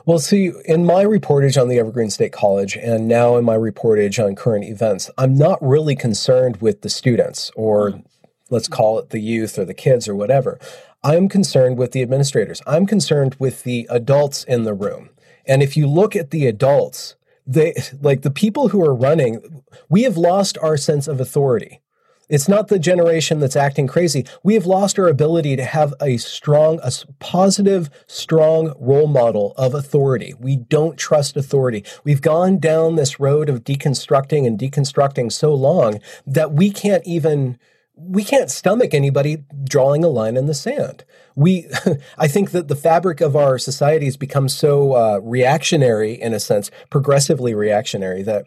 Well, 0.06 0.20
see, 0.20 0.52
in 0.66 0.86
my 0.86 1.04
reportage 1.04 1.60
on 1.60 1.68
the 1.68 1.80
Evergreen 1.80 2.12
State 2.12 2.32
College 2.32 2.78
and 2.78 3.08
now 3.08 3.36
in 3.36 3.44
my 3.44 3.58
reportage 3.58 4.24
on 4.24 4.36
current 4.36 4.64
events, 4.64 5.10
I'm 5.18 5.36
not 5.36 5.58
really 5.62 5.96
concerned 5.96 6.58
with 6.58 6.84
the 6.84 6.90
students 6.90 7.52
or 7.56 7.92
mm 7.92 8.04
let's 8.50 8.68
call 8.68 9.00
it 9.00 9.10
the 9.10 9.20
youth 9.20 9.58
or 9.58 9.66
the 9.66 9.74
kids 9.74 10.08
or 10.08 10.16
whatever. 10.16 10.60
I'm 11.04 11.30
concerned 11.30 11.78
with 11.78 11.92
the 11.92 12.02
administrators. 12.02 12.62
I'm 12.66 12.86
concerned 12.86 13.36
with 13.40 13.64
the 13.64 13.88
adults 13.90 14.44
in 14.44 14.64
the 14.64 14.74
room. 14.74 15.10
And 15.46 15.64
if 15.64 15.78
you 15.78 15.88
look 15.88 16.16
at 16.16 16.32
the 16.32 16.48
adults, 16.48 17.16
they 17.46 17.74
like 18.02 18.24
the 18.24 18.32
people 18.32 18.70
who 18.70 18.84
are 18.86 18.94
running, 18.94 19.64
we 19.90 20.04
have 20.04 20.18
lost 20.18 20.58
our 20.62 20.76
sense 20.76 21.08
of 21.08 21.22
authority. 21.22 21.82
It's 22.30 22.50
not 22.50 22.68
the 22.68 22.78
generation 22.78 23.40
that's 23.40 23.56
acting 23.56 23.88
crazy. 23.88 24.26
We 24.44 24.56
have 24.56 24.66
lost 24.66 25.00
our 25.00 25.08
ability 25.08 25.56
to 25.56 25.64
have 25.64 25.94
a 26.02 26.18
strong, 26.18 26.82
a 26.84 26.92
positive, 27.20 27.90
strong 28.08 28.74
role 28.80 29.08
model 29.08 29.54
of 29.56 29.74
authority. 29.74 30.34
We 30.38 30.58
don't 30.58 30.98
trust 30.98 31.38
authority. 31.38 31.86
We've 32.04 32.22
gone 32.22 32.60
down 32.60 32.96
this 32.96 33.18
road 33.18 33.48
of 33.48 33.64
deconstructing 33.64 34.46
and 34.46 34.60
deconstructing 34.60 35.32
so 35.32 35.54
long 35.54 36.02
that 36.26 36.52
we 36.52 36.70
can't 36.70 37.08
even 37.08 37.58
we 37.98 38.24
can't 38.24 38.52
stomach 38.52 38.94
anybody 38.94 39.44
drawing 39.64 40.04
a 40.04 40.08
line 40.08 40.38
in 40.38 40.46
the 40.46 40.54
sand. 40.54 41.04
We, 41.36 41.68
I 42.18 42.28
think 42.28 42.52
that 42.52 42.68
the 42.68 42.76
fabric 42.76 43.22
of 43.22 43.36
our 43.36 43.58
society 43.58 44.06
has 44.06 44.18
become 44.18 44.48
so 44.50 44.94
uh, 44.94 45.20
reactionary, 45.24 46.14
in 46.14 46.34
a 46.34 46.40
sense, 46.40 46.72
progressively 46.90 47.54
reactionary, 47.54 48.24
that 48.24 48.46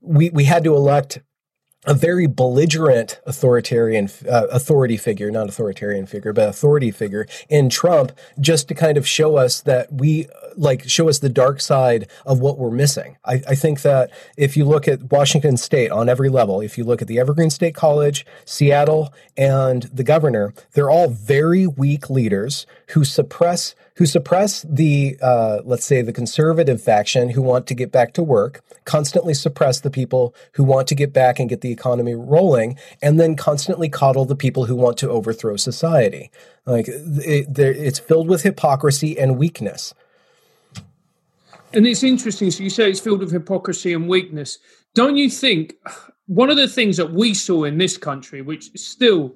we 0.00 0.30
we 0.30 0.44
had 0.44 0.64
to 0.64 0.74
elect 0.74 1.20
a 1.86 1.94
very 1.94 2.26
belligerent 2.26 3.20
authoritarian 3.26 4.08
uh, 4.28 4.46
authority 4.50 4.96
figure, 4.96 5.30
not 5.30 5.48
authoritarian 5.48 6.06
figure, 6.06 6.32
but 6.32 6.48
authority 6.48 6.90
figure 6.90 7.26
in 7.48 7.68
Trump, 7.68 8.12
just 8.40 8.68
to 8.68 8.74
kind 8.74 8.96
of 8.96 9.06
show 9.06 9.36
us 9.36 9.60
that 9.62 9.92
we 9.92 10.26
like 10.56 10.88
show 10.88 11.08
us 11.08 11.18
the 11.18 11.28
dark 11.28 11.60
side 11.60 12.08
of 12.26 12.40
what 12.40 12.58
we're 12.58 12.70
missing. 12.70 13.16
I, 13.24 13.42
I 13.48 13.54
think 13.54 13.82
that 13.82 14.10
if 14.36 14.56
you 14.56 14.64
look 14.64 14.88
at 14.88 15.12
Washington 15.12 15.56
State 15.56 15.90
on 15.90 16.08
every 16.08 16.28
level, 16.28 16.60
if 16.60 16.78
you 16.78 16.84
look 16.84 17.02
at 17.02 17.08
the 17.08 17.18
Evergreen 17.18 17.50
State 17.50 17.74
College, 17.74 18.26
Seattle, 18.44 19.12
and 19.36 19.84
the 19.84 20.04
governor, 20.04 20.54
they're 20.72 20.90
all 20.90 21.08
very 21.08 21.66
weak 21.66 22.10
leaders 22.10 22.66
who 22.88 23.04
suppress 23.04 23.74
who 23.96 24.06
suppress 24.06 24.62
the, 24.68 25.16
uh, 25.22 25.60
let's 25.64 25.84
say, 25.84 26.02
the 26.02 26.12
conservative 26.12 26.82
faction 26.82 27.30
who 27.30 27.40
want 27.40 27.66
to 27.68 27.74
get 27.74 27.92
back 27.92 28.12
to 28.14 28.22
work, 28.22 28.60
constantly 28.84 29.32
suppress 29.32 29.80
the 29.80 29.90
people 29.90 30.34
who 30.54 30.64
want 30.64 30.88
to 30.88 30.96
get 30.96 31.12
back 31.12 31.38
and 31.38 31.48
get 31.48 31.60
the 31.60 31.70
economy 31.70 32.14
rolling, 32.14 32.76
and 33.00 33.20
then 33.20 33.36
constantly 33.36 33.88
coddle 33.88 34.24
the 34.24 34.34
people 34.34 34.64
who 34.64 34.74
want 34.74 34.96
to 34.96 35.08
overthrow 35.08 35.56
society. 35.56 36.30
Like 36.66 36.88
it, 36.88 37.56
it's 37.56 37.98
filled 38.00 38.28
with 38.28 38.42
hypocrisy 38.42 39.18
and 39.18 39.38
weakness. 39.38 39.94
And 41.76 41.86
it's 41.86 42.02
interesting. 42.02 42.50
So 42.50 42.62
you 42.62 42.70
say 42.70 42.90
it's 42.90 43.00
filled 43.00 43.20
with 43.20 43.32
hypocrisy 43.32 43.92
and 43.92 44.08
weakness. 44.08 44.58
Don't 44.94 45.16
you 45.16 45.28
think 45.28 45.74
one 46.26 46.50
of 46.50 46.56
the 46.56 46.68
things 46.68 46.96
that 46.96 47.12
we 47.12 47.34
saw 47.34 47.64
in 47.64 47.78
this 47.78 47.96
country, 47.96 48.42
which 48.42 48.70
still 48.76 49.34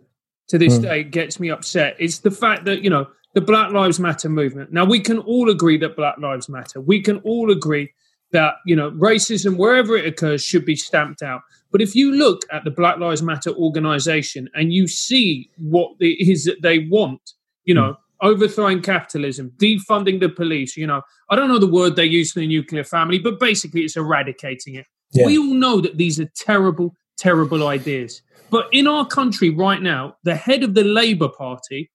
to 0.48 0.59
this 0.59 0.79
mm. 0.79 0.83
day 0.83 1.05
gets 1.05 1.38
me 1.38 1.51
upset, 1.51 1.96
is 2.01 2.20
the 2.20 2.31
fact 2.31 2.64
that 2.64 2.83
you 2.83 2.90
know 2.90 3.07
the 3.35 3.40
Black 3.40 3.72
Lives 3.72 4.01
Matter 4.01 4.29
movement. 4.29 4.72
Now, 4.72 4.85
we 4.85 5.01
can 5.01 5.18
all 5.18 5.51
agree 5.51 5.79
that 5.79 5.96
Black 5.96 6.18
Lives 6.18 6.48
Matter. 6.48 6.81
We 6.81 7.03
can 7.03 7.18
all 7.18 7.51
agree 7.51 7.93
that, 8.32 8.55
you 8.66 8.76
know, 8.76 8.91
racism, 8.93 9.57
wherever 9.57 9.97
it 9.97 10.07
occurs, 10.07 10.43
should 10.43 10.64
be 10.64 10.76
stamped 10.76 11.22
out. 11.22 11.43
But 11.70 11.80
if 11.82 11.95
you 11.95 12.12
look 12.12 12.43
at 12.53 12.64
the 12.64 12.70
Black 12.70 12.99
Lives 12.99 13.22
Matter 13.22 13.51
organization 13.51 14.49
and 14.55 14.72
you 14.72 14.89
see 14.89 15.51
what 15.59 15.93
it 16.01 16.28
is 16.28 16.45
that 16.45 16.62
they 16.62 16.80
want, 16.80 17.32
you 17.64 17.74
know, 17.74 17.97
overthrowing 18.23 18.83
capitalism, 18.83 19.53
defunding 19.59 20.21
the 20.21 20.29
police. 20.29 20.77
You 20.77 20.87
know, 20.87 21.03
I 21.31 21.37
don't 21.37 21.49
know 21.49 21.59
the 21.59 21.66
word 21.66 21.97
they 21.97 22.05
use 22.05 22.33
for 22.33 22.41
the 22.41 22.47
nuclear 22.47 22.85
family, 22.85 23.19
but 23.19 23.39
basically 23.39 23.83
it's 23.83 23.97
eradicating 23.97 24.75
it. 24.75 24.87
Yeah. 25.12 25.27
We 25.27 25.39
all 25.39 25.55
know 25.55 25.81
that 25.81 25.97
these 25.97 26.21
are 26.21 26.31
terrible, 26.37 26.95
terrible 27.16 27.66
ideas. 27.66 28.23
But 28.51 28.69
in 28.73 28.87
our 28.87 29.07
country 29.07 29.51
right 29.51 29.81
now, 29.81 30.16
the 30.25 30.35
head 30.35 30.62
of 30.62 30.75
the 30.75 30.85
Labour 30.85 31.29
Party 31.29 31.91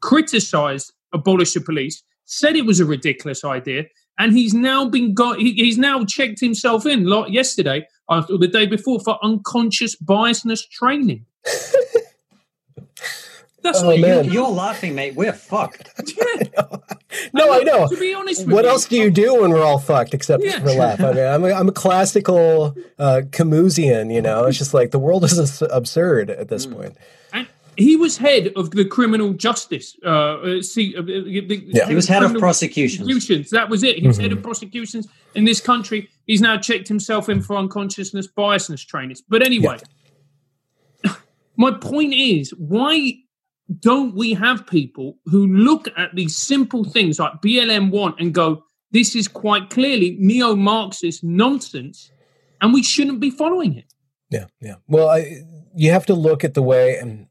criticized 0.00 0.92
abolish 1.12 1.54
the 1.54 1.60
police, 1.60 2.02
said 2.24 2.56
it 2.56 2.66
was 2.66 2.80
a 2.80 2.84
ridiculous 2.84 3.44
idea, 3.44 3.84
and 4.18 4.32
he's 4.32 4.54
now 4.54 4.88
been 4.88 5.14
got. 5.14 5.38
He, 5.38 5.52
he's 5.54 5.78
now 5.78 6.04
checked 6.04 6.40
himself 6.40 6.86
in 6.86 7.04
like 7.04 7.32
yesterday 7.32 7.86
or 8.08 8.22
the 8.22 8.48
day 8.48 8.66
before 8.66 9.00
for 9.00 9.18
unconscious 9.22 9.96
biasness 9.96 10.68
training. 10.70 11.24
That's 13.68 13.82
oh, 13.82 13.96
man. 13.98 14.24
You're 14.24 14.48
laughing, 14.48 14.94
mate. 14.94 15.14
We're 15.14 15.32
fucked. 15.32 15.90
no, 17.34 17.52
I 17.52 17.60
know. 17.60 17.86
To 17.86 17.96
be 17.96 18.14
honest 18.14 18.46
what 18.46 18.64
you, 18.64 18.70
else 18.70 18.86
do 18.86 18.96
you 18.96 19.10
do 19.10 19.42
when 19.42 19.50
we're 19.50 19.62
all 19.62 19.78
fucked 19.78 20.14
except 20.14 20.42
yeah. 20.42 20.60
for 20.60 20.72
laugh? 20.72 21.00
I 21.00 21.12
mean, 21.12 21.24
I'm 21.24 21.44
a, 21.44 21.52
I'm 21.52 21.68
a 21.68 21.72
classical 21.72 22.74
uh, 22.98 23.22
Camusian, 23.30 24.12
you 24.12 24.22
know? 24.22 24.46
It's 24.46 24.58
just 24.58 24.72
like 24.72 24.90
the 24.90 24.98
world 24.98 25.24
is 25.24 25.62
absurd 25.62 26.30
at 26.30 26.48
this 26.48 26.66
mm. 26.66 26.74
point. 26.74 26.96
And 27.32 27.46
he 27.76 27.96
was 27.96 28.16
head 28.16 28.52
of 28.56 28.70
the 28.70 28.86
criminal 28.86 29.34
justice. 29.34 29.96
Uh, 30.04 30.08
uh 30.08 30.62
see, 30.62 30.96
uh, 30.96 31.02
the, 31.02 31.62
yeah. 31.66 31.86
He 31.86 31.94
was 31.94 32.08
head 32.08 32.22
of 32.22 32.34
prosecutions. 32.38 33.06
prosecutions. 33.06 33.50
That 33.50 33.68
was 33.68 33.82
it. 33.82 33.98
He 33.98 34.06
was 34.06 34.16
mm-hmm. 34.16 34.22
head 34.24 34.32
of 34.32 34.42
prosecutions 34.42 35.08
in 35.34 35.44
this 35.44 35.60
country. 35.60 36.08
He's 36.26 36.40
now 36.40 36.56
checked 36.56 36.88
himself 36.88 37.28
in 37.28 37.42
for 37.42 37.56
unconsciousness 37.56 38.28
biasness 38.28 38.86
trainings. 38.86 39.20
But 39.20 39.42
anyway, 39.42 39.78
yeah. 41.04 41.16
my 41.56 41.72
point 41.72 42.14
is 42.14 42.50
why 42.50 43.18
don't 43.80 44.14
we 44.14 44.34
have 44.34 44.66
people 44.66 45.18
who 45.26 45.46
look 45.46 45.88
at 45.96 46.14
these 46.14 46.36
simple 46.36 46.84
things 46.84 47.18
like 47.18 47.42
BLM 47.42 47.90
1 47.90 48.14
and 48.18 48.32
go, 48.32 48.64
this 48.90 49.14
is 49.14 49.28
quite 49.28 49.68
clearly 49.70 50.16
neo 50.18 50.56
Marxist 50.56 51.22
nonsense, 51.22 52.10
and 52.60 52.72
we 52.72 52.82
shouldn't 52.82 53.20
be 53.20 53.30
following 53.30 53.76
it? 53.76 53.92
Yeah, 54.30 54.46
yeah. 54.60 54.76
Well, 54.86 55.08
I, 55.08 55.42
you 55.74 55.90
have 55.90 56.06
to 56.06 56.14
look 56.14 56.44
at 56.44 56.54
the 56.54 56.62
way, 56.62 56.96
and 56.96 57.26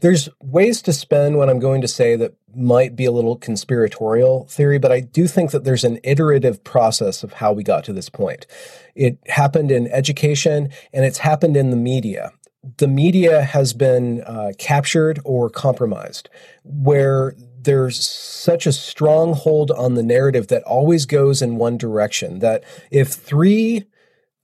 there's 0.00 0.28
ways 0.42 0.82
to 0.82 0.92
spend 0.92 1.36
what 1.36 1.48
I'm 1.48 1.60
going 1.60 1.80
to 1.80 1.88
say 1.88 2.16
that 2.16 2.34
might 2.54 2.96
be 2.96 3.04
a 3.04 3.12
little 3.12 3.36
conspiratorial 3.36 4.46
theory, 4.46 4.78
but 4.78 4.92
I 4.92 5.00
do 5.00 5.26
think 5.26 5.50
that 5.52 5.64
there's 5.64 5.84
an 5.84 5.98
iterative 6.02 6.62
process 6.64 7.22
of 7.22 7.34
how 7.34 7.52
we 7.52 7.62
got 7.62 7.84
to 7.84 7.92
this 7.92 8.08
point. 8.08 8.46
It 8.94 9.18
happened 9.26 9.70
in 9.70 9.88
education 9.88 10.70
and 10.92 11.04
it's 11.04 11.18
happened 11.18 11.56
in 11.56 11.70
the 11.70 11.76
media 11.76 12.32
the 12.78 12.88
media 12.88 13.42
has 13.42 13.72
been 13.72 14.22
uh, 14.22 14.52
captured 14.58 15.20
or 15.24 15.50
compromised, 15.50 16.28
where 16.64 17.34
there's 17.60 18.04
such 18.04 18.66
a 18.66 18.72
strong 18.72 19.34
hold 19.34 19.70
on 19.70 19.94
the 19.94 20.02
narrative 20.02 20.48
that 20.48 20.62
always 20.64 21.06
goes 21.06 21.42
in 21.42 21.56
one 21.56 21.76
direction. 21.76 22.40
That 22.40 22.64
if 22.90 23.08
three 23.08 23.84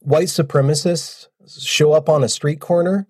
white 0.01 0.29
supremacists 0.29 1.29
show 1.47 1.93
up 1.93 2.09
on 2.09 2.25
a 2.25 2.29
street 2.29 2.61
corner, 2.61 3.07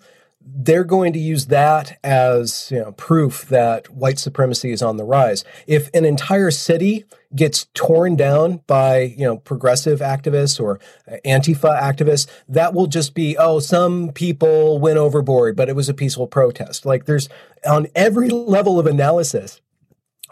they're 0.53 0.85
going 0.85 1.13
to 1.13 1.19
use 1.19 1.47
that 1.47 1.99
as 2.03 2.71
you 2.71 2.79
know, 2.79 2.93
proof 2.93 3.49
that 3.49 3.89
white 3.93 4.19
supremacy 4.19 4.73
is 4.73 4.83
on 4.83 4.97
the 4.97 5.05
rise. 5.05 5.45
If 5.67 5.91
an 5.95 6.05
entire 6.05 6.51
city 6.51 7.05
gets 7.35 7.67
torn 7.75 8.17
down 8.17 8.63
by 8.67 9.01
you 9.17 9.25
know 9.25 9.37
progressive 9.37 10.01
activists 10.01 10.61
or 10.61 10.81
uh, 11.11 11.17
antifa 11.25 11.81
activists, 11.81 12.27
that 12.49 12.75
will 12.75 12.87
just 12.87 13.15
be 13.15 13.37
oh 13.39 13.61
some 13.61 14.11
people 14.13 14.79
went 14.79 14.99
overboard, 14.99 15.57
but 15.57 15.69
it 15.69 15.77
was 15.77 15.89
a 15.89 15.95
peaceful 15.95 16.27
protest. 16.27 16.85
Like 16.85 17.05
there's 17.05 17.29
on 17.67 17.87
every 17.95 18.29
level 18.29 18.79
of 18.79 18.87
analysis, 18.87 19.61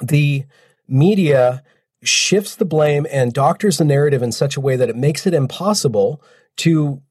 the 0.02 0.44
media 0.88 1.62
shifts 2.02 2.56
the 2.56 2.64
blame 2.64 3.06
and 3.10 3.32
doctors 3.32 3.78
the 3.78 3.84
narrative 3.84 4.22
in 4.22 4.32
such 4.32 4.56
a 4.56 4.60
way 4.60 4.76
that 4.76 4.88
it 4.88 4.96
makes 4.96 5.26
it 5.26 5.34
impossible 5.34 6.22
to 6.56 7.02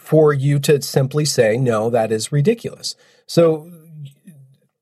for 0.00 0.32
you 0.32 0.58
to 0.58 0.80
simply 0.82 1.24
say 1.24 1.56
no 1.56 1.90
that 1.90 2.10
is 2.10 2.32
ridiculous. 2.32 2.96
So 3.26 3.70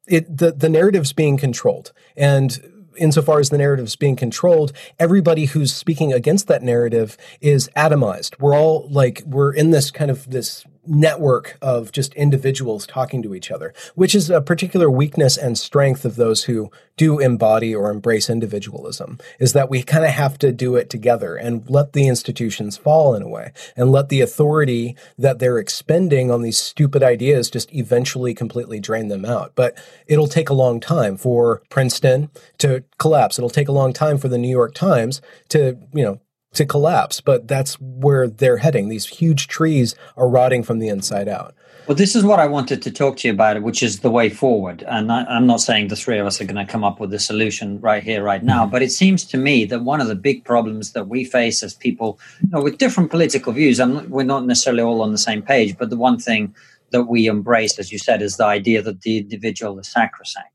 it 0.07 0.39
the, 0.39 0.53
the 0.53 0.69
narrative's 0.69 1.12
being 1.12 1.37
controlled. 1.37 1.93
And 2.16 2.59
insofar 2.97 3.41
as 3.41 3.51
the 3.51 3.59
narrative's 3.59 3.95
being 3.95 4.16
controlled 4.16 4.73
everybody 4.99 5.45
who's 5.47 5.73
speaking 5.73 6.12
against 6.12 6.47
that 6.49 6.62
narrative 6.62 7.16
is 7.41 7.69
atomized. 7.77 8.41
We're 8.41 8.57
all 8.57 8.89
like 8.91 9.23
we're 9.27 9.53
in 9.53 9.71
this 9.71 9.91
kind 9.91 10.11
of 10.11 10.31
this 10.31 10.64
network 10.89 11.59
of 11.61 11.93
just 11.93 12.14
individuals 12.14 12.86
talking 12.86 13.22
to 13.22 13.34
each 13.34 13.51
other, 13.51 13.74
which 13.95 14.14
is 14.14 14.30
a 14.30 14.41
particular 14.41 14.91
weakness 14.91 15.36
and 15.36 15.59
strength 15.59 16.05
of 16.05 16.16
those 16.16 16.45
who 16.45 16.70
do 16.97 17.18
embody 17.18 17.74
or 17.74 17.91
embrace 17.91 18.28
individualism, 18.28 19.18
is 19.39 19.53
that 19.53 19.70
we 19.70 19.82
kind 19.82 20.05
of 20.05 20.11
have 20.11 20.39
to 20.39 20.53
do 20.53 20.74
it 20.76 20.91
together 20.91 21.36
and 21.36 21.68
let 21.70 21.93
the 21.93 22.09
institutions 22.09 22.76
fall 22.76 23.14
in 23.14 23.22
a 23.22 23.28
way 23.28 23.53
and 23.76 23.93
let 23.93 24.09
the 24.09 24.20
authority 24.20 24.97
that 25.16 25.39
they're 25.39 25.59
expending 25.59 26.30
on 26.30 26.43
these 26.43 26.59
stupid 26.59 27.03
ideas 27.03 27.51
just 27.51 27.72
eventually 27.74 28.34
completely 28.34 28.80
drain 28.80 29.09
them 29.09 29.24
out. 29.24 29.53
But 29.55 29.78
it'll 30.07 30.26
take 30.26 30.51
a 30.51 30.55
long 30.55 30.80
time 30.80 31.16
for 31.16 31.62
Princeton 31.70 32.30
to 32.59 32.82
collapse. 32.99 33.39
It'll 33.39 33.51
take 33.51 33.68
a 33.68 33.72
long 33.72 33.93
time 33.93 34.18
for 34.18 34.28
the 34.28 34.39
New 34.39 34.49
York 34.49 34.74
Times 34.74 35.20
to, 35.51 35.78
you 35.93 36.03
know, 36.03 36.20
to 36.59 36.67
collapse, 36.67 37.21
but 37.21 37.49
that's 37.49 37.81
where 37.81 38.29
they're 38.29 38.59
heading. 38.59 38.89
These 38.89 39.07
huge 39.07 39.49
trees 39.49 39.95
are 40.17 40.29
rotting 40.29 40.63
from 40.63 40.79
the 40.79 40.89
inside 40.89 41.29
out. 41.29 41.55
Well, 41.89 41.97
this 41.97 42.15
is 42.15 42.23
what 42.23 42.39
I 42.39 42.47
wanted 42.47 42.83
to 42.83 42.91
talk 42.91 43.17
to 43.19 43.29
you 43.29 43.33
about, 43.33 43.63
which 43.63 43.83
is 43.83 44.01
the 44.01 44.11
way 44.11 44.29
forward. 44.29 44.83
And 44.87 45.11
I, 45.11 45.25
am 45.35 45.47
not 45.47 45.63
saying 45.63 45.89
the 45.89 45.97
three 45.97 46.19
of 46.19 46.27
us 46.27 46.39
are 46.39 46.45
going 46.45 46.67
to 46.67 46.71
come 46.71 46.85
up 46.85 47.01
with 47.01 47.15
a 47.15 47.19
solution 47.19 47.81
right 47.81 48.03
here, 48.03 48.23
right 48.23 48.45
now, 48.45 48.65
mm-hmm. 48.65 48.73
but 48.73 48.83
it 48.83 48.93
seems 48.93 49.25
to 49.25 49.39
me 49.39 49.65
that 49.65 49.85
one 49.85 50.03
of 50.03 50.07
the 50.07 50.15
big 50.15 50.45
problems 50.45 50.93
that 50.93 51.09
we 51.09 51.25
face 51.25 51.63
as 51.63 51.73
people, 51.73 52.21
you 52.43 52.51
know, 52.51 52.61
with 52.63 52.77
different 52.77 53.11
political 53.11 53.55
views, 53.55 53.81
I'm, 53.81 54.11
we're 54.11 54.25
not 54.25 54.45
necessarily 54.45 54.83
all 54.83 55.01
on 55.01 55.13
the 55.13 55.19
same 55.19 55.41
page, 55.41 55.79
but 55.79 55.89
the 55.89 55.97
one 55.97 56.19
thing 56.19 56.55
that 56.91 57.05
we 57.05 57.27
embrace, 57.27 57.79
as 57.79 57.91
you 57.91 57.99
said, 57.99 58.21
is 58.21 58.37
the 58.37 58.45
idea 58.45 58.83
that 58.83 59.01
the 59.01 59.17
individual 59.19 59.79
is 59.79 59.89
sacrosanct. 59.89 60.51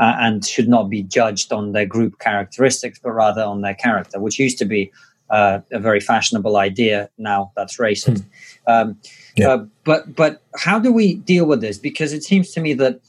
Uh, 0.00 0.16
and 0.18 0.44
should 0.44 0.68
not 0.68 0.90
be 0.90 1.04
judged 1.04 1.52
on 1.52 1.70
their 1.72 1.86
group 1.86 2.18
characteristics, 2.18 2.98
but 2.98 3.12
rather 3.12 3.42
on 3.42 3.60
their 3.60 3.74
character, 3.74 4.18
which 4.18 4.36
used 4.36 4.58
to 4.58 4.64
be 4.64 4.90
uh, 5.30 5.60
a 5.72 5.78
very 5.78 6.00
fashionable 6.00 6.56
idea 6.56 7.08
now 7.18 7.52
that's 7.56 7.78
racist. 7.78 8.24
Hmm. 8.66 8.72
Um, 8.72 9.00
yeah. 9.36 9.48
uh, 9.48 9.64
but 9.84 10.14
but 10.14 10.42
how 10.56 10.78
do 10.78 10.92
we 10.92 11.14
deal 11.14 11.46
with 11.46 11.60
this? 11.60 11.78
Because 11.78 12.12
it 12.12 12.22
seems 12.22 12.50
to 12.52 12.60
me 12.60 12.74
that 12.74 13.00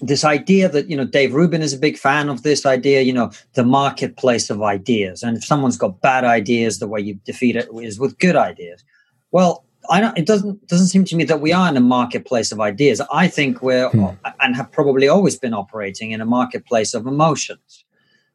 this 0.00 0.24
idea 0.24 0.68
that 0.68 0.90
you 0.90 0.96
know 0.96 1.04
Dave 1.04 1.34
Rubin 1.34 1.62
is 1.62 1.72
a 1.72 1.78
big 1.78 1.96
fan 1.96 2.28
of 2.28 2.42
this 2.42 2.66
idea, 2.66 3.02
you 3.02 3.12
know, 3.12 3.30
the 3.54 3.64
marketplace 3.64 4.50
of 4.50 4.62
ideas, 4.62 5.22
and 5.22 5.36
if 5.36 5.44
someone's 5.44 5.76
got 5.76 6.00
bad 6.00 6.24
ideas, 6.24 6.78
the 6.78 6.88
way 6.88 7.00
you 7.00 7.14
defeat 7.24 7.56
it 7.56 7.68
is 7.74 7.98
with 7.98 8.18
good 8.18 8.36
ideas. 8.36 8.84
Well, 9.30 9.64
I 9.90 10.00
don't, 10.00 10.16
it 10.18 10.26
doesn't 10.26 10.66
doesn't 10.68 10.88
seem 10.88 11.04
to 11.06 11.16
me 11.16 11.24
that 11.24 11.40
we 11.40 11.52
are 11.52 11.68
in 11.68 11.76
a 11.76 11.80
marketplace 11.80 12.52
of 12.52 12.60
ideas. 12.60 13.00
I 13.12 13.26
think 13.26 13.62
we're 13.62 13.88
hmm. 13.88 14.06
and 14.40 14.54
have 14.54 14.70
probably 14.70 15.08
always 15.08 15.38
been 15.38 15.54
operating 15.54 16.10
in 16.10 16.20
a 16.20 16.26
marketplace 16.26 16.94
of 16.94 17.06
emotions, 17.06 17.84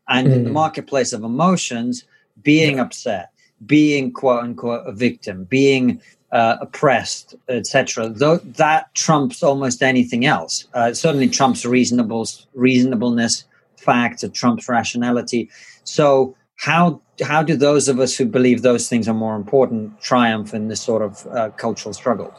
and 0.09 0.27
in 0.27 0.43
the 0.43 0.49
hmm. 0.49 0.55
marketplace 0.55 1.13
of 1.13 1.23
emotions 1.23 2.05
being 2.43 2.77
yeah. 2.77 2.83
upset, 2.83 3.31
being 3.65 4.11
quote 4.11 4.43
unquote 4.43 4.87
a 4.87 4.91
victim, 4.91 5.45
being 5.45 6.01
uh, 6.31 6.57
oppressed, 6.61 7.35
etc. 7.47 8.09
Though 8.09 8.37
that 8.37 8.93
trumps 8.95 9.43
almost 9.43 9.81
anything 9.81 10.25
else. 10.25 10.67
Uh, 10.73 10.93
certainly 10.93 11.29
trumps 11.29 11.65
reasonable 11.65 12.27
reasonableness, 12.53 13.45
facts, 13.77 14.23
it 14.23 14.33
trumps 14.33 14.67
rationality. 14.67 15.49
So 15.83 16.35
how 16.57 17.01
how 17.23 17.43
do 17.43 17.55
those 17.55 17.87
of 17.87 17.99
us 17.99 18.15
who 18.15 18.25
believe 18.25 18.61
those 18.61 18.89
things 18.89 19.07
are 19.07 19.13
more 19.13 19.35
important 19.35 19.99
triumph 20.01 20.53
in 20.53 20.67
this 20.67 20.81
sort 20.81 21.01
of 21.01 21.27
uh, 21.27 21.49
cultural 21.51 21.93
struggle? 21.93 22.33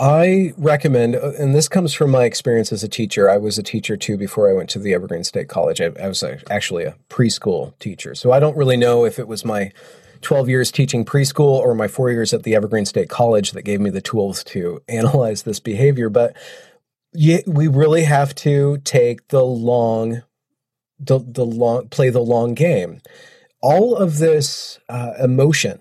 I 0.00 0.54
recommend, 0.56 1.14
uh, 1.14 1.32
and 1.38 1.54
this 1.54 1.68
comes 1.68 1.92
from 1.92 2.10
my 2.10 2.24
experience 2.24 2.72
as 2.72 2.82
a 2.82 2.88
teacher. 2.88 3.28
I 3.28 3.36
was 3.36 3.58
a 3.58 3.62
teacher 3.62 3.98
too 3.98 4.16
before 4.16 4.48
I 4.48 4.54
went 4.54 4.70
to 4.70 4.78
the 4.78 4.94
Evergreen 4.94 5.24
State 5.24 5.50
College. 5.50 5.78
I, 5.78 5.90
I 6.02 6.08
was 6.08 6.22
a, 6.22 6.40
actually 6.50 6.84
a 6.84 6.96
preschool 7.10 7.78
teacher. 7.80 8.14
So 8.14 8.32
I 8.32 8.40
don't 8.40 8.56
really 8.56 8.78
know 8.78 9.04
if 9.04 9.18
it 9.18 9.28
was 9.28 9.44
my 9.44 9.72
12 10.22 10.48
years 10.48 10.72
teaching 10.72 11.04
preschool 11.04 11.58
or 11.58 11.74
my 11.74 11.86
four 11.86 12.10
years 12.10 12.32
at 12.32 12.44
the 12.44 12.54
Evergreen 12.54 12.86
State 12.86 13.10
College 13.10 13.52
that 13.52 13.62
gave 13.62 13.78
me 13.78 13.90
the 13.90 14.00
tools 14.00 14.42
to 14.44 14.82
analyze 14.88 15.42
this 15.42 15.60
behavior. 15.60 16.08
But 16.08 16.34
yeah, 17.12 17.40
we 17.46 17.68
really 17.68 18.04
have 18.04 18.34
to 18.36 18.78
take 18.78 19.28
the 19.28 19.44
long, 19.44 20.22
the, 20.98 21.18
the 21.18 21.44
long, 21.44 21.88
play 21.88 22.08
the 22.08 22.20
long 22.20 22.54
game. 22.54 23.02
All 23.60 23.94
of 23.96 24.16
this 24.16 24.80
uh, 24.88 25.12
emotion 25.22 25.80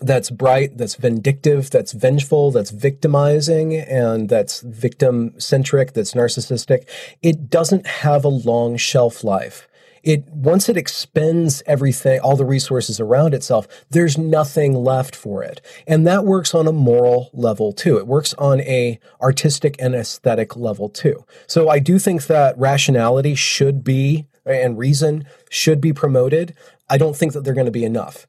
that's 0.00 0.30
bright, 0.30 0.76
that's 0.76 0.94
vindictive, 0.96 1.70
that's 1.70 1.92
vengeful, 1.92 2.50
that's 2.50 2.70
victimizing, 2.70 3.76
and 3.76 4.28
that's 4.28 4.60
victim 4.60 5.38
centric, 5.38 5.92
that's 5.92 6.14
narcissistic, 6.14 6.88
it 7.22 7.50
doesn't 7.50 7.86
have 7.86 8.24
a 8.24 8.28
long 8.28 8.76
shelf 8.76 9.24
life. 9.24 9.68
it 10.02 10.28
once 10.28 10.68
it 10.68 10.76
expends 10.76 11.62
everything, 11.66 12.20
all 12.20 12.36
the 12.36 12.44
resources 12.44 13.00
around 13.00 13.32
itself, 13.32 13.66
there's 13.90 14.18
nothing 14.18 14.74
left 14.74 15.16
for 15.16 15.42
it. 15.42 15.62
And 15.86 16.06
that 16.06 16.26
works 16.26 16.54
on 16.54 16.66
a 16.66 16.72
moral 16.72 17.30
level 17.32 17.72
too. 17.72 17.96
It 17.96 18.06
works 18.06 18.34
on 18.34 18.60
a 18.60 19.00
artistic 19.22 19.76
and 19.78 19.94
aesthetic 19.94 20.56
level 20.56 20.90
too. 20.90 21.24
So 21.46 21.70
I 21.70 21.78
do 21.78 21.98
think 21.98 22.26
that 22.26 22.58
rationality 22.58 23.34
should 23.34 23.82
be 23.82 24.26
and 24.44 24.76
reason 24.76 25.24
should 25.48 25.80
be 25.80 25.94
promoted. 25.94 26.54
I 26.90 26.98
don't 26.98 27.16
think 27.16 27.32
that 27.32 27.44
they're 27.44 27.54
going 27.54 27.64
to 27.64 27.70
be 27.70 27.84
enough 27.84 28.26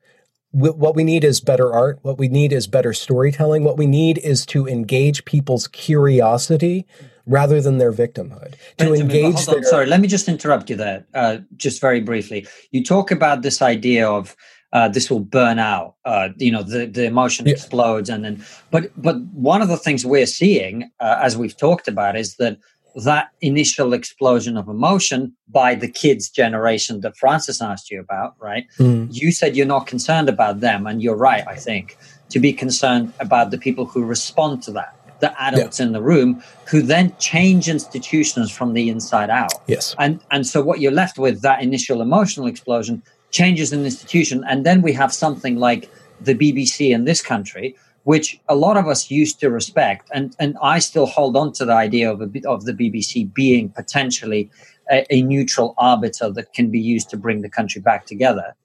what 0.56 0.96
we 0.96 1.04
need 1.04 1.26
is 1.26 1.42
better 1.42 1.74
art. 1.74 2.00
What 2.04 2.18
we 2.18 2.30
need 2.30 2.54
is 2.54 2.66
better 2.66 2.94
storytelling. 2.94 3.66
What 3.66 3.78
we 3.78 3.88
need 3.88 4.20
is 4.20 4.46
to 4.48 4.68
engage 4.68 5.26
people's 5.26 5.68
curiosity 5.68 6.86
rather 7.26 7.60
than 7.60 7.78
their 7.78 7.92
victimhood. 7.92 8.52
To 8.78 8.86
Benjamin, 8.86 9.02
engage. 9.02 9.46
Their- 9.46 9.64
Sorry, 9.64 9.86
let 9.86 10.00
me 10.00 10.08
just 10.08 10.30
interrupt 10.30 10.70
you 10.70 10.78
there, 10.78 11.06
uh, 11.14 11.40
just 11.58 11.82
very 11.82 12.00
briefly. 12.00 12.48
You 12.72 12.84
talk 12.84 13.12
about 13.12 13.42
this 13.42 13.62
idea 13.62 14.10
of 14.10 14.36
uh, 14.72 14.88
this 14.88 15.10
will 15.10 15.20
burn 15.22 15.60
out. 15.60 15.96
Uh, 16.06 16.30
you 16.38 16.52
know, 16.52 16.64
the, 16.64 16.86
the 16.86 17.06
emotion 17.06 17.46
yeah. 17.46 17.54
explodes, 17.54 18.10
and 18.10 18.24
then. 18.24 18.44
But 18.72 18.92
but 19.02 19.20
one 19.34 19.62
of 19.62 19.68
the 19.68 19.78
things 19.78 20.06
we're 20.06 20.26
seeing, 20.26 20.90
uh, 21.02 21.20
as 21.22 21.38
we've 21.38 21.58
talked 21.58 21.88
about, 21.88 22.16
is 22.16 22.36
that 22.38 22.58
that 23.04 23.30
initial 23.42 23.94
explosion 23.94 24.56
of 24.56 24.68
emotion 24.68 25.36
by 25.50 25.76
the 25.76 25.88
kids' 25.88 26.30
generation 26.30 27.02
that 27.02 27.18
Francis 27.18 27.62
asked 27.62 27.92
you 27.92 28.00
about, 28.00 28.36
right? 28.40 28.66
Mm. 28.80 29.10
You 29.12 29.32
said 29.32 29.56
you're 29.56 29.66
not 29.66 29.86
concerned 29.86 30.30
about 30.30 30.62
them, 30.62 30.88
and 30.88 31.02
you're 31.02 31.18
right. 31.18 31.46
I 31.48 31.56
think 31.56 31.98
to 32.30 32.40
be 32.40 32.54
concerned 32.54 33.14
about 33.20 33.52
the 33.52 33.58
people 33.58 33.86
who 33.86 34.04
respond 34.04 34.64
to 34.64 34.72
that 34.72 34.96
the 35.20 35.42
adults 35.42 35.80
yeah. 35.80 35.86
in 35.86 35.92
the 35.94 36.02
room 36.02 36.44
who 36.68 36.82
then 36.82 37.16
change 37.20 37.70
institutions 37.70 38.52
from 38.52 38.74
the 38.74 38.90
inside 38.90 39.30
out. 39.30 39.54
Yes. 39.68 39.96
And 39.98 40.20
and 40.32 40.46
so 40.46 40.62
what 40.62 40.82
you're 40.82 40.92
left 40.92 41.18
with 41.18 41.42
that 41.42 41.64
initial 41.64 42.02
emotional 42.02 42.48
explosion 42.48 43.02
changes 43.32 43.72
an 43.74 43.86
institution 43.86 44.44
and 44.48 44.66
then 44.66 44.82
we 44.82 44.94
have 44.94 45.14
something 45.14 45.56
like 45.58 45.90
the 46.22 46.36
BBC 46.36 46.92
in 46.92 47.06
this 47.06 47.22
country 47.22 47.76
which 48.06 48.40
a 48.48 48.56
lot 48.56 48.78
of 48.78 48.88
us 48.88 49.12
used 49.12 49.40
to 49.42 49.50
respect 49.50 50.10
and 50.14 50.36
and 50.40 50.58
I 50.62 50.80
still 50.80 51.06
hold 51.06 51.36
on 51.36 51.52
to 51.54 51.66
the 51.66 51.74
idea 51.74 52.12
of 52.12 52.22
a, 52.22 52.30
of 52.48 52.66
the 52.66 52.74
BBC 52.74 53.34
being 53.34 53.70
potentially 53.70 54.50
a, 54.92 55.06
a 55.14 55.22
neutral 55.22 55.74
arbiter 55.78 56.30
that 56.32 56.54
can 56.54 56.70
be 56.70 56.80
used 56.80 57.10
to 57.10 57.18
bring 57.18 57.42
the 57.42 57.50
country 57.50 57.82
back 57.82 58.06
together. 58.06 58.56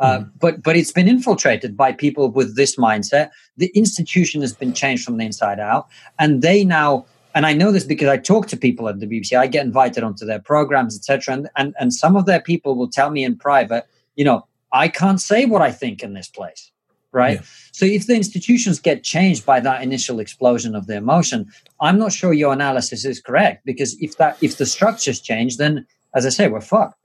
Uh, 0.00 0.18
mm. 0.18 0.30
but 0.40 0.62
but 0.62 0.76
it's 0.76 0.92
been 0.92 1.08
infiltrated 1.08 1.76
by 1.76 1.92
people 1.92 2.28
with 2.30 2.56
this 2.56 2.76
mindset. 2.76 3.30
The 3.56 3.70
institution 3.74 4.40
has 4.40 4.52
been 4.52 4.72
changed 4.72 5.04
from 5.04 5.18
the 5.18 5.24
inside 5.24 5.60
out, 5.60 5.88
and 6.18 6.42
they 6.42 6.64
now. 6.64 7.06
And 7.36 7.46
I 7.46 7.52
know 7.52 7.72
this 7.72 7.82
because 7.82 8.08
I 8.08 8.16
talk 8.16 8.46
to 8.48 8.56
people 8.56 8.88
at 8.88 9.00
the 9.00 9.06
BBC. 9.06 9.36
I 9.36 9.48
get 9.48 9.66
invited 9.66 10.04
onto 10.04 10.24
their 10.24 10.38
programs, 10.38 10.96
etc. 10.96 11.34
And, 11.34 11.48
and 11.56 11.74
and 11.78 11.92
some 11.92 12.16
of 12.16 12.26
their 12.26 12.40
people 12.40 12.76
will 12.76 12.88
tell 12.88 13.10
me 13.10 13.24
in 13.24 13.36
private, 13.36 13.86
you 14.14 14.24
know, 14.24 14.46
I 14.72 14.88
can't 14.88 15.20
say 15.20 15.46
what 15.46 15.62
I 15.62 15.70
think 15.70 16.02
in 16.02 16.14
this 16.14 16.28
place, 16.28 16.70
right? 17.14 17.38
Yeah. 17.40 17.46
So 17.72 17.86
if 17.86 18.06
the 18.06 18.14
institutions 18.14 18.78
get 18.78 19.02
changed 19.02 19.46
by 19.46 19.60
that 19.60 19.82
initial 19.82 20.20
explosion 20.20 20.74
of 20.74 20.86
the 20.86 20.96
emotion, 20.96 21.50
I'm 21.80 21.98
not 21.98 22.12
sure 22.12 22.32
your 22.32 22.52
analysis 22.52 23.04
is 23.04 23.20
correct 23.20 23.64
because 23.64 23.96
if 24.00 24.16
that 24.18 24.36
if 24.42 24.58
the 24.58 24.66
structures 24.66 25.20
change, 25.20 25.56
then 25.56 25.86
as 26.14 26.26
I 26.26 26.28
say, 26.28 26.48
we're 26.48 26.60
fucked. 26.60 26.98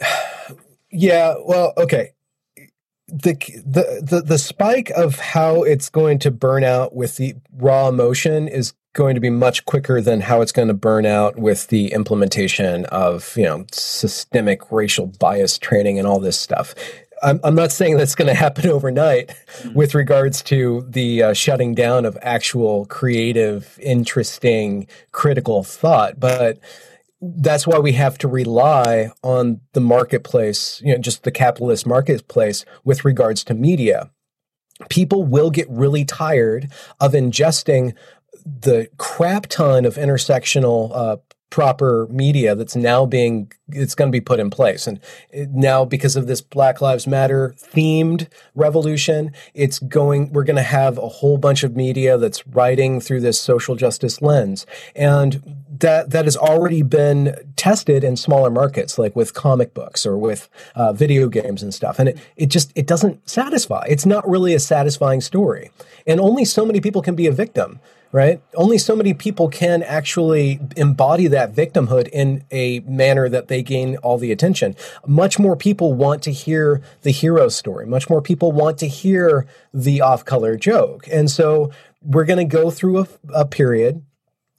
Yeah, 0.90 1.34
well, 1.44 1.74
okay. 1.76 2.12
The, 3.08 3.34
the 3.66 4.02
the 4.02 4.22
the 4.22 4.38
spike 4.38 4.88
of 4.96 5.16
how 5.18 5.62
it's 5.62 5.90
going 5.90 6.18
to 6.20 6.30
burn 6.30 6.64
out 6.64 6.96
with 6.96 7.18
the 7.18 7.34
raw 7.52 7.88
emotion 7.88 8.48
is 8.48 8.72
going 8.94 9.14
to 9.14 9.20
be 9.20 9.30
much 9.30 9.64
quicker 9.64 10.00
than 10.00 10.22
how 10.22 10.40
it's 10.40 10.50
going 10.50 10.68
to 10.68 10.74
burn 10.74 11.04
out 11.04 11.38
with 11.38 11.68
the 11.68 11.92
implementation 11.92 12.86
of 12.86 13.36
you 13.36 13.44
know 13.44 13.66
systemic 13.70 14.72
racial 14.72 15.06
bias 15.06 15.58
training 15.58 15.98
and 15.98 16.08
all 16.08 16.20
this 16.20 16.38
stuff. 16.38 16.74
I'm, 17.22 17.40
I'm 17.44 17.54
not 17.54 17.72
saying 17.72 17.96
that's 17.96 18.14
going 18.14 18.28
to 18.28 18.34
happen 18.34 18.66
overnight 18.70 19.28
mm-hmm. 19.28 19.74
with 19.74 19.94
regards 19.94 20.42
to 20.44 20.84
the 20.88 21.22
uh, 21.22 21.32
shutting 21.32 21.74
down 21.74 22.04
of 22.04 22.18
actual 22.22 22.86
creative, 22.86 23.78
interesting, 23.82 24.86
critical 25.12 25.62
thought, 25.62 26.18
but 26.18 26.58
that's 27.20 27.66
why 27.66 27.78
we 27.78 27.92
have 27.92 28.16
to 28.18 28.28
rely 28.28 29.10
on 29.22 29.60
the 29.72 29.80
marketplace, 29.80 30.80
you 30.84 30.92
know, 30.92 30.98
just 30.98 31.24
the 31.24 31.32
capitalist 31.32 31.86
marketplace 31.86 32.64
with 32.84 33.04
regards 33.04 33.42
to 33.44 33.54
media. 33.54 34.10
People 34.88 35.24
will 35.24 35.50
get 35.50 35.68
really 35.68 36.04
tired 36.04 36.70
of 37.00 37.12
ingesting 37.12 37.94
the 38.44 38.88
crap 38.98 39.46
ton 39.46 39.84
of 39.84 39.96
intersectional 39.96 40.92
uh, 40.94 41.16
proper 41.50 42.06
media 42.10 42.54
that's 42.54 42.76
now 42.76 43.06
being 43.06 43.50
it's 43.70 43.94
going 43.94 44.10
to 44.10 44.12
be 44.12 44.20
put 44.20 44.40
in 44.40 44.50
place. 44.50 44.86
And 44.86 45.00
now 45.32 45.84
because 45.84 46.16
of 46.16 46.26
this 46.26 46.40
black 46.40 46.80
lives 46.80 47.06
matter 47.06 47.54
themed 47.58 48.28
revolution 48.54 49.32
it's 49.54 49.78
going 49.78 50.32
we're 50.32 50.44
going 50.44 50.56
to 50.56 50.62
have 50.62 50.98
a 50.98 51.08
whole 51.08 51.38
bunch 51.38 51.62
of 51.62 51.76
media 51.76 52.18
that's 52.18 52.46
writing 52.46 53.00
through 53.00 53.20
this 53.20 53.40
social 53.40 53.76
justice 53.76 54.20
lens. 54.20 54.66
And 54.94 55.64
that 55.80 56.10
that 56.10 56.24
has 56.24 56.36
already 56.36 56.82
been 56.82 57.34
tested 57.56 58.04
in 58.04 58.16
smaller 58.16 58.50
markets 58.50 58.98
like 58.98 59.16
with 59.16 59.34
comic 59.34 59.74
books 59.74 60.04
or 60.04 60.18
with 60.18 60.48
uh, 60.74 60.92
video 60.92 61.28
games 61.28 61.62
and 61.62 61.72
stuff. 61.72 61.98
And 61.98 62.10
it, 62.10 62.18
it 62.36 62.46
just 62.46 62.72
it 62.74 62.86
doesn't 62.86 63.28
satisfy. 63.28 63.86
It's 63.88 64.06
not 64.06 64.28
really 64.28 64.54
a 64.54 64.60
satisfying 64.60 65.20
story. 65.20 65.70
And 66.06 66.20
only 66.20 66.44
so 66.44 66.66
many 66.66 66.80
people 66.80 67.02
can 67.02 67.14
be 67.14 67.26
a 67.26 67.32
victim 67.32 67.80
right? 68.12 68.40
Only 68.54 68.78
so 68.78 68.96
many 68.96 69.14
people 69.14 69.48
can 69.48 69.82
actually 69.82 70.60
embody 70.76 71.26
that 71.28 71.54
victimhood 71.54 72.08
in 72.08 72.44
a 72.50 72.80
manner 72.80 73.28
that 73.28 73.48
they 73.48 73.62
gain 73.62 73.96
all 73.98 74.18
the 74.18 74.32
attention. 74.32 74.74
Much 75.06 75.38
more 75.38 75.56
people 75.56 75.94
want 75.94 76.22
to 76.22 76.32
hear 76.32 76.82
the 77.02 77.10
hero 77.10 77.48
story. 77.48 77.86
Much 77.86 78.08
more 78.08 78.22
people 78.22 78.52
want 78.52 78.78
to 78.78 78.88
hear 78.88 79.46
the 79.74 80.00
off 80.00 80.24
color 80.24 80.56
joke. 80.56 81.06
And 81.10 81.30
so 81.30 81.70
we're 82.02 82.24
going 82.24 82.38
to 82.38 82.56
go 82.56 82.70
through 82.70 83.00
a, 83.00 83.08
a 83.34 83.44
period 83.44 84.02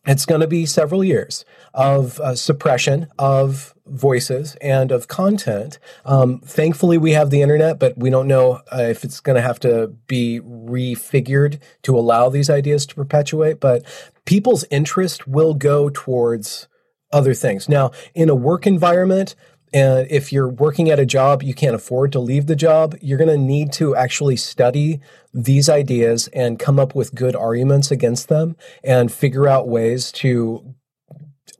it's 0.05 0.25
going 0.25 0.41
to 0.41 0.47
be 0.47 0.65
several 0.65 1.03
years 1.03 1.45
of 1.73 2.19
uh, 2.19 2.33
suppression 2.35 3.07
of 3.19 3.75
voices 3.89 4.55
and 4.61 4.91
of 4.91 5.07
content. 5.07 5.79
Um, 6.05 6.39
thankfully, 6.39 6.97
we 6.97 7.11
have 7.13 7.29
the 7.29 7.41
internet, 7.41 7.79
but 7.79 7.97
we 7.97 8.09
don't 8.09 8.27
know 8.27 8.61
uh, 8.71 8.83
if 8.83 9.03
it's 9.03 9.19
going 9.19 9.35
to 9.35 9.41
have 9.41 9.59
to 9.61 9.87
be 10.07 10.39
refigured 10.41 11.59
to 11.83 11.97
allow 11.97 12.29
these 12.29 12.49
ideas 12.49 12.85
to 12.87 12.95
perpetuate. 12.95 13.59
But 13.59 13.83
people's 14.25 14.65
interest 14.69 15.27
will 15.27 15.53
go 15.53 15.89
towards 15.89 16.67
other 17.11 17.33
things. 17.33 17.67
Now, 17.67 17.91
in 18.13 18.29
a 18.29 18.35
work 18.35 18.67
environment, 18.67 19.35
and 19.73 20.07
if 20.09 20.31
you're 20.31 20.49
working 20.49 20.89
at 20.89 20.99
a 20.99 21.05
job, 21.05 21.43
you 21.43 21.53
can't 21.53 21.75
afford 21.75 22.11
to 22.13 22.19
leave 22.19 22.47
the 22.47 22.55
job, 22.55 22.95
you're 23.01 23.17
going 23.17 23.29
to 23.29 23.37
need 23.37 23.71
to 23.73 23.95
actually 23.95 24.35
study 24.35 24.99
these 25.33 25.69
ideas 25.69 26.27
and 26.29 26.57
come 26.57 26.79
up 26.79 26.95
with 26.95 27.13
good 27.13 27.35
arguments 27.35 27.91
against 27.91 28.29
them 28.29 28.55
and 28.83 29.11
figure 29.11 29.47
out 29.47 29.67
ways 29.67 30.11
to 30.11 30.75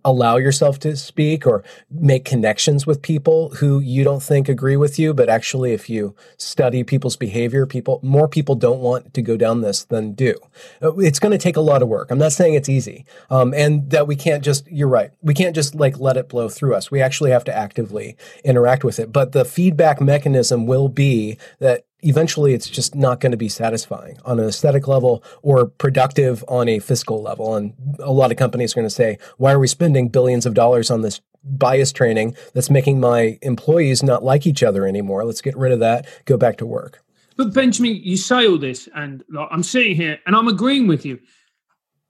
allow 0.10 0.38
yourself 0.38 0.80
to 0.80 0.95
speak 0.95 1.45
or 1.45 1.64
make 1.89 2.26
connections 2.26 2.86
with 2.86 3.01
people 3.01 3.49
who 3.55 3.80
you 3.80 4.03
don't 4.03 4.24
think 4.24 4.49
agree 4.49 4.78
with 4.78 4.97
you 4.99 5.14
but 5.14 5.30
actually 5.30 5.72
if 5.72 5.89
you 5.89 6.16
study 6.38 6.84
people's 6.84 7.16
behavior 7.16 7.66
people 7.66 7.99
more 8.03 8.28
people 8.28 8.55
don't 8.55 8.80
want 8.80 9.14
to 9.14 9.22
go 9.22 9.38
down 9.38 9.62
this 9.62 9.84
than 9.86 10.14
do. 10.14 10.36
Uh, 10.82 10.95
it's 10.97 11.20
going 11.20 11.32
to 11.32 11.38
take 11.38 11.57
a 11.57 11.62
lot 11.62 11.82
of 11.82 11.88
work. 11.88 12.12
I'm 12.12 12.18
not 12.18 12.32
saying 12.32 12.53
it's 12.53 12.70
easy 12.70 13.05
um, 13.30 13.53
and 13.53 13.89
that 13.91 14.07
we 14.07 14.16
can't 14.16 14.43
just 14.43 14.68
you're 14.72 14.88
right 14.88 15.12
we 15.22 15.34
can't 15.34 15.55
just 15.55 15.76
like 15.76 15.99
let 15.99 16.18
it 16.18 16.30
blow 16.30 16.49
through 16.49 16.76
us. 16.76 16.91
We 16.91 17.01
actually 17.01 17.32
have 17.32 17.43
to 17.45 17.55
actively 17.55 18.18
interact 18.43 18.84
with 18.84 18.99
it. 18.99 19.12
But 19.12 19.32
the 19.32 19.45
feedback 19.45 20.01
mechanism 20.01 20.66
will 20.66 20.89
be 20.89 21.38
that 21.60 21.86
eventually 22.02 22.54
it's 22.54 22.70
just 22.70 22.95
not 22.95 23.20
going 23.20 23.32
to 23.32 23.38
be 23.38 23.50
satisfying 23.50 24.18
on 24.26 24.39
an 24.39 24.47
aesthetic 24.47 24.88
level 24.88 25.24
or 25.41 25.66
productive 25.66 26.43
on 26.47 26.70
a 26.70 26.80
fiscal 26.80 27.22
level. 27.22 27.56
And 27.56 27.74
a 28.00 28.12
lot 28.12 28.32
of 28.32 28.38
companies 28.38 28.74
are 28.74 28.76
going 28.76 28.88
to 28.88 28.93
say, 28.93 29.18
why 29.38 29.52
are 29.52 29.60
we 29.60 29.68
spending 29.68 30.10
billions 30.10 30.45
of 30.45 30.54
dollars 30.54 30.89
on 30.89 31.02
this 31.02 31.22
bias 31.43 31.91
training 31.91 32.36
that's 32.54 32.70
making 32.70 33.00
my 33.00 33.38
employees 33.41 34.04
not 34.04 34.24
like 34.24 34.47
each 34.47 34.64
other 34.64 34.86
anymore? 34.86 35.26
Let's 35.26 35.41
get 35.41 35.58
rid 35.58 35.72
of 35.72 35.80
that, 35.80 36.08
go 36.26 36.38
back 36.38 36.58
to 36.58 36.66
work. 36.66 37.04
But 37.38 37.54
Benjamin, 37.54 37.95
you 37.95 38.18
say 38.18 38.47
all 38.47 38.58
this, 38.58 38.89
and 38.93 39.24
like, 39.30 39.47
I'm 39.52 39.64
sitting 39.64 39.95
here 39.95 40.20
and 40.26 40.36
I'm 40.36 40.47
agreeing 40.47 40.88
with 40.88 41.06
you. 41.06 41.20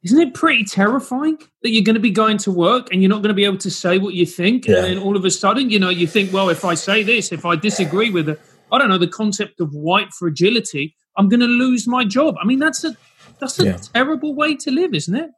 Isn't 0.02 0.22
it 0.22 0.34
pretty 0.34 0.64
terrifying 0.64 1.38
that 1.62 1.72
you're 1.72 1.84
going 1.84 1.96
to 1.96 2.00
be 2.00 2.10
going 2.10 2.38
to 2.40 2.52
work 2.52 2.88
and 2.92 3.02
you're 3.02 3.10
not 3.10 3.18
going 3.18 3.30
to 3.30 3.34
be 3.34 3.44
able 3.44 3.58
to 3.58 3.70
say 3.70 3.98
what 3.98 4.14
you 4.14 4.26
think? 4.26 4.66
Yeah. 4.66 4.78
And 4.78 4.86
then 4.86 4.98
all 4.98 5.18
of 5.18 5.26
a 5.26 5.30
sudden, 5.30 5.70
you 5.70 5.78
know, 5.78 5.90
you 5.90 6.08
think, 6.08 6.32
well, 6.32 6.48
if 6.50 6.64
I 6.64 6.74
say 6.74 7.04
this, 7.04 7.34
if 7.34 7.46
I 7.46 7.58
disagree 7.58 8.10
with 8.10 8.30
it, 8.30 8.42
I 8.72 8.78
don't 8.78 8.90
know, 8.90 8.98
the 8.98 9.08
concept 9.08 9.60
of 9.60 9.74
white 9.74 10.14
fragility, 10.14 10.96
I'm 11.18 11.30
going 11.30 11.40
to 11.40 11.46
lose 11.46 11.88
my 11.88 12.06
job. 12.06 12.36
I 12.42 12.46
mean, 12.46 12.60
that's 12.60 12.84
a 12.84 12.96
that's 13.40 13.60
a 13.60 13.66
yeah. 13.66 13.78
terrible 13.78 14.36
way 14.36 14.56
to 14.58 14.72
live, 14.72 14.94
isn't 14.94 15.16
it? 15.16 15.32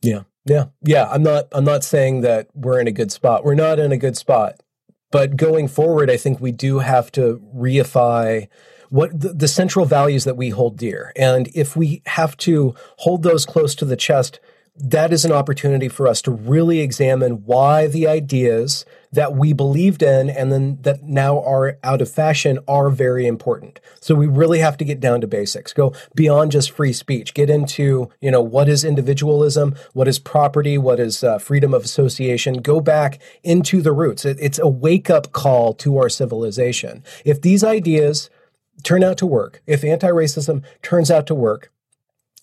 Yeah, 0.00 0.22
yeah, 0.44 0.66
yeah. 0.82 1.08
I'm 1.10 1.22
not 1.22 1.48
I'm 1.52 1.64
not 1.64 1.84
saying 1.84 2.22
that 2.22 2.48
we're 2.54 2.80
in 2.80 2.88
a 2.88 2.92
good 2.92 3.12
spot. 3.12 3.44
We're 3.44 3.54
not 3.54 3.78
in 3.78 3.92
a 3.92 3.96
good 3.96 4.16
spot, 4.16 4.60
but 5.10 5.36
going 5.36 5.68
forward, 5.68 6.10
I 6.10 6.16
think 6.16 6.40
we 6.40 6.52
do 6.52 6.80
have 6.80 7.12
to 7.12 7.42
reify 7.54 8.48
what 8.90 9.18
the, 9.18 9.32
the 9.32 9.48
central 9.48 9.86
values 9.86 10.24
that 10.24 10.36
we 10.36 10.50
hold 10.50 10.76
dear, 10.76 11.12
and 11.16 11.48
if 11.54 11.76
we 11.76 12.02
have 12.06 12.36
to 12.38 12.74
hold 12.98 13.22
those 13.22 13.46
close 13.46 13.74
to 13.76 13.84
the 13.84 13.96
chest 13.96 14.40
that 14.76 15.12
is 15.12 15.24
an 15.24 15.32
opportunity 15.32 15.88
for 15.88 16.08
us 16.08 16.22
to 16.22 16.30
really 16.30 16.80
examine 16.80 17.44
why 17.44 17.86
the 17.86 18.06
ideas 18.06 18.84
that 19.12 19.34
we 19.34 19.52
believed 19.52 20.02
in 20.02 20.30
and 20.30 20.50
then 20.50 20.78
that 20.82 21.02
now 21.02 21.42
are 21.42 21.78
out 21.84 22.00
of 22.00 22.10
fashion 22.10 22.58
are 22.66 22.88
very 22.88 23.26
important. 23.26 23.78
So 24.00 24.14
we 24.14 24.26
really 24.26 24.60
have 24.60 24.76
to 24.78 24.84
get 24.84 25.00
down 25.00 25.20
to 25.20 25.26
basics, 25.26 25.72
go 25.72 25.94
beyond 26.14 26.52
just 26.52 26.70
free 26.70 26.92
speech, 26.92 27.34
get 27.34 27.50
into, 27.50 28.10
you 28.20 28.30
know, 28.30 28.40
what 28.40 28.68
is 28.68 28.84
individualism, 28.84 29.74
what 29.92 30.08
is 30.08 30.18
property, 30.18 30.78
what 30.78 30.98
is 30.98 31.22
uh, 31.22 31.38
freedom 31.38 31.74
of 31.74 31.84
association, 31.84 32.54
go 32.54 32.80
back 32.80 33.20
into 33.42 33.82
the 33.82 33.92
roots. 33.92 34.24
It, 34.24 34.38
it's 34.40 34.58
a 34.58 34.68
wake 34.68 35.10
up 35.10 35.32
call 35.32 35.74
to 35.74 35.98
our 35.98 36.08
civilization. 36.08 37.04
If 37.24 37.42
these 37.42 37.62
ideas 37.62 38.30
turn 38.82 39.04
out 39.04 39.18
to 39.18 39.26
work, 39.26 39.62
if 39.66 39.84
anti 39.84 40.08
racism 40.08 40.62
turns 40.80 41.10
out 41.10 41.26
to 41.26 41.34
work, 41.34 41.70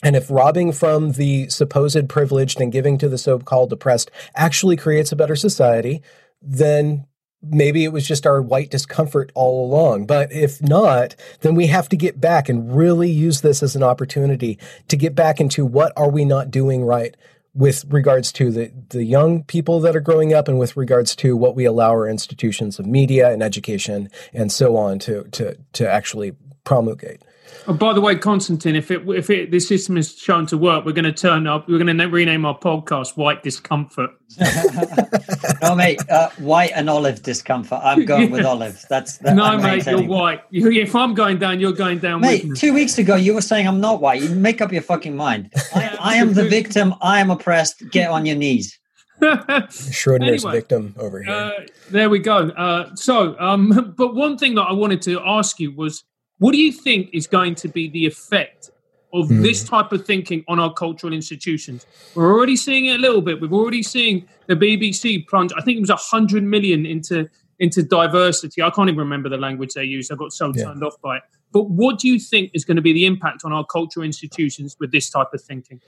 and 0.01 0.15
if 0.15 0.31
robbing 0.31 0.71
from 0.71 1.13
the 1.13 1.49
supposed 1.49 2.07
privileged 2.07 2.61
and 2.61 2.71
giving 2.71 2.97
to 2.99 3.09
the 3.09 3.17
so 3.17 3.37
called 3.39 3.73
oppressed 3.73 4.09
actually 4.33 4.77
creates 4.77 5.11
a 5.11 5.15
better 5.15 5.35
society, 5.35 6.01
then 6.41 7.05
maybe 7.41 7.83
it 7.83 7.93
was 7.93 8.07
just 8.07 8.25
our 8.25 8.41
white 8.41 8.69
discomfort 8.69 9.31
all 9.33 9.65
along. 9.65 10.05
But 10.05 10.31
if 10.31 10.61
not, 10.61 11.15
then 11.41 11.55
we 11.55 11.67
have 11.67 11.87
to 11.89 11.95
get 11.95 12.19
back 12.19 12.49
and 12.49 12.75
really 12.75 13.09
use 13.09 13.41
this 13.41 13.63
as 13.63 13.75
an 13.75 13.83
opportunity 13.83 14.59
to 14.89 14.97
get 14.97 15.15
back 15.15 15.39
into 15.39 15.65
what 15.65 15.93
are 15.95 16.09
we 16.09 16.25
not 16.25 16.51
doing 16.51 16.83
right 16.83 17.15
with 17.53 17.85
regards 17.89 18.31
to 18.31 18.51
the, 18.51 18.71
the 18.89 19.03
young 19.03 19.43
people 19.43 19.79
that 19.79 19.95
are 19.95 20.01
growing 20.01 20.33
up 20.33 20.47
and 20.47 20.59
with 20.59 20.77
regards 20.77 21.15
to 21.15 21.35
what 21.35 21.55
we 21.55 21.65
allow 21.65 21.89
our 21.89 22.07
institutions 22.07 22.77
of 22.77 22.85
media 22.85 23.31
and 23.31 23.41
education 23.41 24.09
and 24.33 24.51
so 24.51 24.77
on 24.77 24.99
to, 24.99 25.23
to, 25.31 25.57
to 25.73 25.89
actually 25.89 26.33
promulgate. 26.63 27.23
Oh, 27.67 27.73
by 27.73 27.93
the 27.93 28.01
way, 28.01 28.15
Konstantin, 28.15 28.75
if 28.75 28.89
it 28.89 29.07
if 29.09 29.29
it 29.29 29.51
this 29.51 29.67
system 29.67 29.97
is 29.97 30.17
shown 30.17 30.45
to 30.47 30.57
work, 30.57 30.85
we're 30.85 30.91
going 30.91 31.05
to 31.05 31.11
turn 31.11 31.45
up. 31.45 31.67
We're 31.67 31.77
going 31.77 31.95
to 31.95 32.05
rename 32.05 32.45
our 32.45 32.57
podcast 32.57 33.15
"White 33.15 33.43
Discomfort." 33.43 34.09
no, 35.61 35.75
mate, 35.75 36.01
uh, 36.09 36.29
white 36.37 36.71
and 36.75 36.89
olive 36.89 37.21
discomfort. 37.21 37.79
I'm 37.83 38.05
going 38.05 38.23
yeah. 38.29 38.29
with 38.29 38.45
olive. 38.45 38.83
That's, 38.89 39.17
that's 39.17 39.35
no, 39.35 39.57
mate. 39.57 39.85
You're 39.85 40.03
white. 40.03 40.41
If 40.51 40.95
I'm 40.95 41.13
going 41.13 41.37
down, 41.37 41.59
you're 41.59 41.73
going 41.73 41.99
down. 41.99 42.21
Mate, 42.21 42.55
two 42.55 42.73
weeks 42.73 42.97
ago 42.97 43.15
you 43.15 43.33
were 43.33 43.41
saying 43.41 43.67
I'm 43.67 43.81
not 43.81 44.01
white. 44.01 44.21
You 44.21 44.29
make 44.29 44.61
up 44.61 44.71
your 44.71 44.81
fucking 44.81 45.15
mind. 45.15 45.51
I, 45.75 45.97
I 45.99 46.15
am 46.15 46.33
the 46.33 46.47
victim. 46.47 46.95
I 47.01 47.19
am 47.19 47.29
oppressed. 47.29 47.89
Get 47.91 48.09
on 48.09 48.25
your 48.25 48.35
knees. 48.35 48.79
Schrodinger's 49.21 50.45
anyway, 50.45 50.51
victim 50.59 50.95
over 50.97 51.21
here. 51.21 51.33
Uh, 51.33 51.51
there 51.91 52.09
we 52.09 52.19
go. 52.19 52.49
Uh, 52.49 52.95
so, 52.95 53.37
um, 53.39 53.93
but 53.97 54.15
one 54.15 54.37
thing 54.37 54.55
that 54.55 54.63
I 54.63 54.73
wanted 54.73 55.01
to 55.03 55.19
ask 55.25 55.59
you 55.59 55.75
was 55.75 56.03
what 56.39 56.53
do 56.53 56.57
you 56.57 56.71
think 56.71 57.09
is 57.13 57.27
going 57.27 57.55
to 57.55 57.67
be 57.67 57.89
the 57.89 58.05
effect 58.05 58.71
of 59.13 59.27
mm. 59.27 59.41
this 59.41 59.63
type 59.63 59.91
of 59.91 60.05
thinking 60.05 60.43
on 60.47 60.59
our 60.59 60.73
cultural 60.73 61.13
institutions? 61.13 61.85
We're 62.15 62.33
already 62.33 62.55
seeing 62.55 62.85
it 62.85 62.95
a 62.95 62.97
little 62.97 63.21
bit. 63.21 63.39
We've 63.39 63.53
already 63.53 63.83
seen 63.83 64.27
the 64.47 64.55
BBC 64.55 65.27
plunge. 65.27 65.51
I 65.57 65.61
think 65.61 65.77
it 65.77 65.81
was 65.81 65.89
a 65.89 65.95
hundred 65.95 66.43
million 66.43 66.85
into 66.85 67.29
into 67.59 67.83
diversity. 67.83 68.61
I 68.63 68.69
can't 68.69 68.87
even 68.87 68.99
remember 68.99 69.29
the 69.29 69.37
language 69.37 69.73
they 69.73 69.83
used. 69.83 70.11
I 70.11 70.15
got 70.15 70.31
so 70.31 70.51
yeah. 70.55 70.65
turned 70.65 70.83
off 70.83 70.95
by 71.01 71.17
it. 71.17 71.23
But 71.51 71.69
what 71.69 71.99
do 71.99 72.07
you 72.07 72.19
think 72.19 72.51
is 72.53 72.63
going 72.63 72.77
to 72.77 72.81
be 72.81 72.93
the 72.93 73.05
impact 73.05 73.43
on 73.43 73.51
our 73.51 73.65
cultural 73.65 74.05
institutions 74.05 74.77
with 74.79 74.91
this 74.91 75.09
type 75.09 75.33
of 75.33 75.41
thinking? 75.41 75.81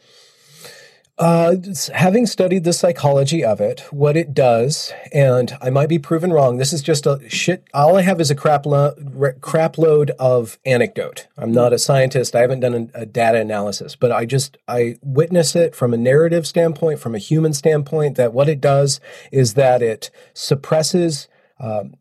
Uh, 1.22 1.56
having 1.94 2.26
studied 2.26 2.64
the 2.64 2.74
psychology 2.74 3.46
of 3.46 3.62
it, 3.62 3.82
what 3.92 4.18
it 4.18 4.34
does, 4.34 4.92
and 5.14 5.56
I 5.62 5.70
might 5.70 5.88
be 5.88 6.00
proven 6.00 6.34
wrong. 6.34 6.58
This 6.58 6.74
is 6.74 6.82
just 6.82 7.06
a 7.06 7.20
shit. 7.30 7.64
All 7.76 7.96
I 7.96 8.02
have 8.02 8.20
is 8.20 8.32
a 8.32 8.36
crap, 8.36 8.66
lo- 8.66 8.96
crap 9.40 9.78
load 9.78 10.10
of 10.18 10.58
anecdote. 10.66 11.28
I'm 11.38 11.52
not 11.52 11.74
a 11.74 11.78
scientist. 11.78 12.36
I 12.36 12.40
haven't 12.40 12.62
done 12.62 12.90
a, 12.96 13.02
a, 13.02 13.06
data 13.06 13.40
analysis, 13.40 13.96
but 13.96 14.12
I 14.12 14.26
just 14.26 14.58
I 14.68 14.96
witness 15.04 15.56
it 15.56 15.76
from 15.76 15.94
a 15.94 15.98
narrative 15.98 16.48
standpoint, 16.48 17.00
from 17.00 17.14
a 17.14 17.20
human 17.20 17.54
standpoint. 17.54 18.18
That 18.18 18.34
what 18.34 18.50
it 18.50 18.60
does 18.60 19.00
is 19.32 19.54
that 19.54 19.84
it 19.84 20.10
suppresses 20.34 21.28
um, 21.60 21.94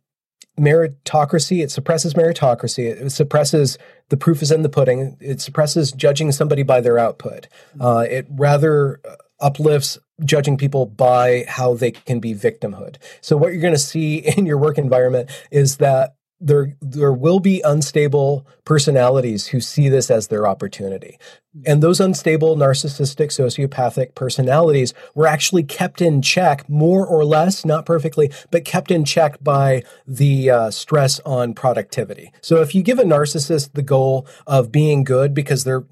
meritocracy. 0.59 1.63
It 1.63 1.71
suppresses 1.71 2.15
meritocracy. 2.15 2.87
It 2.87 3.11
suppresses 3.11 3.77
the 4.11 4.17
proof 4.17 4.43
is 4.43 4.53
in 4.53 4.63
the 4.63 4.69
pudding. 4.69 5.17
It 5.21 5.41
suppresses 5.41 5.93
judging 5.93 6.31
somebody 6.33 6.63
by 6.63 6.81
their 6.81 6.99
output. 6.99 7.49
Uh, 7.81 8.05
it 8.09 8.27
rather 8.29 9.01
uplifts 9.41 9.99
judging 10.25 10.57
people 10.57 10.87
by 10.87 11.45
how 11.49 11.75
they 11.75 11.93
can 11.93 12.21
be 12.21 12.35
victimhood. 12.35 12.97
So 13.21 13.37
what 13.37 13.53
you're 13.53 13.63
going 13.63 13.75
to 13.75 13.79
see 13.79 14.17
in 14.37 14.47
your 14.47 14.59
work 14.59 14.79
environment 14.79 15.31
is 15.51 15.79
that 15.79 16.15
there 16.41 16.75
there 16.81 17.13
will 17.13 17.39
be 17.39 17.61
unstable 17.65 18.47
personalities 18.65 19.49
who 19.49 19.61
see 19.61 19.89
this 19.89 20.11
as 20.11 20.29
their 20.29 20.47
opportunity. 20.47 21.19
And 21.67 21.83
those 21.83 22.01
unstable 22.01 22.57
narcissistic 22.57 23.27
sociopathic 23.27 24.15
personalities 24.15 24.95
were 25.15 25.27
actually 25.27 25.65
kept 25.65 26.01
in 26.01 26.23
check 26.23 26.69
more 26.69 27.07
or 27.07 27.25
less, 27.25 27.65
not 27.65 27.85
perfectly, 27.85 28.31
but 28.51 28.65
kept 28.65 28.91
in 28.91 29.05
check 29.05 29.43
by 29.43 29.83
the 30.07 30.51
uh, 30.51 30.71
stress 30.71 31.21
on 31.27 31.55
productivity. 31.55 32.33
So 32.41 32.63
if 32.63 32.75
you 32.75 32.83
give 32.83 32.99
a 32.99 33.05
narcissist 33.05 33.73
the 33.73 33.83
goal 33.83 34.27
of 34.47 34.73
being 34.73 35.05
good 35.05 35.35
because 35.35 35.65
they're 35.65 35.85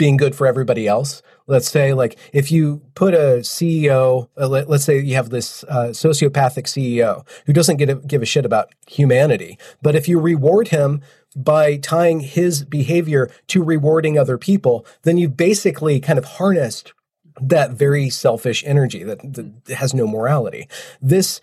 being 0.00 0.16
good 0.16 0.34
for 0.34 0.46
everybody 0.46 0.88
else. 0.88 1.20
Let's 1.50 1.68
say, 1.68 1.94
like, 1.94 2.16
if 2.32 2.52
you 2.52 2.80
put 2.94 3.12
a 3.12 3.40
CEO, 3.40 4.28
uh, 4.40 4.46
let, 4.46 4.70
us 4.70 4.84
say 4.84 5.00
you 5.00 5.16
have 5.16 5.30
this 5.30 5.64
uh, 5.64 5.88
sociopathic 5.88 6.64
CEO 6.64 7.26
who 7.46 7.52
doesn't 7.52 7.78
get 7.78 7.90
a, 7.90 7.96
give 7.96 8.22
a 8.22 8.26
shit 8.26 8.46
about 8.46 8.72
humanity, 8.86 9.58
but 9.82 9.96
if 9.96 10.06
you 10.06 10.20
reward 10.20 10.68
him 10.68 11.02
by 11.34 11.76
tying 11.76 12.20
his 12.20 12.64
behavior 12.64 13.28
to 13.48 13.64
rewarding 13.64 14.16
other 14.16 14.38
people, 14.38 14.86
then 15.02 15.18
you've 15.18 15.36
basically 15.36 15.98
kind 15.98 16.20
of 16.20 16.24
harnessed 16.24 16.92
that 17.40 17.72
very 17.72 18.10
selfish 18.10 18.62
energy 18.64 19.02
that, 19.02 19.18
that 19.34 19.74
has 19.74 19.92
no 19.92 20.06
morality. 20.06 20.68
This 21.02 21.40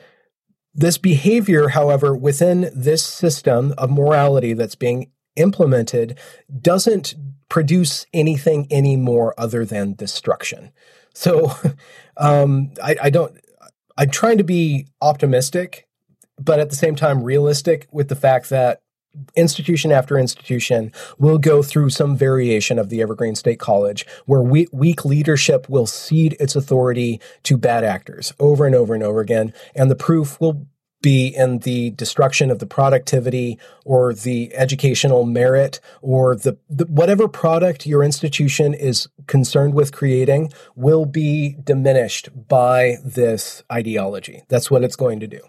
this 0.74 1.00
behavior, 1.00 1.70
however, 1.70 2.16
within 2.16 2.70
this 2.74 3.04
system 3.04 3.74
of 3.80 3.90
morality 3.90 4.54
that's 4.54 4.76
being 4.76 5.10
implemented 5.38 6.18
doesn't 6.62 7.16
produce 7.50 8.06
anything 8.14 8.68
anymore 8.72 9.34
other 9.38 9.66
than 9.66 9.94
destruction. 9.94 10.72
So 11.14 11.52
um, 12.18 12.72
I, 12.84 12.96
I 13.04 13.10
don't. 13.10 13.38
I'm 13.98 14.12
trying 14.12 14.38
to 14.38 14.44
be 14.44 14.88
optimistic, 15.02 15.88
but 16.40 16.60
at 16.60 16.70
the 16.70 16.76
same 16.76 16.96
time 16.96 17.24
realistic 17.24 17.88
with 17.92 18.10
the 18.10 18.16
fact 18.16 18.50
that 18.50 18.82
institution 19.36 19.92
after 19.92 20.18
institution 20.18 20.92
will 21.18 21.38
go 21.38 21.64
through 21.64 21.90
some 21.90 22.16
variation 22.16 22.78
of 22.78 22.90
the 22.90 23.02
Evergreen 23.02 23.36
State 23.36 23.60
College 23.60 24.06
where 24.26 24.42
we, 24.42 24.68
weak 24.72 25.06
leadership 25.06 25.68
will 25.70 25.88
cede 25.88 26.38
its 26.40 26.56
authority 26.56 27.20
to 27.44 27.58
bad 27.58 27.84
actors 27.84 28.34
over 28.40 28.66
and 28.66 28.76
over 28.76 28.94
and 28.94 29.04
over 29.04 29.20
again. 29.20 29.54
And 29.76 29.90
the 29.90 29.96
proof 29.96 30.40
will 30.40 30.68
be 31.02 31.28
in 31.28 31.60
the 31.60 31.92
destruction 31.92 32.50
of 32.50 32.60
the 32.60 32.66
productivity 32.66 33.60
or 33.86 34.14
the 34.14 34.54
educational 34.56 35.26
merit 35.26 35.80
or 36.02 36.36
the, 36.36 36.58
the, 36.70 36.86
whatever 36.86 37.28
product 37.28 37.86
your 37.86 38.04
institution 38.04 38.74
is 38.74 39.08
concerned 39.28 39.74
with 39.74 39.92
creating 39.92 40.52
will 40.76 41.06
be 41.06 41.56
diminished 41.64 42.30
by 42.48 42.98
this 43.06 43.64
ideology. 43.72 44.44
That's 44.48 44.72
what 44.72 44.84
it's 44.84 44.96
going 44.96 45.20
to 45.20 45.28
do. 45.28 45.42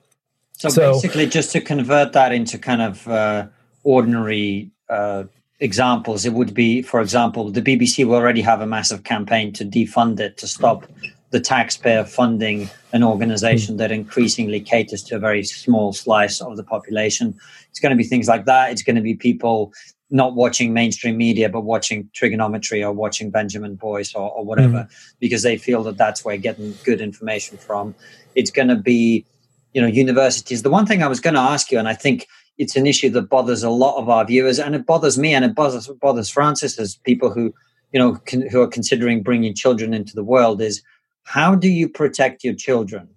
So, 0.53 0.69
so 0.69 0.93
basically, 0.93 1.27
just 1.27 1.53
to 1.53 1.61
convert 1.61 2.13
that 2.13 2.33
into 2.33 2.59
kind 2.59 2.83
of 2.83 3.07
uh, 3.07 3.47
ordinary 3.85 4.73
uh, 4.91 5.25
examples, 5.61 6.27
it 6.27 6.33
would 6.33 6.53
be, 6.53 6.83
for 6.83 7.01
example, 7.01 7.51
the 7.51 7.63
BBC 7.63 8.05
will 8.05 8.17
already 8.17 8.41
have 8.41 8.61
a 8.61 8.67
massive 8.67 9.05
campaign 9.05 9.53
to 9.53 9.65
defund 9.65 10.19
it 10.19 10.37
to 10.39 10.49
stop 10.49 10.87
the 11.31 11.41
taxpayer 11.41 12.05
funding 12.05 12.71
an 12.93 13.03
organization 13.03 13.77
that 13.77 13.93
increasingly 13.93 14.61
caters 14.61 15.03
to 15.03 15.17
a 15.17 15.19
very 15.19 15.45
small 15.45 15.93
slice 15.93 16.41
of 16.41 16.57
the 16.57 16.65
population. 16.65 17.39
It's 17.71 17.81
going 17.81 17.91
to 17.91 17.97
be 17.97 18.05
things 18.05 18.29
like 18.29 18.47
that. 18.47 18.71
It's 18.71 18.83
going 18.83 18.97
to 18.97 19.03
be 19.03 19.15
people 19.15 19.73
not 20.11 20.35
watching 20.35 20.73
mainstream 20.73 21.17
media, 21.17 21.49
but 21.49 21.63
watching 21.63 22.09
Triggernometry 22.19 22.83
or 22.83 22.93
watching 22.93 23.31
Benjamin 23.31 23.75
Boyce 23.75 24.15
or, 24.15 24.31
or 24.31 24.45
whatever, 24.45 24.79
mm. 24.79 24.91
because 25.21 25.43
they 25.43 25.59
feel 25.59 25.83
that 25.83 25.99
that's 25.99 26.25
where 26.25 26.37
getting 26.39 26.75
good 26.85 27.01
information 27.01 27.59
from. 27.59 27.95
It's 28.35 28.51
going 28.51 28.69
to 28.69 28.77
be, 28.77 29.27
you 29.75 29.83
know, 29.83 29.87
universities. 29.87 30.63
The 30.63 30.71
one 30.71 30.87
thing 30.87 31.03
I 31.03 31.09
was 31.09 31.21
going 31.21 31.35
to 31.35 31.41
ask 31.41 31.71
you, 31.71 31.79
and 31.79 31.89
I 31.89 31.95
think 31.95 32.27
it's 32.57 32.75
an 32.75 32.87
issue 32.87 33.11
that 33.11 33.29
bothers 33.29 33.63
a 33.63 33.71
lot 33.71 33.99
of 33.99 34.09
our 34.09 34.25
viewers, 34.25 34.59
and 34.59 34.75
it 34.75 34.87
bothers 34.87 35.19
me, 35.19 35.35
and 35.35 35.45
it 35.45 35.55
bothers 35.55 35.89
bothers 36.01 36.31
Francis 36.31 36.79
as 36.79 36.97
people 36.97 37.31
who, 37.31 37.53
you 37.93 38.01
know, 38.01 38.15
can, 38.25 38.49
who 38.49 38.63
are 38.63 38.67
considering 38.67 39.23
bringing 39.23 39.55
children 39.55 39.93
into 39.93 40.15
the 40.15 40.25
world 40.25 40.63
is 40.63 40.83
how 41.29 41.55
do 41.55 41.69
you 41.69 41.91
protect 41.91 42.43
your 42.43 42.55
children 42.55 43.09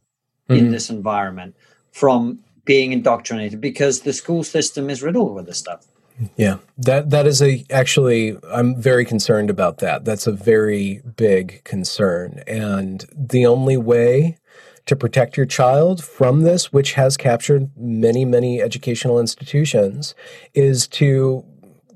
mm-hmm. 0.50 0.54
in 0.54 0.72
this 0.72 0.90
environment 0.90 1.56
from 1.94 2.40
being 2.66 2.92
indoctrinated? 2.92 3.62
Because 3.62 4.02
the 4.02 4.12
school 4.12 4.44
system 4.44 4.90
is 4.90 5.02
riddled 5.02 5.34
with 5.34 5.46
this 5.46 5.58
stuff. 5.58 5.88
Yeah 6.36 6.58
that 6.78 7.10
that 7.10 7.26
is 7.26 7.42
a 7.42 7.66
actually 7.72 8.38
i'm 8.52 8.80
very 8.80 9.06
concerned 9.06 9.50
about 9.50 9.78
that. 9.80 10.06
That's 10.06 10.28
a 10.28 10.32
very 10.32 11.02
big 11.16 11.64
concern. 11.64 12.44
And 12.46 13.06
the 13.16 13.46
only 13.46 13.78
way 13.78 14.38
to 14.86 14.96
protect 14.96 15.38
your 15.38 15.46
child 15.46 16.04
from 16.04 16.42
this 16.42 16.74
which 16.74 16.94
has 16.94 17.18
captured 17.18 17.72
many 17.78 18.26
many 18.26 18.62
educational 18.62 19.20
institutions 19.20 20.14
is 20.54 20.88
to 20.90 21.46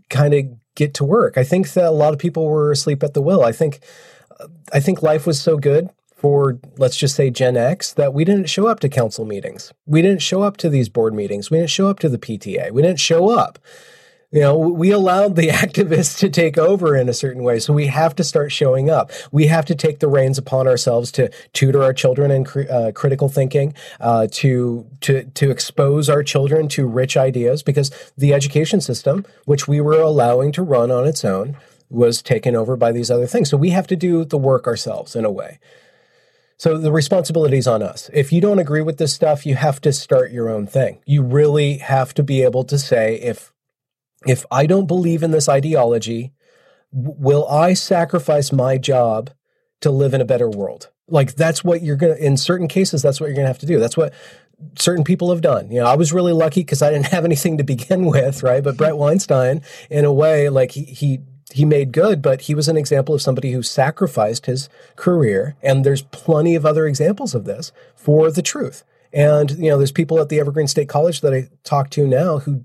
kind 0.10 0.34
of 0.34 0.46
get 0.76 0.94
to 0.96 1.04
work. 1.04 1.38
I 1.38 1.44
think 1.44 1.74
that 1.74 1.86
a 1.86 1.92
lot 1.92 2.14
of 2.14 2.20
people 2.20 2.48
were 2.48 2.72
asleep 2.72 3.04
at 3.04 3.14
the 3.14 3.22
wheel. 3.22 3.44
I 3.44 3.52
think 3.52 3.82
i 4.74 4.80
think 4.80 5.02
life 5.02 5.26
was 5.28 5.40
so 5.42 5.58
good 5.58 5.90
for 6.16 6.58
let's 6.78 6.98
just 6.98 7.16
say 7.16 7.30
Gen 7.30 7.58
X 7.58 7.94
that 7.94 8.14
we 8.14 8.24
didn't 8.26 8.50
show 8.50 8.68
up 8.68 8.80
to 8.80 8.90
council 8.90 9.26
meetings. 9.26 9.74
We 9.86 10.02
didn't 10.02 10.22
show 10.22 10.42
up 10.42 10.58
to 10.58 10.70
these 10.70 10.90
board 10.90 11.14
meetings. 11.14 11.52
We 11.52 11.58
didn't 11.58 11.70
show 11.70 11.88
up 11.88 12.00
to 12.00 12.10
the 12.10 12.18
PTA. 12.18 12.72
We 12.72 12.82
didn't 12.82 13.00
show 13.00 13.30
up. 13.30 13.60
You 14.32 14.42
know, 14.42 14.58
we 14.58 14.92
allowed 14.92 15.36
the 15.36 15.48
activists 15.64 16.18
to 16.20 16.30
take 16.30 16.58
over 16.58 16.96
in 16.96 17.08
a 17.10 17.14
certain 17.14 17.44
way. 17.44 17.60
So 17.60 17.74
we 17.74 17.88
have 17.88 18.16
to 18.16 18.24
start 18.24 18.52
showing 18.52 18.90
up. 18.90 19.12
We 19.32 19.48
have 19.48 19.66
to 19.66 19.76
take 19.76 20.00
the 20.00 20.08
reins 20.08 20.38
upon 20.38 20.68
ourselves 20.68 21.12
to 21.14 21.30
tutor 21.54 21.84
our 21.84 21.94
children 21.94 22.32
in 22.32 22.44
cr- 22.44 22.70
uh, 22.70 22.92
critical 22.94 23.30
thinking, 23.30 23.74
uh, 24.00 24.28
to 24.32 24.88
to 25.02 25.24
to 25.24 25.52
expose 25.52 26.10
our 26.10 26.24
children 26.24 26.68
to 26.70 26.88
rich 26.88 27.16
ideas, 27.16 27.62
because 27.64 27.92
the 28.18 28.34
education 28.34 28.82
system, 28.82 29.26
which 29.46 29.68
we 29.68 29.80
were 29.80 30.02
allowing 30.02 30.52
to 30.54 30.64
run 30.64 30.92
on 30.92 31.06
its 31.06 31.24
own, 31.24 31.58
was 31.90 32.22
taken 32.22 32.56
over 32.56 32.76
by 32.76 32.92
these 32.92 33.12
other 33.12 33.28
things. 33.28 33.50
So 33.50 33.58
we 33.58 33.70
have 33.70 33.88
to 33.88 33.96
do 33.96 34.26
the 34.26 34.38
work 34.38 34.68
ourselves 34.68 35.16
in 35.16 35.24
a 35.24 35.32
way. 35.32 35.60
So 36.58 36.78
the 36.78 36.92
responsibility 36.92 37.58
is 37.58 37.68
on 37.68 37.84
us. 37.84 38.10
If 38.14 38.32
you 38.32 38.40
don't 38.40 38.60
agree 38.60 38.82
with 38.82 38.98
this 38.98 39.14
stuff, 39.14 39.46
you 39.46 39.56
have 39.56 39.82
to 39.82 39.92
start 39.92 40.32
your 40.32 40.50
own 40.50 40.68
thing. 40.68 41.02
You 41.06 41.22
really 41.22 41.78
have 41.80 42.14
to 42.14 42.24
be 42.24 42.44
able 42.44 42.64
to 42.66 42.80
say 42.80 43.16
if 43.16 43.52
if 44.26 44.46
I 44.50 44.66
don't 44.66 44.88
believe 44.88 45.22
in 45.22 45.32
this 45.32 45.48
ideology, 45.48 46.34
will 46.92 47.48
I 47.48 47.74
sacrifice 47.74 48.52
my 48.52 48.78
job 48.78 49.30
to 49.82 49.92
live 49.92 50.14
in 50.14 50.22
a 50.22 50.26
better 50.26 50.50
world? 50.50 50.90
Like 51.08 51.36
that's 51.36 51.64
what 51.64 51.84
you're 51.84 51.98
going 51.98 52.16
to 52.16 52.26
in 52.26 52.38
certain 52.38 52.68
cases 52.68 53.02
that's 53.02 53.20
what 53.20 53.28
you're 53.28 53.36
going 53.36 53.46
to 53.46 53.50
have 53.50 53.60
to 53.60 53.66
do. 53.66 53.80
That's 53.80 53.98
what 53.98 54.14
certain 54.80 55.04
people 55.04 55.32
have 55.32 55.42
done. 55.42 55.70
You 55.70 55.82
know, 55.82 55.88
I 55.88 55.96
was 55.96 56.14
really 56.14 56.34
lucky 56.34 56.64
cuz 56.64 56.82
I 56.82 56.90
didn't 56.90 57.08
have 57.16 57.26
anything 57.26 57.58
to 57.58 57.64
begin 57.66 58.06
with, 58.06 58.44
right? 58.44 58.64
But 58.64 58.78
Bret 58.78 58.98
Weinstein 58.98 59.62
in 59.90 60.06
a 60.06 60.14
way 60.14 60.48
like 60.48 60.72
he 60.72 60.86
he 60.86 61.20
he 61.54 61.66
made 61.66 61.92
good, 61.92 62.22
but 62.22 62.42
he 62.42 62.56
was 62.56 62.68
an 62.68 62.78
example 62.78 63.14
of 63.14 63.22
somebody 63.22 63.52
who 63.52 63.62
sacrificed 63.62 64.46
his 64.46 64.68
career. 64.96 65.56
And 65.62 65.86
there's 65.86 66.02
plenty 66.02 66.56
of 66.56 66.66
other 66.66 66.88
examples 66.88 67.36
of 67.36 67.46
this 67.46 67.72
for 67.96 68.32
the 68.32 68.42
truth. 68.42 68.84
And, 69.14 69.52
you 69.52 69.70
know, 69.70 69.78
there's 69.78 69.92
people 69.92 70.20
at 70.20 70.30
the 70.30 70.40
Evergreen 70.40 70.68
State 70.68 70.90
College 70.90 71.22
that 71.22 71.34
I 71.34 71.50
talk 71.64 71.90
to 71.92 72.08
now 72.08 72.40
who, 72.40 72.64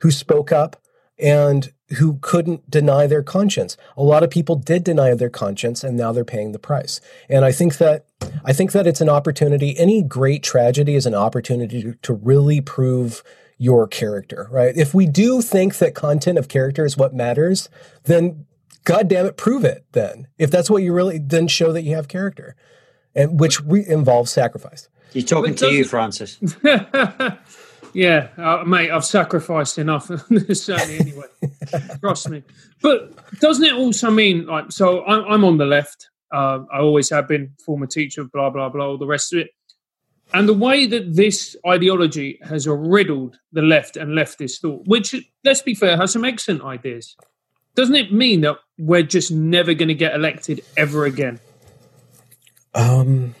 who 0.00 0.10
spoke 0.10 0.52
up 0.52 0.76
and 1.18 1.72
who 1.98 2.18
couldn't 2.20 2.68
deny 2.68 3.06
their 3.06 3.22
conscience. 3.22 3.76
A 3.96 4.02
lot 4.02 4.22
of 4.22 4.30
people 4.30 4.56
did 4.56 4.84
deny 4.84 5.14
their 5.14 5.30
conscience 5.30 5.84
and 5.84 5.96
now 5.96 6.12
they're 6.12 6.24
paying 6.24 6.52
the 6.52 6.58
price. 6.58 7.00
And 7.28 7.44
I 7.44 7.52
think 7.52 7.78
that 7.78 8.06
I 8.44 8.52
think 8.52 8.72
that 8.72 8.86
it's 8.86 9.00
an 9.00 9.08
opportunity. 9.08 9.78
Any 9.78 10.02
great 10.02 10.42
tragedy 10.42 10.94
is 10.94 11.06
an 11.06 11.14
opportunity 11.14 11.82
to, 11.82 11.94
to 11.94 12.14
really 12.14 12.60
prove 12.60 13.22
your 13.58 13.86
character, 13.86 14.48
right? 14.50 14.76
If 14.76 14.94
we 14.94 15.06
do 15.06 15.40
think 15.40 15.78
that 15.78 15.94
content 15.94 16.38
of 16.38 16.48
character 16.48 16.84
is 16.84 16.96
what 16.96 17.14
matters, 17.14 17.68
then 18.04 18.46
God 18.84 19.08
damn 19.08 19.26
it, 19.26 19.36
prove 19.36 19.64
it 19.64 19.84
then. 19.92 20.28
If 20.38 20.50
that's 20.50 20.70
what 20.70 20.82
you 20.82 20.92
really, 20.92 21.18
then 21.18 21.48
show 21.48 21.72
that 21.72 21.82
you 21.82 21.96
have 21.96 22.08
character, 22.08 22.54
and 23.14 23.40
which 23.40 23.60
re- 23.62 23.86
involves 23.86 24.30
sacrifice. 24.30 24.88
He's 25.12 25.24
talking 25.24 25.54
to 25.56 25.72
you, 25.72 25.84
Francis. 25.84 26.38
yeah, 27.92 28.28
uh, 28.36 28.62
mate, 28.66 28.90
I've 28.90 29.04
sacrificed 29.04 29.78
enough, 29.78 30.06
certainly 30.52 30.98
anyway. 30.98 31.26
Trust 32.00 32.28
me. 32.28 32.42
But 32.82 33.12
doesn't 33.40 33.64
it 33.64 33.72
also 33.72 34.10
mean, 34.10 34.46
like, 34.46 34.70
so 34.70 35.04
I'm, 35.06 35.24
I'm 35.24 35.44
on 35.44 35.56
the 35.56 35.66
left. 35.66 36.10
Uh, 36.32 36.60
I 36.72 36.80
always 36.80 37.08
have 37.10 37.26
been, 37.26 37.52
former 37.64 37.86
teacher, 37.86 38.24
blah, 38.24 38.50
blah, 38.50 38.68
blah, 38.68 38.86
all 38.86 38.98
the 38.98 39.06
rest 39.06 39.32
of 39.32 39.40
it. 39.40 39.50
And 40.34 40.48
the 40.48 40.54
way 40.54 40.86
that 40.86 41.14
this 41.14 41.56
ideology 41.66 42.38
has 42.42 42.66
riddled 42.66 43.38
the 43.52 43.62
left 43.62 43.96
and 43.96 44.10
leftist 44.10 44.60
thought, 44.60 44.86
which, 44.86 45.14
let's 45.44 45.62
be 45.62 45.74
fair, 45.74 45.96
has 45.96 46.12
some 46.12 46.24
excellent 46.24 46.62
ideas, 46.62 47.16
doesn't 47.74 47.94
it 47.94 48.12
mean 48.12 48.40
that 48.40 48.56
we're 48.78 49.02
just 49.02 49.30
never 49.30 49.72
going 49.74 49.88
to 49.88 49.94
get 49.94 50.14
elected 50.14 50.62
ever 50.76 51.04
again? 51.04 51.38
Um, 52.74 53.34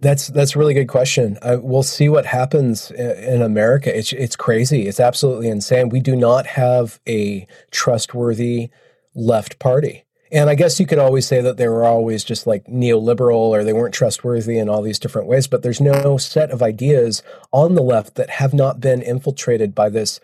that's 0.00 0.28
that's 0.28 0.56
a 0.56 0.58
really 0.58 0.74
good 0.74 0.88
question. 0.88 1.38
Uh, 1.42 1.58
we'll 1.60 1.82
see 1.82 2.08
what 2.08 2.26
happens 2.26 2.90
in, 2.90 3.10
in 3.10 3.42
America. 3.42 3.96
It's 3.96 4.12
it's 4.12 4.36
crazy. 4.36 4.86
It's 4.86 5.00
absolutely 5.00 5.48
insane. 5.48 5.88
We 5.88 6.00
do 6.00 6.16
not 6.16 6.46
have 6.46 7.00
a 7.08 7.46
trustworthy 7.70 8.70
left 9.14 9.58
party. 9.58 10.03
And 10.32 10.50
I 10.50 10.54
guess 10.54 10.80
you 10.80 10.86
could 10.86 10.98
always 10.98 11.26
say 11.26 11.40
that 11.40 11.56
they 11.56 11.68
were 11.68 11.84
always 11.84 12.24
just 12.24 12.46
like 12.46 12.64
neoliberal 12.66 13.50
or 13.50 13.62
they 13.62 13.72
weren't 13.72 13.94
trustworthy 13.94 14.58
in 14.58 14.68
all 14.68 14.82
these 14.82 14.98
different 14.98 15.28
ways, 15.28 15.46
but 15.46 15.62
there's 15.62 15.80
no 15.80 16.16
set 16.16 16.50
of 16.50 16.62
ideas 16.62 17.22
on 17.52 17.74
the 17.74 17.82
left 17.82 18.14
that 18.16 18.30
have 18.30 18.54
not 18.54 18.80
been 18.80 19.02
infiltrated 19.02 19.74
by 19.74 19.88
this 19.88 20.20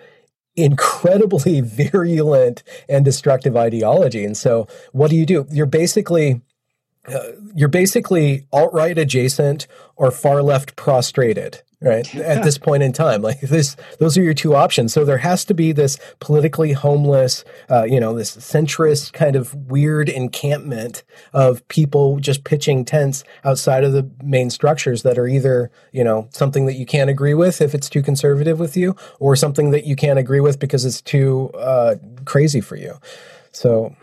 incredibly 0.56 1.60
virulent 1.64 2.62
and 2.88 3.04
destructive 3.04 3.56
ideology. 3.56 4.24
And 4.24 4.36
so 4.36 4.66
what 4.92 5.10
do 5.10 5.16
you 5.16 5.26
do? 5.26 5.46
You're 5.50 5.66
basically 5.66 6.40
uh, 7.08 7.32
you're 7.54 7.68
basically 7.68 8.46
alt 8.52 8.72
right 8.74 8.96
adjacent 8.96 9.66
or 9.96 10.10
far 10.10 10.42
left 10.42 10.76
prostrated 10.76 11.62
right 11.82 12.14
at 12.14 12.42
this 12.42 12.58
point 12.58 12.82
in 12.82 12.92
time. 12.92 13.22
Like 13.22 13.40
this 13.40 13.76
those 13.98 14.18
are 14.18 14.22
your 14.22 14.34
two 14.34 14.54
options. 14.54 14.92
So 14.92 15.04
there 15.04 15.18
has 15.18 15.44
to 15.46 15.54
be 15.54 15.72
this 15.72 15.98
politically 16.20 16.72
homeless 16.72 17.44
uh, 17.70 17.84
you 17.84 17.98
know 17.98 18.14
this 18.14 18.36
centrist 18.36 19.12
kind 19.12 19.36
of 19.36 19.54
weird 19.54 20.08
encampment 20.08 21.02
of 21.32 21.66
people 21.68 22.18
just 22.18 22.44
pitching 22.44 22.84
tents 22.84 23.24
outside 23.44 23.84
of 23.84 23.92
the 23.92 24.08
main 24.22 24.50
structures 24.50 25.02
that 25.02 25.18
are 25.18 25.26
either 25.26 25.70
you 25.92 26.04
know 26.04 26.28
something 26.32 26.66
that 26.66 26.74
you 26.74 26.86
can't 26.86 27.10
agree 27.10 27.34
with 27.34 27.60
if 27.60 27.74
it's 27.74 27.88
too 27.88 28.02
conservative 28.02 28.60
with 28.60 28.76
you 28.76 28.94
or 29.18 29.34
something 29.34 29.70
that 29.70 29.84
you 29.84 29.96
can't 29.96 30.18
agree 30.18 30.40
with 30.40 30.58
because 30.58 30.84
it's 30.84 31.00
too 31.00 31.50
uh, 31.54 31.96
crazy 32.24 32.60
for 32.60 32.76
you. 32.76 32.94
So 33.52 33.94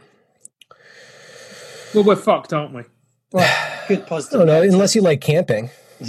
well 1.94 2.04
we're 2.04 2.16
fucked 2.16 2.54
aren't 2.54 2.74
we? 2.74 2.84
Well, 3.32 3.84
good 3.88 4.08
positive 4.08 4.42
i 4.42 4.46
don't 4.46 4.48
know 4.48 4.62
unless 4.62 4.96
you 4.96 5.02
like 5.02 5.20
camping 5.20 5.70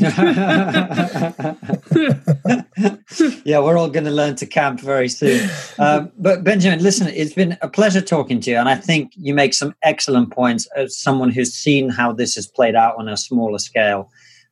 yeah, 3.45 3.59
we're 3.59 3.79
all 3.79 3.89
going 3.89 4.05
to 4.05 4.11
learn 4.11 4.37
to 4.37 4.45
camp 4.45 4.81
very 4.81 5.09
soon. 5.09 5.49
Um, 5.79 6.13
but 6.19 6.45
Benjamin, 6.45 6.83
listen, 6.83 7.09
it's 7.09 7.33
been 7.33 7.57
a 7.63 7.69
pleasure 7.69 8.03
talking 8.03 8.39
to 8.41 8.51
you, 8.51 8.59
and 8.59 8.69
I 8.69 8.75
think 8.75 9.13
you 9.17 9.33
make 9.33 9.55
some 9.55 9.75
excellent 9.83 10.31
points 10.31 10.69
as 10.77 10.95
someone 10.95 11.31
who's 11.31 11.55
seen 11.55 11.89
how 11.89 12.13
this 12.13 12.35
has 12.35 12.47
played 12.47 12.75
out 12.75 12.97
on 12.99 13.09
a 13.09 13.17
smaller 13.17 13.59
scale. 13.59 14.11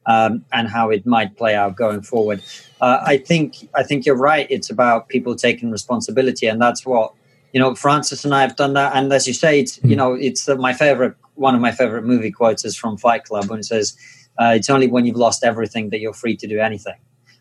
Um, 0.09 0.45
and 0.53 0.69
how 0.69 0.91
it 0.91 1.05
might 1.05 1.37
play 1.37 1.57
out 1.57 1.75
going 1.75 2.01
forward. 2.01 2.41
Uh, 2.81 3.01
I 3.05 3.17
think 3.17 3.69
I 3.75 3.83
think 3.83 4.07
you're 4.07 4.15
right. 4.17 4.47
It's 4.49 4.71
about 4.71 5.09
people 5.09 5.35
taking 5.35 5.73
responsibility, 5.73 6.47
and 6.47 6.63
that's 6.63 6.87
what 6.87 7.13
you 7.53 7.59
know. 7.59 7.75
Francis 7.75 8.25
and 8.25 8.33
I 8.33 8.43
have 8.43 8.55
done 8.55 8.75
that, 8.75 8.95
and 8.95 9.13
as 9.13 9.27
you 9.27 9.35
say, 9.35 9.59
it's 9.59 9.83
you 9.83 9.97
know, 9.97 10.15
it's 10.15 10.47
my 10.47 10.73
favorite. 10.73 11.17
One 11.35 11.57
of 11.57 11.61
my 11.61 11.73
favorite 11.73 12.05
movie 12.05 12.31
quotes 12.31 12.65
is 12.65 12.77
from 12.77 12.97
Fight 12.97 13.25
Club 13.25 13.51
when 13.51 13.59
it 13.59 13.65
says, 13.65 13.97
uh, 14.39 14.53
it's 14.55 14.71
only 14.71 14.87
when 14.87 15.07
you've 15.07 15.17
lost 15.17 15.45
everything 15.45 15.91
that 15.91 16.01
you're 16.01 16.13
free 16.13 16.37
to 16.37 16.47
do 16.47 16.61
anything. 16.61 16.97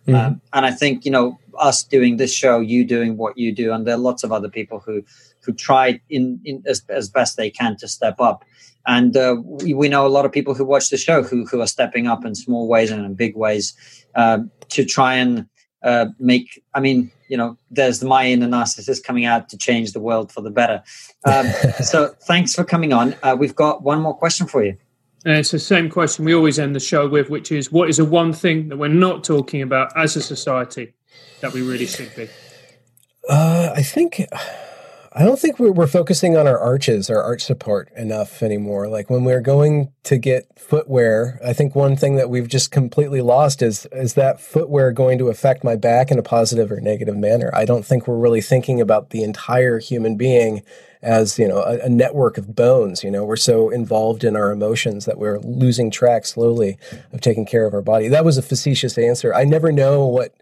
Mm-hmm. 0.07 0.15
Um, 0.15 0.41
and 0.53 0.65
I 0.65 0.71
think 0.71 1.03
you 1.03 1.11
know 1.11 1.39
us 1.57 1.83
doing 1.83 2.17
this 2.17 2.33
show, 2.33 2.59
you 2.59 2.85
doing 2.85 3.17
what 3.17 3.37
you 3.37 3.51
do, 3.51 3.73
and 3.73 3.87
there 3.87 3.95
are 3.95 3.99
lots 3.99 4.23
of 4.23 4.31
other 4.31 4.49
people 4.49 4.79
who 4.79 5.03
who 5.43 5.53
try 5.53 5.99
in, 6.09 6.39
in 6.45 6.63
as, 6.65 6.83
as 6.89 7.09
best 7.09 7.37
they 7.37 7.49
can 7.49 7.77
to 7.77 7.87
step 7.87 8.19
up. 8.19 8.43
And 8.87 9.15
uh, 9.17 9.37
we, 9.43 9.73
we, 9.73 9.89
know 9.89 10.05
a 10.05 10.09
lot 10.09 10.25
of 10.25 10.31
people 10.31 10.53
who 10.53 10.63
watch 10.63 10.89
the 10.89 10.97
show 10.97 11.23
who 11.23 11.45
who 11.45 11.59
are 11.61 11.67
stepping 11.67 12.07
up 12.07 12.23
in 12.23 12.35
small 12.35 12.67
ways 12.67 12.91
and 12.91 13.03
in 13.03 13.15
big 13.15 13.35
ways 13.35 13.73
um, 14.15 14.51
to 14.69 14.85
try 14.85 15.15
and 15.15 15.47
uh, 15.81 16.07
make. 16.19 16.63
I 16.75 16.81
mean, 16.81 17.11
you 17.27 17.37
know, 17.37 17.57
there's 17.71 17.99
the 17.99 18.05
my 18.05 18.27
inner 18.27 18.47
narcissist 18.47 19.03
coming 19.03 19.25
out 19.25 19.49
to 19.49 19.57
change 19.57 19.93
the 19.93 19.99
world 19.99 20.31
for 20.31 20.41
the 20.41 20.51
better. 20.51 20.83
Um, 21.25 21.47
so 21.83 22.09
thanks 22.23 22.53
for 22.53 22.63
coming 22.63 22.93
on. 22.93 23.15
Uh, 23.23 23.35
we've 23.37 23.55
got 23.55 23.81
one 23.81 24.01
more 24.01 24.15
question 24.15 24.45
for 24.45 24.63
you. 24.63 24.77
And 25.25 25.37
it's 25.37 25.49
the 25.49 25.59
same 25.59 25.89
question 25.89 26.23
we 26.23 26.35
always 26.35 26.59
end 26.59 26.75
the 26.75 26.79
show 26.79 27.07
with, 27.07 27.31
which 27.31 27.51
is 27.51 27.71
what 27.71 27.89
is 27.89 27.97
the 27.97 28.05
one 28.05 28.31
thing 28.31 28.69
that 28.69 28.77
we're 28.77 28.89
not 28.89 29.23
talking 29.23 29.63
about 29.63 29.91
as 29.97 30.15
a 30.15 30.21
society 30.21 30.93
that 31.41 31.51
we 31.51 31.63
really 31.63 31.87
should 31.87 32.15
be? 32.15 32.29
Uh, 33.27 33.73
I 33.75 33.81
think. 33.81 34.21
I 35.17 35.23
don't 35.23 35.39
think 35.39 35.59
we're, 35.59 35.71
we're 35.71 35.87
focusing 35.87 36.35
on 36.35 36.45
our 36.45 36.59
arches, 36.59 37.09
our 37.09 37.23
arch 37.23 37.41
support 37.41 37.89
enough 37.95 38.43
anymore. 38.43 38.89
Like 38.89 39.09
when 39.09 39.23
we're 39.23 39.39
going 39.39 39.93
to 40.03 40.17
get 40.17 40.59
footwear, 40.59 41.39
I 41.43 41.53
think 41.53 41.73
one 41.73 41.95
thing 41.95 42.17
that 42.17 42.29
we've 42.29 42.49
just 42.49 42.69
completely 42.69 43.21
lost 43.21 43.61
is 43.61 43.87
is 43.93 44.15
that 44.15 44.41
footwear 44.41 44.91
going 44.91 45.17
to 45.19 45.29
affect 45.29 45.63
my 45.63 45.77
back 45.77 46.11
in 46.11 46.19
a 46.19 46.21
positive 46.21 46.69
or 46.69 46.81
negative 46.81 47.15
manner. 47.15 47.49
I 47.53 47.63
don't 47.63 47.85
think 47.85 48.09
we're 48.09 48.17
really 48.17 48.41
thinking 48.41 48.81
about 48.81 49.11
the 49.11 49.23
entire 49.23 49.79
human 49.79 50.17
being 50.17 50.63
as 51.05 51.37
you 51.37 51.47
know 51.47 51.59
a, 51.59 51.77
a, 51.85 51.89
network 51.89 52.37
of 52.37 52.55
bones 52.55 53.03
you 53.03 53.11
know 53.11 53.23
we're 53.23 53.35
so 53.35 53.69
involved 53.69 54.23
in 54.23 54.35
our 54.35 54.51
emotions 54.51 55.05
that 55.05 55.19
we're 55.19 55.39
losing 55.39 55.91
track 55.91 56.25
slowly 56.25 56.77
of 57.13 57.21
taking 57.21 57.45
care 57.45 57.65
of 57.65 57.73
our 57.73 57.81
body 57.81 58.07
that 58.07 58.25
was 58.25 58.37
a 58.37 58.41
facetious 58.41 58.97
answer 58.97 59.33
i 59.33 59.43
never 59.43 59.71
know 59.71 60.05
what 60.05 60.33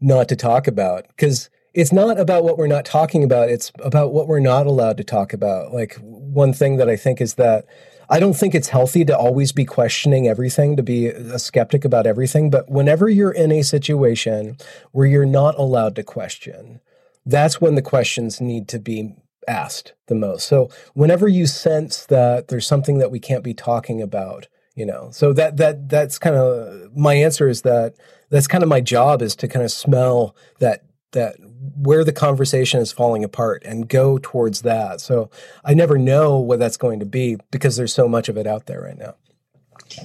not 0.00 0.28
to 0.28 0.36
talk 0.36 0.66
about 0.66 1.06
because 1.08 1.50
it's 1.74 1.92
not 1.92 2.18
about 2.18 2.44
what 2.44 2.56
we're 2.56 2.68
not 2.68 2.84
talking 2.84 3.24
about 3.24 3.50
it's 3.50 3.72
about 3.80 4.12
what 4.12 4.28
we're 4.28 4.40
not 4.40 4.66
allowed 4.66 4.96
to 4.96 5.04
talk 5.04 5.32
about 5.32 5.72
like 5.72 5.96
one 6.00 6.52
thing 6.52 6.76
that 6.76 6.88
i 6.88 6.96
think 6.96 7.20
is 7.20 7.34
that 7.34 7.66
I 8.08 8.20
don't 8.20 8.34
think 8.34 8.54
it's 8.54 8.68
healthy 8.68 9.04
to 9.04 9.18
always 9.18 9.50
be 9.50 9.64
questioning 9.64 10.28
everything, 10.28 10.76
to 10.76 10.82
be 10.84 11.10
uh, 11.10 11.34
a 11.34 11.38
skeptic 11.40 11.84
about 11.84 12.06
everything. 12.06 12.50
But 12.50 12.70
whenever 12.70 13.08
you're 13.08 13.32
in 13.32 13.50
a 13.50 13.62
situation 13.62 14.58
where 14.92 15.06
you're 15.06 15.26
not 15.26 15.58
allowed 15.58 15.96
to 15.96 16.04
question, 16.04 16.80
that's 17.24 17.60
when 17.60 17.74
the 17.74 17.82
questions 17.82 18.40
need 18.40 18.68
to 18.68 18.78
be 18.78 19.16
asked 19.48 19.94
the 20.06 20.14
most. 20.14 20.46
So 20.46 20.70
whenever 20.94 21.28
you 21.28 21.46
sense 21.46 22.06
that 22.06 22.48
there's 22.48 22.66
something 22.66 22.98
that 22.98 23.10
we 23.10 23.20
can't 23.20 23.44
be 23.44 23.54
talking 23.54 24.02
about 24.02 24.48
you 24.76 24.84
know 24.84 25.08
so 25.10 25.32
that 25.32 25.56
that 25.56 25.88
that's 25.88 26.18
kind 26.18 26.36
of 26.36 26.94
my 26.94 27.14
answer 27.14 27.48
is 27.48 27.62
that 27.62 27.94
that's 28.28 28.46
kind 28.46 28.62
of 28.62 28.68
my 28.68 28.80
job 28.80 29.22
is 29.22 29.34
to 29.34 29.48
kind 29.48 29.64
of 29.64 29.72
smell 29.72 30.36
that 30.60 30.84
that 31.12 31.36
where 31.76 32.04
the 32.04 32.12
conversation 32.12 32.80
is 32.80 32.92
falling 32.92 33.24
apart 33.24 33.62
and 33.64 33.88
go 33.88 34.18
towards 34.18 34.62
that 34.62 35.00
so 35.00 35.30
i 35.64 35.72
never 35.72 35.96
know 35.96 36.38
what 36.38 36.58
that's 36.58 36.76
going 36.76 37.00
to 37.00 37.06
be 37.06 37.38
because 37.50 37.76
there's 37.76 37.94
so 37.94 38.06
much 38.06 38.28
of 38.28 38.36
it 38.36 38.46
out 38.46 38.66
there 38.66 38.82
right 38.82 38.98
now 38.98 39.14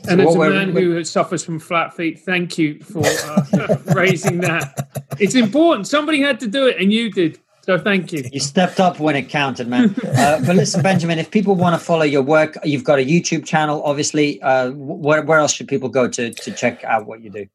and 0.08 0.22
as 0.22 0.36
a 0.36 0.38
man 0.38 0.70
who 0.72 1.04
suffers 1.04 1.44
from 1.44 1.60
flat 1.60 1.96
feet, 1.96 2.20
thank 2.20 2.58
you 2.58 2.80
for 2.80 3.04
uh, 3.04 3.78
raising 3.96 4.40
that. 4.42 5.08
It's 5.20 5.36
important. 5.36 5.88
Somebody 5.88 6.22
had 6.22 6.40
to 6.42 6.48
do 6.48 6.68
it, 6.68 6.78
and 6.80 6.94
you 6.94 7.12
did. 7.12 7.40
So 7.64 7.78
thank 7.78 8.12
you. 8.12 8.24
You 8.32 8.40
stepped 8.40 8.80
up 8.80 9.00
when 9.00 9.16
it 9.16 9.30
counted, 9.30 9.68
man. 9.68 9.96
uh, 10.18 10.42
but 10.46 10.56
listen, 10.56 10.82
Benjamin, 10.82 11.20
if 11.20 11.30
people 11.30 11.56
want 11.56 11.80
to 11.80 11.86
follow 11.86 12.04
your 12.04 12.24
work, 12.24 12.58
you've 12.64 12.84
got 12.84 13.00
a 13.00 13.06
YouTube 13.06 13.46
channel, 13.46 13.84
obviously. 13.84 14.42
Uh, 14.42 14.72
where, 14.72 15.22
where 15.22 15.40
else 15.40 15.54
should 15.54 15.68
people 15.68 15.90
go 15.90 16.08
to, 16.08 16.32
to 16.32 16.52
check 16.52 16.84
out 16.84 17.06
what 17.06 17.22
you 17.22 17.30
do? 17.30 17.46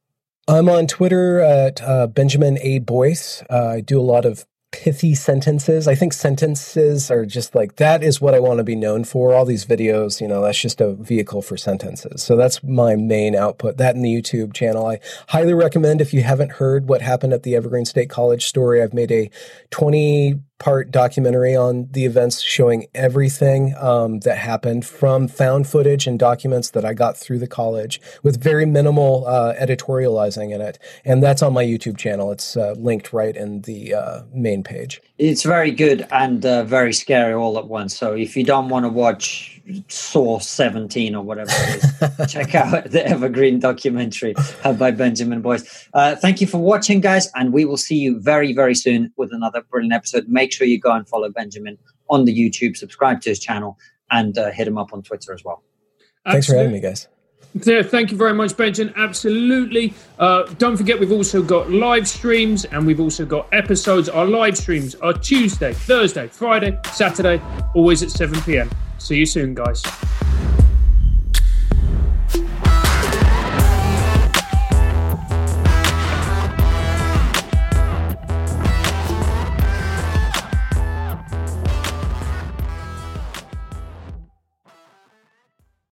I'm 0.48 0.68
on 0.68 0.86
Twitter 0.86 1.40
at 1.40 1.82
uh, 1.82 2.06
Benjamin 2.06 2.56
A. 2.60 2.78
Boyce. 2.78 3.42
Uh, 3.50 3.66
I 3.66 3.80
do 3.80 4.00
a 4.00 4.02
lot 4.02 4.24
of 4.24 4.46
pithy 4.76 5.14
sentences. 5.14 5.88
I 5.88 5.94
think 5.94 6.12
sentences 6.12 7.10
are 7.10 7.24
just 7.24 7.54
like 7.54 7.76
that 7.76 8.04
is 8.04 8.20
what 8.20 8.34
I 8.34 8.40
want 8.40 8.58
to 8.58 8.64
be 8.64 8.76
known 8.76 9.04
for. 9.04 9.32
All 9.32 9.46
these 9.46 9.64
videos, 9.64 10.20
you 10.20 10.28
know, 10.28 10.42
that's 10.42 10.60
just 10.60 10.82
a 10.82 10.92
vehicle 10.92 11.40
for 11.40 11.56
sentences. 11.56 12.22
So 12.22 12.36
that's 12.36 12.62
my 12.62 12.94
main 12.94 13.34
output. 13.34 13.78
That 13.78 13.96
in 13.96 14.02
the 14.02 14.14
YouTube 14.14 14.52
channel. 14.52 14.86
I 14.86 15.00
highly 15.28 15.54
recommend 15.54 16.02
if 16.02 16.12
you 16.12 16.22
haven't 16.22 16.52
heard 16.52 16.88
what 16.88 17.00
happened 17.00 17.32
at 17.32 17.42
the 17.42 17.56
Evergreen 17.56 17.86
State 17.86 18.10
College 18.10 18.44
story, 18.44 18.82
I've 18.82 18.92
made 18.92 19.10
a 19.10 19.30
20 19.70 20.40
part 20.58 20.90
documentary 20.90 21.54
on 21.54 21.88
the 21.90 22.04
events 22.04 22.40
showing 22.40 22.86
everything 22.94 23.74
um, 23.78 24.20
that 24.20 24.38
happened 24.38 24.84
from 24.84 25.28
found 25.28 25.66
footage 25.66 26.06
and 26.06 26.18
documents 26.18 26.70
that 26.70 26.84
I 26.84 26.94
got 26.94 27.16
through 27.16 27.38
the 27.38 27.46
college 27.46 28.00
with 28.22 28.42
very 28.42 28.66
minimal 28.66 29.26
uh, 29.26 29.54
editorializing 29.54 30.54
in 30.54 30.60
it. 30.60 30.78
And 31.04 31.22
that's 31.22 31.42
on 31.42 31.52
my 31.52 31.64
YouTube 31.64 31.98
channel. 31.98 32.32
It's 32.32 32.56
uh, 32.56 32.74
linked 32.78 33.12
right 33.12 33.36
in 33.36 33.62
the 33.62 33.94
uh, 33.94 34.22
main 34.32 34.62
page. 34.62 35.02
It's 35.18 35.42
very 35.42 35.70
good 35.70 36.06
and 36.10 36.44
uh, 36.44 36.64
very 36.64 36.92
scary 36.92 37.34
all 37.34 37.58
at 37.58 37.68
once. 37.68 37.96
So 37.96 38.14
if 38.14 38.36
you 38.36 38.44
don't 38.44 38.68
want 38.68 38.84
to 38.84 38.88
watch 38.88 39.55
Saw 39.88 40.38
17 40.38 41.14
or 41.14 41.24
whatever 41.24 41.50
it 41.52 41.82
is, 41.82 42.26
check 42.32 42.54
out 42.54 42.90
the 42.90 43.06
Evergreen 43.06 43.58
documentary 43.58 44.34
by 44.78 44.90
Benjamin 44.90 45.40
Boyce. 45.42 45.88
Uh, 45.92 46.14
thank 46.16 46.40
you 46.40 46.46
for 46.46 46.58
watching, 46.58 47.00
guys. 47.00 47.30
And 47.34 47.52
we 47.52 47.64
will 47.64 47.76
see 47.76 47.96
you 47.96 48.20
very, 48.20 48.52
very 48.52 48.74
soon 48.74 49.12
with 49.16 49.32
another 49.32 49.62
brilliant 49.62 49.92
episode. 49.92 50.28
Make 50.28 50.52
sure 50.52 50.66
you 50.66 50.78
go 50.78 50.92
and 50.92 51.08
follow 51.08 51.30
Benjamin 51.30 51.78
on 52.08 52.24
the 52.26 52.34
YouTube, 52.34 52.76
subscribe 52.76 53.20
to 53.22 53.30
his 53.30 53.40
channel, 53.40 53.78
and 54.10 54.38
uh, 54.38 54.50
hit 54.50 54.68
him 54.68 54.78
up 54.78 54.92
on 54.92 55.02
Twitter 55.02 55.32
as 55.32 55.42
well. 55.44 55.62
Thanks 56.24 56.46
for 56.46 56.56
having 56.56 56.72
me, 56.72 56.80
guys. 56.80 57.08
Yeah, 57.64 57.82
thank 57.82 58.10
you 58.10 58.18
very 58.18 58.34
much, 58.34 58.56
Benjamin. 58.56 58.92
Absolutely. 58.96 59.94
Uh, 60.18 60.42
don't 60.58 60.76
forget, 60.76 61.00
we've 61.00 61.12
also 61.12 61.42
got 61.42 61.70
live 61.70 62.06
streams 62.06 62.66
and 62.66 62.86
we've 62.86 63.00
also 63.00 63.24
got 63.24 63.48
episodes. 63.52 64.08
Our 64.08 64.26
live 64.26 64.58
streams 64.58 64.94
are 64.96 65.14
Tuesday, 65.14 65.72
Thursday, 65.72 66.28
Friday, 66.28 66.78
Saturday, 66.92 67.40
always 67.74 68.02
at 68.02 68.10
7 68.10 68.40
p.m. 68.42 68.70
See 68.98 69.16
you 69.16 69.26
soon, 69.26 69.54
guys. 69.54 69.82